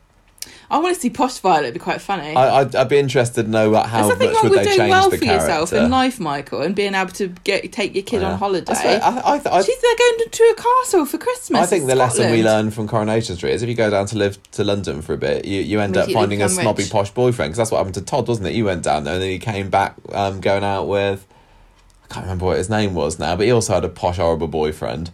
I 0.69 0.77
want 0.79 0.95
to 0.95 1.01
see 1.01 1.09
Posh 1.09 1.39
Violet. 1.39 1.63
It'd 1.63 1.73
be 1.75 1.79
quite 1.79 2.01
funny. 2.01 2.35
I, 2.35 2.61
I'd, 2.61 2.75
I'd 2.75 2.89
be 2.89 2.97
interested 2.97 3.43
to 3.43 3.49
know 3.49 3.69
what, 3.69 3.87
how 3.87 4.07
much 4.07 4.19
would 4.19 4.51
with 4.51 4.59
they 4.59 4.63
doing 4.65 4.77
change 4.77 4.89
well 4.89 5.09
the 5.09 5.17
for 5.17 5.25
yourself 5.25 5.73
in 5.73 5.89
life, 5.89 6.19
Michael, 6.19 6.61
and 6.61 6.75
being 6.75 6.95
able 6.95 7.11
to 7.13 7.29
get 7.43 7.71
take 7.71 7.93
your 7.95 8.03
kid 8.03 8.21
Yeah. 8.21 8.31
on 8.31 8.39
holiday. 8.39 8.65
That's 8.65 8.81
fair. 8.81 9.01
I, 9.03 9.09
I, 9.09 9.33
I, 9.35 9.61
She's 9.61 9.81
they're 9.81 9.95
going 9.95 10.29
to 10.29 10.43
a 10.43 10.61
castle 10.61 11.05
for 11.05 11.17
Christmas. 11.17 11.61
I 11.61 11.65
think 11.65 11.83
in 11.83 11.87
the 11.87 11.95
lesson 11.95 12.31
we 12.31 12.43
learn 12.43 12.71
from 12.71 12.87
Coronation 12.87 13.35
Street 13.35 13.53
is 13.53 13.63
if 13.63 13.69
you 13.69 13.75
go 13.75 13.89
down 13.89 14.05
to 14.07 14.17
live 14.17 14.41
to 14.51 14.63
London 14.63 15.01
for 15.01 15.13
a 15.13 15.17
bit, 15.17 15.45
you, 15.45 15.61
you 15.61 15.79
end 15.79 15.97
up 15.97 16.09
finding 16.11 16.41
a 16.41 16.49
snobby 16.49 16.83
rich. 16.83 16.91
posh 16.91 17.11
boyfriend 17.11 17.49
because 17.49 17.57
that's 17.57 17.71
what 17.71 17.77
happened 17.77 17.95
to 17.95 18.01
Todd, 18.01 18.27
wasn't 18.27 18.47
it? 18.47 18.53
You 18.53 18.65
went 18.65 18.83
down 18.83 19.03
there 19.03 19.15
and 19.15 19.23
then 19.23 19.29
he 19.29 19.39
came 19.39 19.69
back 19.69 19.95
um, 20.13 20.41
going 20.41 20.63
out 20.63 20.87
with 20.87 21.25
I 22.09 22.13
can't 22.13 22.25
remember 22.25 22.45
what 22.45 22.57
his 22.57 22.69
name 22.69 22.93
was 22.93 23.19
now, 23.19 23.35
but 23.35 23.45
he 23.45 23.51
also 23.51 23.73
had 23.73 23.83
a 23.83 23.89
posh 23.89 24.17
horrible 24.17 24.47
boyfriend 24.47 25.11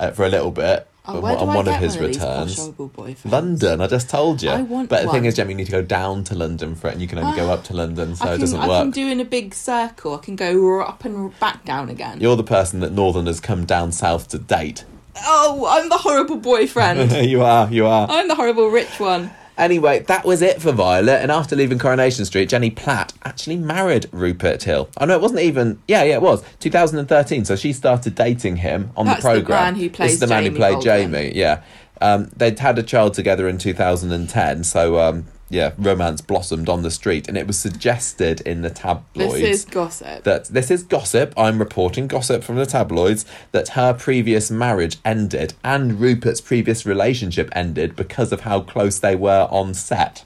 uh, 0.00 0.10
for 0.10 0.24
a 0.24 0.28
little 0.28 0.50
bit 0.50 0.88
Oh, 1.06 1.18
on, 1.18 1.36
on 1.36 1.48
I 1.50 1.56
one 1.56 1.68
of 1.68 1.74
his 1.76 1.96
one 1.96 2.04
of 2.04 2.10
returns. 2.10 2.56
boyfriends? 2.70 3.30
London, 3.30 3.82
I 3.82 3.86
just 3.88 4.08
told 4.08 4.42
you. 4.42 4.48
I 4.48 4.62
want 4.62 4.88
but 4.88 5.04
the 5.04 5.10
thing 5.10 5.26
is, 5.26 5.36
Jamie, 5.36 5.50
you 5.52 5.56
need 5.58 5.66
to 5.66 5.70
go 5.72 5.82
down 5.82 6.24
to 6.24 6.34
London 6.34 6.74
for 6.74 6.88
it, 6.88 6.94
and 6.94 7.02
you 7.02 7.06
can 7.06 7.18
only 7.18 7.36
go 7.36 7.50
up 7.50 7.62
to 7.64 7.74
London, 7.76 8.16
so 8.16 8.24
I 8.24 8.28
it 8.28 8.30
can, 8.32 8.40
doesn't 8.40 8.60
work. 8.60 8.70
I 8.70 8.80
can 8.84 8.90
do 8.90 9.06
in 9.08 9.20
a 9.20 9.24
big 9.26 9.52
circle. 9.52 10.14
I 10.14 10.18
can 10.18 10.34
go 10.34 10.80
up 10.80 11.04
and 11.04 11.38
back 11.40 11.66
down 11.66 11.90
again. 11.90 12.22
You're 12.22 12.36
the 12.36 12.42
person 12.42 12.80
that 12.80 12.92
Northerners 12.92 13.38
come 13.38 13.66
down 13.66 13.92
south 13.92 14.28
to 14.28 14.38
date. 14.38 14.86
Oh, 15.26 15.66
I'm 15.68 15.90
the 15.90 15.98
horrible 15.98 16.38
boyfriend. 16.38 17.12
you 17.28 17.42
are, 17.42 17.70
you 17.70 17.84
are. 17.84 18.06
I'm 18.08 18.26
the 18.26 18.34
horrible 18.34 18.68
rich 18.70 18.98
one. 18.98 19.30
Anyway, 19.56 20.00
that 20.00 20.24
was 20.24 20.42
it 20.42 20.60
for 20.60 20.72
Violet. 20.72 21.20
And 21.22 21.30
after 21.30 21.54
leaving 21.54 21.78
Coronation 21.78 22.24
Street, 22.24 22.48
Jenny 22.48 22.70
Platt 22.70 23.12
actually 23.24 23.56
married 23.56 24.06
Rupert 24.10 24.64
Hill. 24.64 24.88
Oh 24.98 25.04
no, 25.04 25.14
it 25.14 25.20
wasn't 25.20 25.40
even. 25.40 25.80
Yeah, 25.86 26.02
yeah, 26.02 26.14
it 26.14 26.22
was 26.22 26.42
2013. 26.60 27.44
So 27.44 27.54
she 27.54 27.72
started 27.72 28.14
dating 28.16 28.56
him 28.56 28.90
on 28.96 29.06
That's 29.06 29.22
the 29.22 29.28
the 29.28 29.34
program. 29.40 29.62
man 29.62 29.74
who 29.76 29.88
This 29.90 30.14
is 30.14 30.20
the 30.20 30.26
man 30.26 30.42
who 30.44 30.50
played 30.50 30.74
Baldwin. 30.74 31.12
Jamie. 31.12 31.32
Yeah, 31.36 31.62
um, 32.00 32.30
they'd 32.36 32.58
had 32.58 32.78
a 32.78 32.82
child 32.82 33.14
together 33.14 33.48
in 33.48 33.58
2010. 33.58 34.64
So 34.64 34.98
um, 34.98 35.26
yeah, 35.50 35.72
romance 35.78 36.20
blossomed 36.20 36.68
on 36.68 36.82
the 36.82 36.90
street, 36.90 37.28
and 37.28 37.36
it 37.36 37.46
was 37.46 37.58
suggested 37.58 38.40
in 38.42 38.62
the 38.62 38.70
tabloids 38.70 39.34
This 39.34 39.42
is 39.42 39.64
gossip. 39.66 40.24
that 40.24 40.46
this 40.46 40.70
is 40.70 40.82
gossip. 40.82 41.32
I'm 41.36 41.58
reporting 41.58 42.06
gossip 42.06 42.42
from 42.42 42.56
the 42.56 42.66
tabloids 42.66 43.24
that 43.52 43.68
her 43.70 43.92
previous 43.94 44.50
marriage 44.50 44.96
ended 45.04 45.54
and 45.62 46.00
Rupert's 46.00 46.40
previous 46.40 46.84
relationship 46.86 47.50
ended 47.52 47.94
because 47.94 48.32
of 48.32 48.40
how 48.42 48.60
close 48.60 48.98
they 48.98 49.14
were 49.16 49.46
on 49.50 49.74
set. 49.74 50.24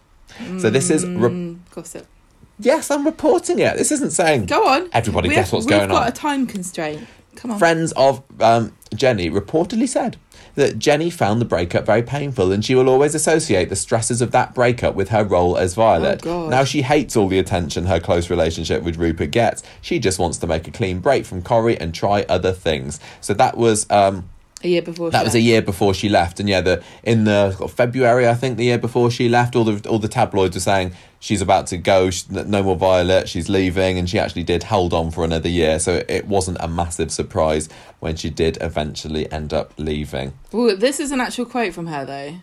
So 0.59 0.70
this 0.70 0.88
is 0.88 1.04
re- 1.04 1.28
Mm, 1.31 1.59
gossip. 1.74 2.07
yes, 2.61 2.90
I'm 2.92 3.04
reporting 3.04 3.59
it. 3.59 3.76
This 3.76 3.90
isn't 3.90 4.12
saying 4.12 4.46
Go 4.46 4.68
on. 4.68 4.88
Everybody 4.92 5.28
We 5.28 5.35
guess 5.35 5.46
have- 5.46 5.54
what's 5.54 5.66
we've 5.66 5.88
got 5.88 6.09
a 6.09 6.12
time 6.12 6.46
constraint. 6.46 7.07
Friends 7.58 7.92
of 7.92 8.22
um, 8.40 8.72
Jenny 8.94 9.30
reportedly 9.30 9.88
said 9.88 10.16
that 10.54 10.78
Jenny 10.78 11.08
found 11.08 11.40
the 11.40 11.44
breakup 11.44 11.86
very 11.86 12.02
painful 12.02 12.50
and 12.50 12.64
she 12.64 12.74
will 12.74 12.88
always 12.88 13.14
associate 13.14 13.68
the 13.68 13.76
stresses 13.76 14.20
of 14.20 14.32
that 14.32 14.54
breakup 14.54 14.94
with 14.94 15.10
her 15.10 15.24
role 15.24 15.56
as 15.56 15.74
Violet. 15.74 16.26
Oh, 16.26 16.48
now, 16.48 16.64
she 16.64 16.82
hates 16.82 17.16
all 17.16 17.28
the 17.28 17.38
attention 17.38 17.86
her 17.86 18.00
close 18.00 18.28
relationship 18.28 18.82
with 18.82 18.96
Rupert 18.96 19.30
gets. 19.30 19.62
She 19.80 20.00
just 20.00 20.18
wants 20.18 20.38
to 20.38 20.46
make 20.46 20.66
a 20.66 20.72
clean 20.72 20.98
break 20.98 21.24
from 21.24 21.42
Corrie 21.42 21.78
and 21.78 21.94
try 21.94 22.24
other 22.28 22.52
things. 22.52 22.98
So 23.20 23.34
that 23.34 23.56
was. 23.56 23.88
Um, 23.90 24.28
A 24.64 24.68
year 24.68 24.82
before. 24.82 25.10
that 25.10 25.24
was 25.24 25.36
a 25.36 25.40
year 25.40 25.62
before 25.62 25.94
she 25.94 26.08
left, 26.08 26.40
and 26.40 26.48
yeah, 26.48 26.60
the 26.60 26.82
in 27.04 27.24
the 27.24 27.54
February, 27.72 28.26
I 28.28 28.34
think, 28.34 28.56
the 28.56 28.64
year 28.64 28.78
before 28.78 29.08
she 29.08 29.28
left, 29.28 29.54
all 29.54 29.62
the 29.62 29.88
all 29.88 30.00
the 30.00 30.08
tabloids 30.08 30.56
were 30.56 30.60
saying 30.60 30.94
she's 31.20 31.40
about 31.40 31.68
to 31.68 31.76
go, 31.76 32.10
sh 32.10 32.24
no 32.28 32.64
more 32.64 32.74
Violet, 32.74 33.28
she's 33.28 33.48
leaving, 33.48 33.98
and 33.98 34.10
she 34.10 34.18
actually 34.18 34.42
did 34.42 34.64
hold 34.64 34.92
on 34.92 35.12
for 35.12 35.22
another 35.22 35.48
year, 35.48 35.78
so 35.78 36.02
it 36.08 36.26
wasn't 36.26 36.56
a 36.60 36.66
massive 36.66 37.12
surprise 37.12 37.68
when 38.00 38.16
she 38.16 38.30
did 38.30 38.58
eventually 38.60 39.30
end 39.30 39.52
up 39.52 39.72
leaving. 39.76 40.32
Well, 40.50 40.76
this 40.76 40.98
is 40.98 41.12
an 41.12 41.20
actual 41.20 41.46
quote 41.46 41.72
from 41.72 41.86
her 41.86 42.04
though. 42.04 42.34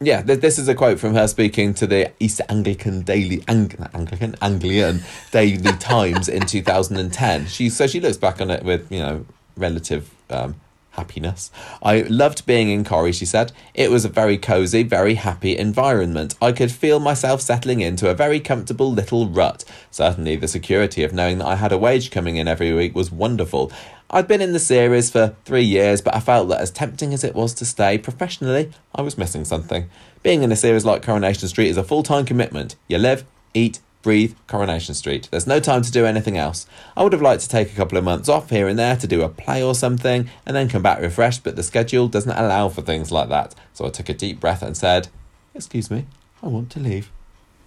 Yeah, 0.00 0.20
th- 0.20 0.40
this 0.40 0.58
is 0.58 0.68
a 0.68 0.74
quote 0.74 0.98
from 0.98 1.14
her 1.14 1.26
speaking 1.26 1.72
to 1.74 1.86
the 1.86 2.12
East 2.20 2.42
Anglican 2.50 3.00
Daily 3.00 3.42
Ang- 3.48 3.88
Anglican 3.94 4.34
Anglian 4.42 5.00
Daily 5.30 5.72
Times 5.78 6.28
in 6.28 6.44
2010. 6.44 7.46
She 7.46 7.70
so 7.70 7.86
she 7.86 8.00
looks 8.00 8.18
back 8.18 8.42
on 8.42 8.50
it 8.50 8.62
with 8.62 8.92
you 8.92 8.98
know 8.98 9.24
relative 9.56 10.10
um, 10.28 10.56
happiness. 10.96 11.50
I 11.82 12.02
loved 12.02 12.46
being 12.46 12.70
in 12.70 12.84
Corrie. 12.84 13.12
She 13.12 13.26
said 13.26 13.52
it 13.74 13.90
was 13.90 14.04
a 14.04 14.08
very 14.08 14.38
cozy, 14.38 14.82
very 14.82 15.14
happy 15.14 15.56
environment. 15.56 16.34
I 16.40 16.52
could 16.52 16.72
feel 16.72 17.00
myself 17.00 17.40
settling 17.40 17.80
into 17.80 18.10
a 18.10 18.14
very 18.14 18.40
comfortable 18.40 18.92
little 18.92 19.28
rut. 19.28 19.64
Certainly, 19.90 20.36
the 20.36 20.48
security 20.48 21.04
of 21.04 21.12
knowing 21.12 21.38
that 21.38 21.46
I 21.46 21.56
had 21.56 21.72
a 21.72 21.78
wage 21.78 22.10
coming 22.10 22.36
in 22.36 22.48
every 22.48 22.72
week 22.72 22.94
was 22.94 23.12
wonderful. 23.12 23.70
I'd 24.10 24.28
been 24.28 24.40
in 24.40 24.52
the 24.52 24.58
series 24.58 25.10
for 25.10 25.34
three 25.44 25.64
years, 25.64 26.00
but 26.00 26.14
I 26.14 26.20
felt 26.20 26.48
that 26.48 26.60
as 26.60 26.70
tempting 26.70 27.12
as 27.12 27.24
it 27.24 27.34
was 27.34 27.54
to 27.54 27.64
stay 27.64 27.98
professionally, 27.98 28.70
I 28.94 29.02
was 29.02 29.18
missing 29.18 29.44
something. 29.44 29.90
Being 30.22 30.42
in 30.42 30.52
a 30.52 30.56
series 30.56 30.84
like 30.84 31.02
Coronation 31.02 31.48
Street 31.48 31.68
is 31.68 31.76
a 31.76 31.82
full 31.82 32.02
time 32.02 32.24
commitment. 32.24 32.76
You 32.86 32.98
live, 32.98 33.24
eat, 33.54 33.80
breathe 34.04 34.36
Coronation 34.46 34.94
Street. 34.94 35.28
There's 35.32 35.48
no 35.48 35.58
time 35.58 35.82
to 35.82 35.90
do 35.90 36.06
anything 36.06 36.36
else. 36.36 36.66
I 36.96 37.02
would 37.02 37.12
have 37.12 37.22
liked 37.22 37.42
to 37.42 37.48
take 37.48 37.72
a 37.72 37.74
couple 37.74 37.98
of 37.98 38.04
months 38.04 38.28
off 38.28 38.50
here 38.50 38.68
and 38.68 38.78
there 38.78 38.96
to 38.96 39.06
do 39.08 39.22
a 39.22 39.28
play 39.28 39.62
or 39.62 39.74
something 39.74 40.28
and 40.46 40.54
then 40.54 40.68
come 40.68 40.82
back 40.82 41.00
refreshed, 41.00 41.42
but 41.42 41.56
the 41.56 41.62
schedule 41.64 42.06
doesn't 42.06 42.30
allow 42.30 42.68
for 42.68 42.82
things 42.82 43.10
like 43.10 43.30
that. 43.30 43.54
So 43.72 43.86
I 43.86 43.88
took 43.88 44.08
a 44.10 44.14
deep 44.14 44.38
breath 44.38 44.62
and 44.62 44.76
said, 44.76 45.08
Excuse 45.54 45.90
me, 45.90 46.06
I 46.42 46.48
want 46.48 46.70
to 46.70 46.80
leave. 46.80 47.10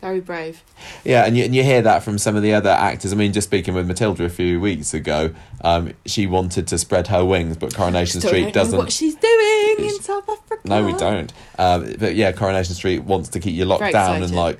Very 0.01 0.19
brave. 0.19 0.63
Yeah, 1.03 1.25
and 1.25 1.35
you, 1.35 1.43
and 1.43 1.55
you 1.55 1.63
hear 1.63 1.81
that 1.81 2.03
from 2.03 2.19
some 2.19 2.35
of 2.35 2.43
the 2.43 2.53
other 2.53 2.69
actors. 2.69 3.11
I 3.11 3.15
mean, 3.15 3.33
just 3.33 3.47
speaking 3.47 3.73
with 3.73 3.87
Matilda 3.87 4.25
a 4.25 4.29
few 4.29 4.59
weeks 4.59 4.93
ago, 4.93 5.33
um, 5.63 5.93
she 6.05 6.27
wanted 6.27 6.67
to 6.67 6.77
spread 6.77 7.07
her 7.07 7.25
wings, 7.25 7.57
but 7.57 7.73
Coronation 7.73 8.21
Still 8.21 8.29
Street 8.29 8.43
don't 8.43 8.53
doesn't. 8.53 8.77
what 8.77 8.91
she's 8.91 9.15
doing 9.15 9.75
in 9.79 9.99
South 10.01 10.29
Africa. 10.29 10.61
No, 10.65 10.85
we 10.85 10.93
don't. 10.93 11.33
Um, 11.57 11.95
but 11.97 12.13
yeah, 12.13 12.31
Coronation 12.31 12.75
Street 12.75 13.05
wants 13.05 13.29
to 13.29 13.39
keep 13.39 13.55
you 13.55 13.65
locked 13.65 13.79
Very 13.79 13.91
down 13.91 14.21
and 14.21 14.35
like 14.35 14.59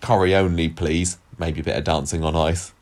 Corrie 0.00 0.34
only, 0.34 0.68
please. 0.68 1.18
Maybe 1.38 1.60
a 1.60 1.64
bit 1.64 1.76
of 1.76 1.84
dancing 1.84 2.22
on 2.24 2.36
ice. 2.36 2.72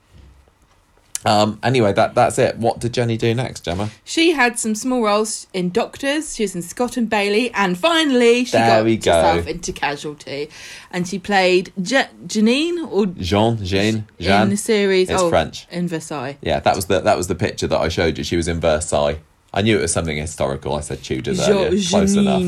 Um, 1.24 1.58
anyway, 1.64 1.92
that 1.94 2.14
that's 2.14 2.38
it. 2.38 2.58
What 2.58 2.78
did 2.78 2.94
Jenny 2.94 3.16
do 3.16 3.34
next, 3.34 3.64
Gemma? 3.64 3.90
She 4.04 4.32
had 4.32 4.56
some 4.56 4.76
small 4.76 5.02
roles 5.02 5.48
in 5.52 5.70
Doctors. 5.70 6.36
She 6.36 6.44
was 6.44 6.54
in 6.54 6.62
Scott 6.62 6.96
and 6.96 7.10
Bailey, 7.10 7.50
and 7.54 7.76
finally 7.76 8.44
she 8.44 8.52
There 8.52 8.84
got 8.84 9.04
go. 9.04 9.12
herself 9.12 9.46
into 9.48 9.72
Casualty, 9.72 10.48
and 10.92 11.08
she 11.08 11.18
played 11.18 11.72
Je- 11.82 12.06
Janine 12.26 12.88
or 12.90 13.06
Jean, 13.06 13.56
Jean, 13.64 14.06
Jean 14.20 14.42
in 14.42 14.50
the 14.50 14.56
series. 14.56 15.10
It's 15.10 15.20
oh, 15.20 15.28
French. 15.28 15.66
in 15.72 15.88
Versailles. 15.88 16.38
Yeah, 16.40 16.60
that 16.60 16.76
was 16.76 16.86
the 16.86 17.00
that 17.00 17.16
was 17.16 17.26
the 17.26 17.34
picture 17.34 17.66
that 17.66 17.78
I 17.80 17.88
showed 17.88 18.16
you. 18.16 18.22
She 18.22 18.36
was 18.36 18.46
in 18.46 18.60
Versailles. 18.60 19.18
I 19.52 19.62
knew 19.62 19.76
it 19.76 19.82
was 19.82 19.92
something 19.92 20.16
historical. 20.16 20.76
I 20.76 20.80
said 20.80 21.02
Tudors 21.02 21.44
Jo- 21.44 21.64
earlier. 21.64 21.82
Close 21.82 22.14
enough. 22.14 22.42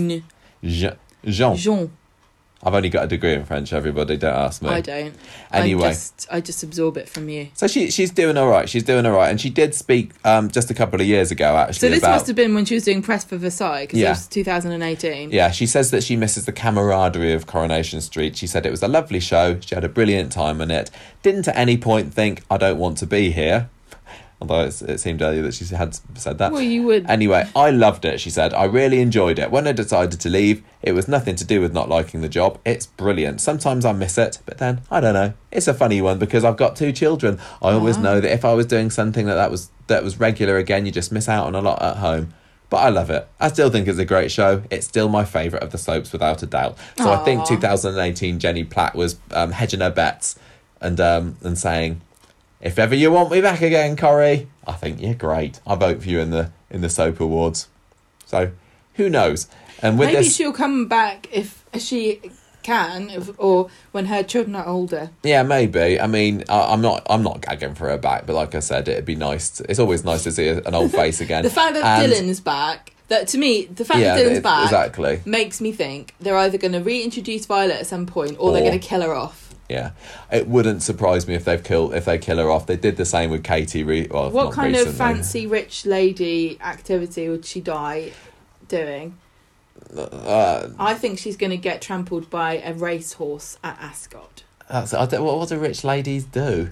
Je- 0.63 0.93
Jean. 1.25 1.57
Jean. 1.57 1.91
I've 2.63 2.75
only 2.75 2.91
got 2.91 3.05
a 3.05 3.07
degree 3.07 3.33
in 3.33 3.45
French. 3.47 3.73
Everybody, 3.73 4.19
don't 4.19 4.35
ask 4.35 4.61
me. 4.61 4.69
I 4.69 4.83
don't. 4.83 5.15
Anyway. 5.51 5.87
I 5.87 5.91
just, 5.93 6.27
I 6.31 6.41
just 6.43 6.63
absorb 6.63 6.99
it 6.99 7.09
from 7.09 7.29
you. 7.31 7.49
So 7.55 7.67
she 7.67 7.91
she's 7.91 8.11
doing 8.11 8.37
all 8.37 8.49
right. 8.49 8.69
She's 8.69 8.83
doing 8.83 9.07
all 9.07 9.13
right, 9.13 9.31
and 9.31 9.41
she 9.41 9.49
did 9.49 9.75
speak 9.75 10.13
um, 10.27 10.51
just 10.51 10.71
a 10.71 10.75
couple 10.75 11.01
of 11.01 11.07
years 11.07 11.31
ago 11.31 11.57
actually 11.57 11.75
So 11.75 11.89
this 11.89 12.01
about. 12.01 12.11
must 12.13 12.27
have 12.27 12.37
been 12.37 12.55
when 12.55 12.67
she 12.67 12.75
was 12.75 12.85
doing 12.85 13.01
press 13.01 13.25
for 13.25 13.39
Versailles 13.39 13.85
because 13.85 13.99
Yeah. 13.99 14.09
it 14.09 14.11
was 14.11 14.27
2018. 14.27 15.31
Yeah, 15.31 15.51
she 15.51 15.67
says 15.67 15.91
that 15.91 16.03
she 16.03 16.17
misses 16.17 16.45
the 16.45 16.53
camaraderie 16.53 17.33
of 17.33 17.47
Coronation 17.47 18.01
Street. 18.01 18.37
She 18.37 18.47
said 18.47 18.67
it 18.67 18.71
was 18.71 18.83
a 18.83 18.89
lovely 18.89 19.21
show. 19.21 19.59
She 19.61 19.75
had 19.75 19.85
a 19.85 19.89
brilliant 19.89 20.31
time 20.33 20.61
on 20.61 20.71
it. 20.71 20.91
Didn't 21.23 21.49
at 21.49 21.57
any 21.57 21.77
point 21.79 22.13
think 22.13 22.43
I 22.51 22.57
don't 22.59 22.79
want 22.79 22.99
to 22.99 23.07
be 23.07 23.31
here. 23.31 23.71
Although 24.41 24.65
it's, 24.65 24.81
it 24.81 24.99
seemed 25.01 25.21
earlier 25.21 25.43
that 25.43 25.53
she 25.53 25.67
had 25.67 25.99
said 26.17 26.39
that. 26.39 26.51
Well, 26.53 26.63
you 26.63 26.83
would. 26.85 27.05
Anyway, 27.11 27.47
I 27.55 27.69
loved 27.71 28.07
it, 28.07 28.21
she 28.21 28.31
said. 28.31 28.55
I 28.55 28.65
really 28.65 29.01
enjoyed 29.01 29.39
it. 29.39 29.51
When 29.51 29.67
I 29.69 29.73
decided 29.73 30.19
to 30.19 30.31
leave, 30.31 30.63
it 30.83 30.93
was 30.93 31.07
nothing 31.07 31.37
to 31.37 31.45
do 31.45 31.61
with 31.61 31.75
not 31.75 31.91
liking 31.91 32.23
the 32.23 32.29
job. 32.29 32.59
It's 32.65 32.87
brilliant. 32.87 33.43
Sometimes 33.43 33.85
I 33.85 33.93
miss 33.93 34.17
it, 34.17 34.39
but 34.47 34.57
then, 34.57 34.81
I 34.91 35.01
don't 35.01 35.13
know. 35.13 35.35
It's 35.53 35.69
a 35.69 35.75
funny 35.75 36.01
one 36.01 36.19
because 36.19 36.43
I've 36.43 36.57
got 36.57 36.75
two 36.75 36.91
children. 36.91 37.39
I 37.61 37.73
always 37.73 37.99
Ah. 37.99 38.03
know 38.03 38.21
that 38.21 38.33
if 38.33 38.45
I 38.47 38.55
was 38.55 38.65
doing 38.65 38.89
something 38.89 39.27
that, 39.27 39.35
that 39.35 39.51
was 39.51 39.69
that 39.89 40.03
was 40.05 40.19
regular 40.19 40.57
again, 40.57 40.87
you 40.87 40.93
just 40.93 41.13
miss 41.13 41.29
out 41.29 41.47
on 41.47 41.55
a 41.55 41.61
lot 41.61 41.83
at 41.83 41.97
home. 41.99 42.33
But 42.71 42.79
I 42.79 42.89
love 42.89 43.11
it. 43.11 43.27
I 43.41 43.49
still 43.49 43.69
think 43.69 43.89
it's 43.89 43.99
a 43.99 44.05
great 44.05 44.31
show. 44.31 44.63
It's 44.71 44.87
still 44.87 45.09
my 45.09 45.25
favourite 45.25 45.63
of 45.65 45.73
the 45.73 45.79
soaps, 45.79 46.13
without 46.13 46.43
a 46.45 46.47
doubt. 46.47 46.79
So 46.97 47.13
I 47.13 47.17
think 47.25 47.45
2018, 47.45 48.39
Jenny 48.39 48.63
Platt 48.65 48.95
was 48.95 49.17
um, 49.33 49.51
hedging 49.51 49.81
her 49.81 49.91
bets 49.91 50.39
and 50.81 50.99
um, 51.01 51.37
and 51.43 51.59
saying, 51.59 52.01
if 52.61 52.79
ever 52.79 52.95
you 52.95 53.11
want 53.11 53.31
me 53.31 53.41
back 53.41 53.63
again, 53.63 53.97
Corrie, 53.97 54.49
I 54.67 54.73
think 54.73 55.01
you're 55.01 55.15
great. 55.15 55.61
I 55.67 55.75
vote 55.75 56.03
for 56.03 56.09
you 56.09 56.21
in 56.21 56.31
the 56.31 56.51
in 56.71 56.81
the 56.81 56.89
soap 56.91 57.21
awards. 57.21 57.69
So 58.27 58.51
who 58.95 59.09
knows? 59.11 59.49
And 59.83 59.99
with 59.99 60.09
Maybe 60.11 60.25
this, 60.25 60.37
she'll 60.37 60.53
come 60.53 60.87
back 60.89 61.27
if 61.33 61.65
she 61.79 62.21
can, 62.63 63.09
if, 63.09 63.31
or 63.39 63.71
when 63.93 64.05
her 64.07 64.23
children 64.23 64.55
are 64.55 64.67
older. 64.67 65.11
yeah, 65.23 65.43
maybe. 65.43 65.99
I 65.99 66.07
mean, 66.07 66.45
I, 66.49 66.73
I'm 66.73 66.83
not 66.83 67.07
I'm 67.09 67.23
not 67.23 67.41
gagging 67.41 67.75
for 67.75 67.89
her 67.89 67.97
back, 67.97 68.27
but 68.27 68.35
like 68.35 68.55
I 68.55 68.61
said, 68.61 68.87
it'd 68.89 69.07
be 69.07 69.17
nice. 69.17 69.51
To, 69.53 69.65
it's 69.71 69.81
always 69.81 70.05
nice 70.05 70.23
to 70.25 70.33
see 70.33 70.49
an 70.49 70.75
old 70.75 70.91
face 70.93 71.21
again. 71.27 71.43
The 71.43 71.51
fact 71.51 71.75
that 71.75 71.85
And- 72.03 72.13
Dylan's 72.13 72.41
back, 72.41 72.93
that 73.09 73.27
to 73.29 73.39
me, 73.39 73.65
the 73.65 73.85
fact 73.87 74.01
yeah, 74.01 74.15
that 74.17 74.23
Dylan's 74.27 74.39
it- 74.39 74.43
back 74.43 74.65
exactly. 74.65 75.21
makes 75.25 75.61
me 75.63 75.73
think 75.73 76.15
they're 76.21 76.37
either 76.37 76.59
going 76.59 76.73
to 76.73 76.81
reintroduce 76.81 77.47
Violet 77.47 77.77
at 77.81 77.87
some 77.87 78.05
point 78.07 78.37
or, 78.39 78.53
they're 78.53 78.61
going 78.61 78.79
to 78.79 78.87
kill 78.87 79.01
her 79.01 79.15
off. 79.15 79.50
Yeah, 79.71 79.93
it 80.33 80.49
wouldn't 80.49 80.83
surprise 80.83 81.29
me 81.29 81.35
if 81.35 81.45
they've 81.45 81.63
killed 81.63 81.95
if 81.95 82.05
they 82.05 82.19
kill 82.19 82.39
her 82.39 82.51
off. 82.51 82.67
They 82.67 82.77
did 82.77 82.97
the 82.97 83.05
same 83.05 83.31
with 83.31 83.45
Katie. 83.45 83.85
Re- 83.85 84.09
well, 84.11 84.31
What 84.31 84.53
kind 84.53 84.73
recently. 84.73 84.91
of 84.91 84.97
fancy 84.97 85.47
rich 85.47 85.87
lady 85.87 86.59
activity 86.61 87.29
would 87.29 87.45
she 87.45 87.61
die 87.61 88.13
doing? 88.69 89.17
Uh, 89.97 90.69
I 90.79 90.95
think 90.95 91.19
she's 91.19 91.37
going 91.37 91.51
to 91.51 91.57
get 91.57 91.81
trampled 91.81 92.29
by 92.31 92.59
a 92.59 92.73
racehorse 92.75 93.59
at 93.65 93.79
Ascot. 93.81 94.43
that's, 94.69 94.93
I 94.93 95.07
don't, 95.07 95.25
what, 95.25 95.39
what 95.39 95.49
do 95.49 95.59
rich 95.59 95.85
ladies 95.85 96.25
do? 96.25 96.71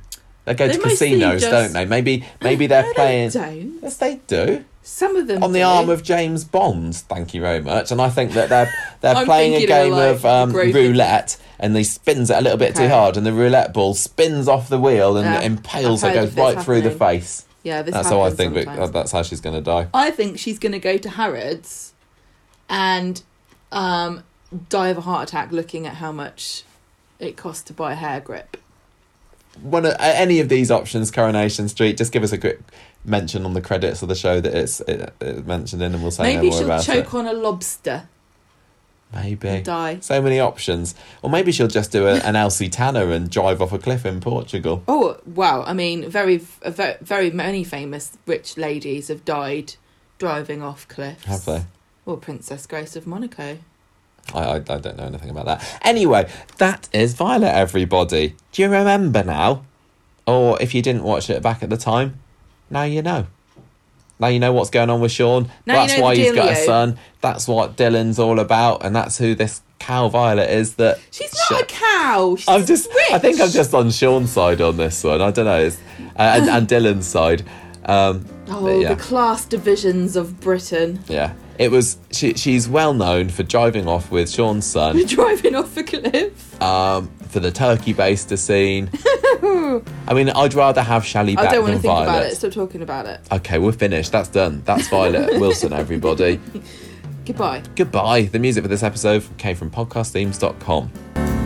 They 0.48 0.54
go 0.54 0.66
They 0.68 0.74
to 0.74 0.80
casinos, 0.80 1.40
just- 1.42 1.50
don't 1.52 1.72
they? 1.72 1.84
Maybe 1.84 2.24
maybe 2.42 2.66
they're 2.66 2.82
No, 2.82 2.92
playing. 2.94 3.30
They. 3.30 3.68
Yes, 3.82 3.96
they 3.98 4.16
do. 4.26 4.64
Some 4.82 5.16
of 5.16 5.26
them 5.26 5.42
on 5.44 5.52
the 5.52 5.58
do. 5.60 5.64
arm 5.66 5.90
of 5.90 6.02
James 6.02 6.44
Bond. 6.44 6.96
Thank 6.96 7.34
you 7.34 7.42
very 7.42 7.60
much. 7.60 7.92
And 7.92 8.00
I 8.00 8.08
think 8.08 8.32
that 8.32 8.48
they're 8.48 8.72
they're 9.02 9.24
playing 9.26 9.54
a 9.62 9.66
game 9.66 9.92
like, 9.92 10.16
of 10.16 10.24
um, 10.24 10.52
roulette, 10.52 11.36
and 11.58 11.76
he 11.76 11.84
spins 11.84 12.30
it 12.30 12.38
a 12.38 12.40
little 12.40 12.56
bit 12.58 12.74
too 12.74 12.88
hard, 12.88 13.16
and 13.18 13.26
the 13.26 13.32
roulette 13.32 13.74
ball 13.74 13.92
spins 13.94 14.48
off 14.48 14.68
the 14.70 14.80
wheel 14.80 15.16
and 15.18 15.26
Yeah, 15.26 15.40
impales 15.42 16.02
her, 16.02 16.12
goes 16.14 16.34
right 16.34 16.58
through 16.62 16.80
the 16.80 16.90
face. 16.90 17.44
Yeah, 17.62 17.82
this 17.82 17.92
That's 17.92 18.08
how 18.08 18.22
I 18.22 18.30
think. 18.30 18.54
Sometimes. 18.54 18.90
that's 18.92 19.12
how 19.12 19.22
she's 19.22 19.42
going 19.42 19.56
to 19.56 19.60
die. 19.60 19.88
I 19.92 20.10
think 20.10 20.38
she's 20.38 20.58
going 20.58 20.72
to 20.72 20.78
go 20.78 20.96
to 20.96 21.10
Harrods 21.10 21.92
and 22.70 23.20
um, 23.72 24.22
die 24.70 24.88
of 24.88 24.96
a 24.96 25.00
heart 25.02 25.28
attack 25.28 25.52
looking 25.52 25.86
at 25.86 25.94
how 25.96 26.12
much 26.12 26.62
it 27.18 27.36
costs 27.36 27.62
to 27.64 27.72
buy 27.74 27.92
a 27.92 27.96
hair 27.96 28.20
grip. 28.20 28.56
One 29.62 29.86
of, 29.86 29.94
any 29.98 30.40
of 30.40 30.48
these 30.48 30.70
options, 30.70 31.10
Coronation 31.10 31.68
Street. 31.68 31.96
Just 31.96 32.12
give 32.12 32.22
us 32.22 32.32
a 32.32 32.38
quick 32.38 32.60
mention 33.04 33.44
on 33.44 33.54
the 33.54 33.60
credits 33.60 34.02
of 34.02 34.08
the 34.08 34.14
show 34.14 34.40
that 34.40 34.54
it's 34.54 34.80
it, 34.80 35.12
it's 35.20 35.46
mentioned 35.46 35.82
in, 35.82 35.94
and 35.94 36.02
we'll 36.02 36.10
say 36.10 36.34
Maybe 36.34 36.50
no 36.50 36.66
more 36.66 36.80
she'll 36.80 36.94
choke 36.94 37.06
it. 37.06 37.14
on 37.14 37.26
a 37.26 37.32
lobster 37.32 38.08
Maybe. 39.12 39.62
die. 39.62 39.98
So 40.00 40.20
many 40.20 40.38
options. 40.38 40.94
Or 41.22 41.30
maybe 41.30 41.50
she'll 41.50 41.66
just 41.68 41.90
do 41.92 42.06
a, 42.06 42.16
an 42.16 42.36
Elsie 42.36 42.68
Tanner 42.68 43.10
and 43.10 43.30
drive 43.30 43.62
off 43.62 43.72
a 43.72 43.78
cliff 43.78 44.04
in 44.04 44.20
Portugal. 44.20 44.82
Oh 44.86 45.18
wow! 45.24 45.62
I 45.66 45.72
mean, 45.72 46.08
very, 46.10 46.38
very, 46.38 46.96
very 47.00 47.30
many 47.30 47.64
famous 47.64 48.18
rich 48.26 48.56
ladies 48.58 49.08
have 49.08 49.24
died 49.24 49.74
driving 50.18 50.62
off 50.62 50.86
cliffs. 50.88 51.24
Have 51.24 51.44
they? 51.46 51.64
Well, 52.04 52.16
Princess 52.18 52.66
Grace 52.66 52.96
of 52.96 53.06
Monaco. 53.06 53.58
I, 54.34 54.40
I, 54.44 54.54
I 54.56 54.58
don't 54.58 54.96
know 54.96 55.04
anything 55.04 55.30
about 55.30 55.46
that. 55.46 55.78
Anyway, 55.82 56.30
that 56.58 56.88
is 56.92 57.14
Violet, 57.14 57.48
everybody. 57.54 58.34
Do 58.52 58.62
you 58.62 58.68
remember 58.68 59.22
now? 59.24 59.64
Or 60.26 60.60
if 60.60 60.74
you 60.74 60.82
didn't 60.82 61.04
watch 61.04 61.30
it 61.30 61.42
back 61.42 61.62
at 61.62 61.70
the 61.70 61.76
time, 61.78 62.18
now 62.70 62.82
you 62.82 63.00
know. 63.02 63.26
Now 64.20 64.26
you 64.28 64.40
know 64.40 64.52
what's 64.52 64.70
going 64.70 64.90
on 64.90 65.00
with 65.00 65.12
Sean. 65.12 65.48
Now 65.64 65.74
you 65.74 65.86
that's 65.88 65.98
know 65.98 66.04
why 66.04 66.16
he's 66.16 66.32
got 66.34 66.52
a 66.52 66.56
son. 66.56 66.98
That's 67.20 67.46
what 67.48 67.76
Dylan's 67.76 68.18
all 68.18 68.38
about, 68.40 68.84
and 68.84 68.94
that's 68.94 69.16
who 69.16 69.34
this 69.34 69.62
cow 69.78 70.08
Violet 70.08 70.50
is. 70.50 70.74
That 70.74 70.98
She's 71.12 71.32
not 71.50 71.62
a 71.62 71.66
cow. 71.66 72.34
She's 72.36 72.48
I'm 72.48 72.66
just. 72.66 72.88
rich. 72.92 73.10
I 73.12 73.18
think 73.20 73.40
I'm 73.40 73.50
just 73.50 73.72
on 73.74 73.90
Sean's 73.90 74.30
side 74.32 74.60
on 74.60 74.76
this 74.76 75.02
one. 75.04 75.22
I 75.22 75.30
don't 75.30 75.44
know. 75.44 75.60
It's, 75.60 75.78
uh, 76.16 76.18
and, 76.18 76.50
and 76.50 76.68
Dylan's 76.68 77.06
side. 77.06 77.44
Um, 77.86 78.26
Oh, 78.50 78.68
yeah. 78.80 78.94
the 78.94 79.00
class 79.00 79.44
divisions 79.44 80.16
of 80.16 80.40
Britain. 80.40 80.98
Yeah, 81.06 81.34
it 81.58 81.70
was. 81.70 81.98
She, 82.12 82.34
she's 82.34 82.68
well 82.68 82.94
known 82.94 83.28
for 83.28 83.42
driving 83.42 83.86
off 83.88 84.10
with 84.10 84.30
Sean's 84.30 84.64
son 84.66 85.04
Driving 85.06 85.54
off 85.54 85.76
a 85.76 85.82
cliff. 85.82 86.62
um, 86.62 87.08
for 87.28 87.40
the 87.40 87.50
turkey 87.50 87.92
baster 87.94 88.38
scene. 88.38 88.90
I 90.08 90.14
mean, 90.14 90.30
I'd 90.30 90.54
rather 90.54 90.82
have 90.82 91.04
Shally 91.04 91.36
I 91.36 91.50
don't 91.52 91.62
want 91.62 91.66
than 91.66 91.76
to 91.76 91.82
think 91.82 91.92
Violet. 91.92 92.08
about 92.08 92.22
it. 92.26 92.36
Stop 92.36 92.52
talking 92.52 92.82
about 92.82 93.06
it. 93.06 93.20
Okay, 93.30 93.58
we're 93.58 93.72
finished. 93.72 94.12
That's 94.12 94.28
done. 94.28 94.62
That's 94.64 94.88
Violet 94.90 95.38
Wilson, 95.38 95.72
everybody. 95.72 96.40
Goodbye. 97.26 97.62
Goodbye. 97.76 98.22
The 98.22 98.38
music 98.38 98.64
for 98.64 98.68
this 98.68 98.82
episode 98.82 99.24
came 99.36 99.54
from 99.56 99.70
podcastthemes.com. 99.70 101.37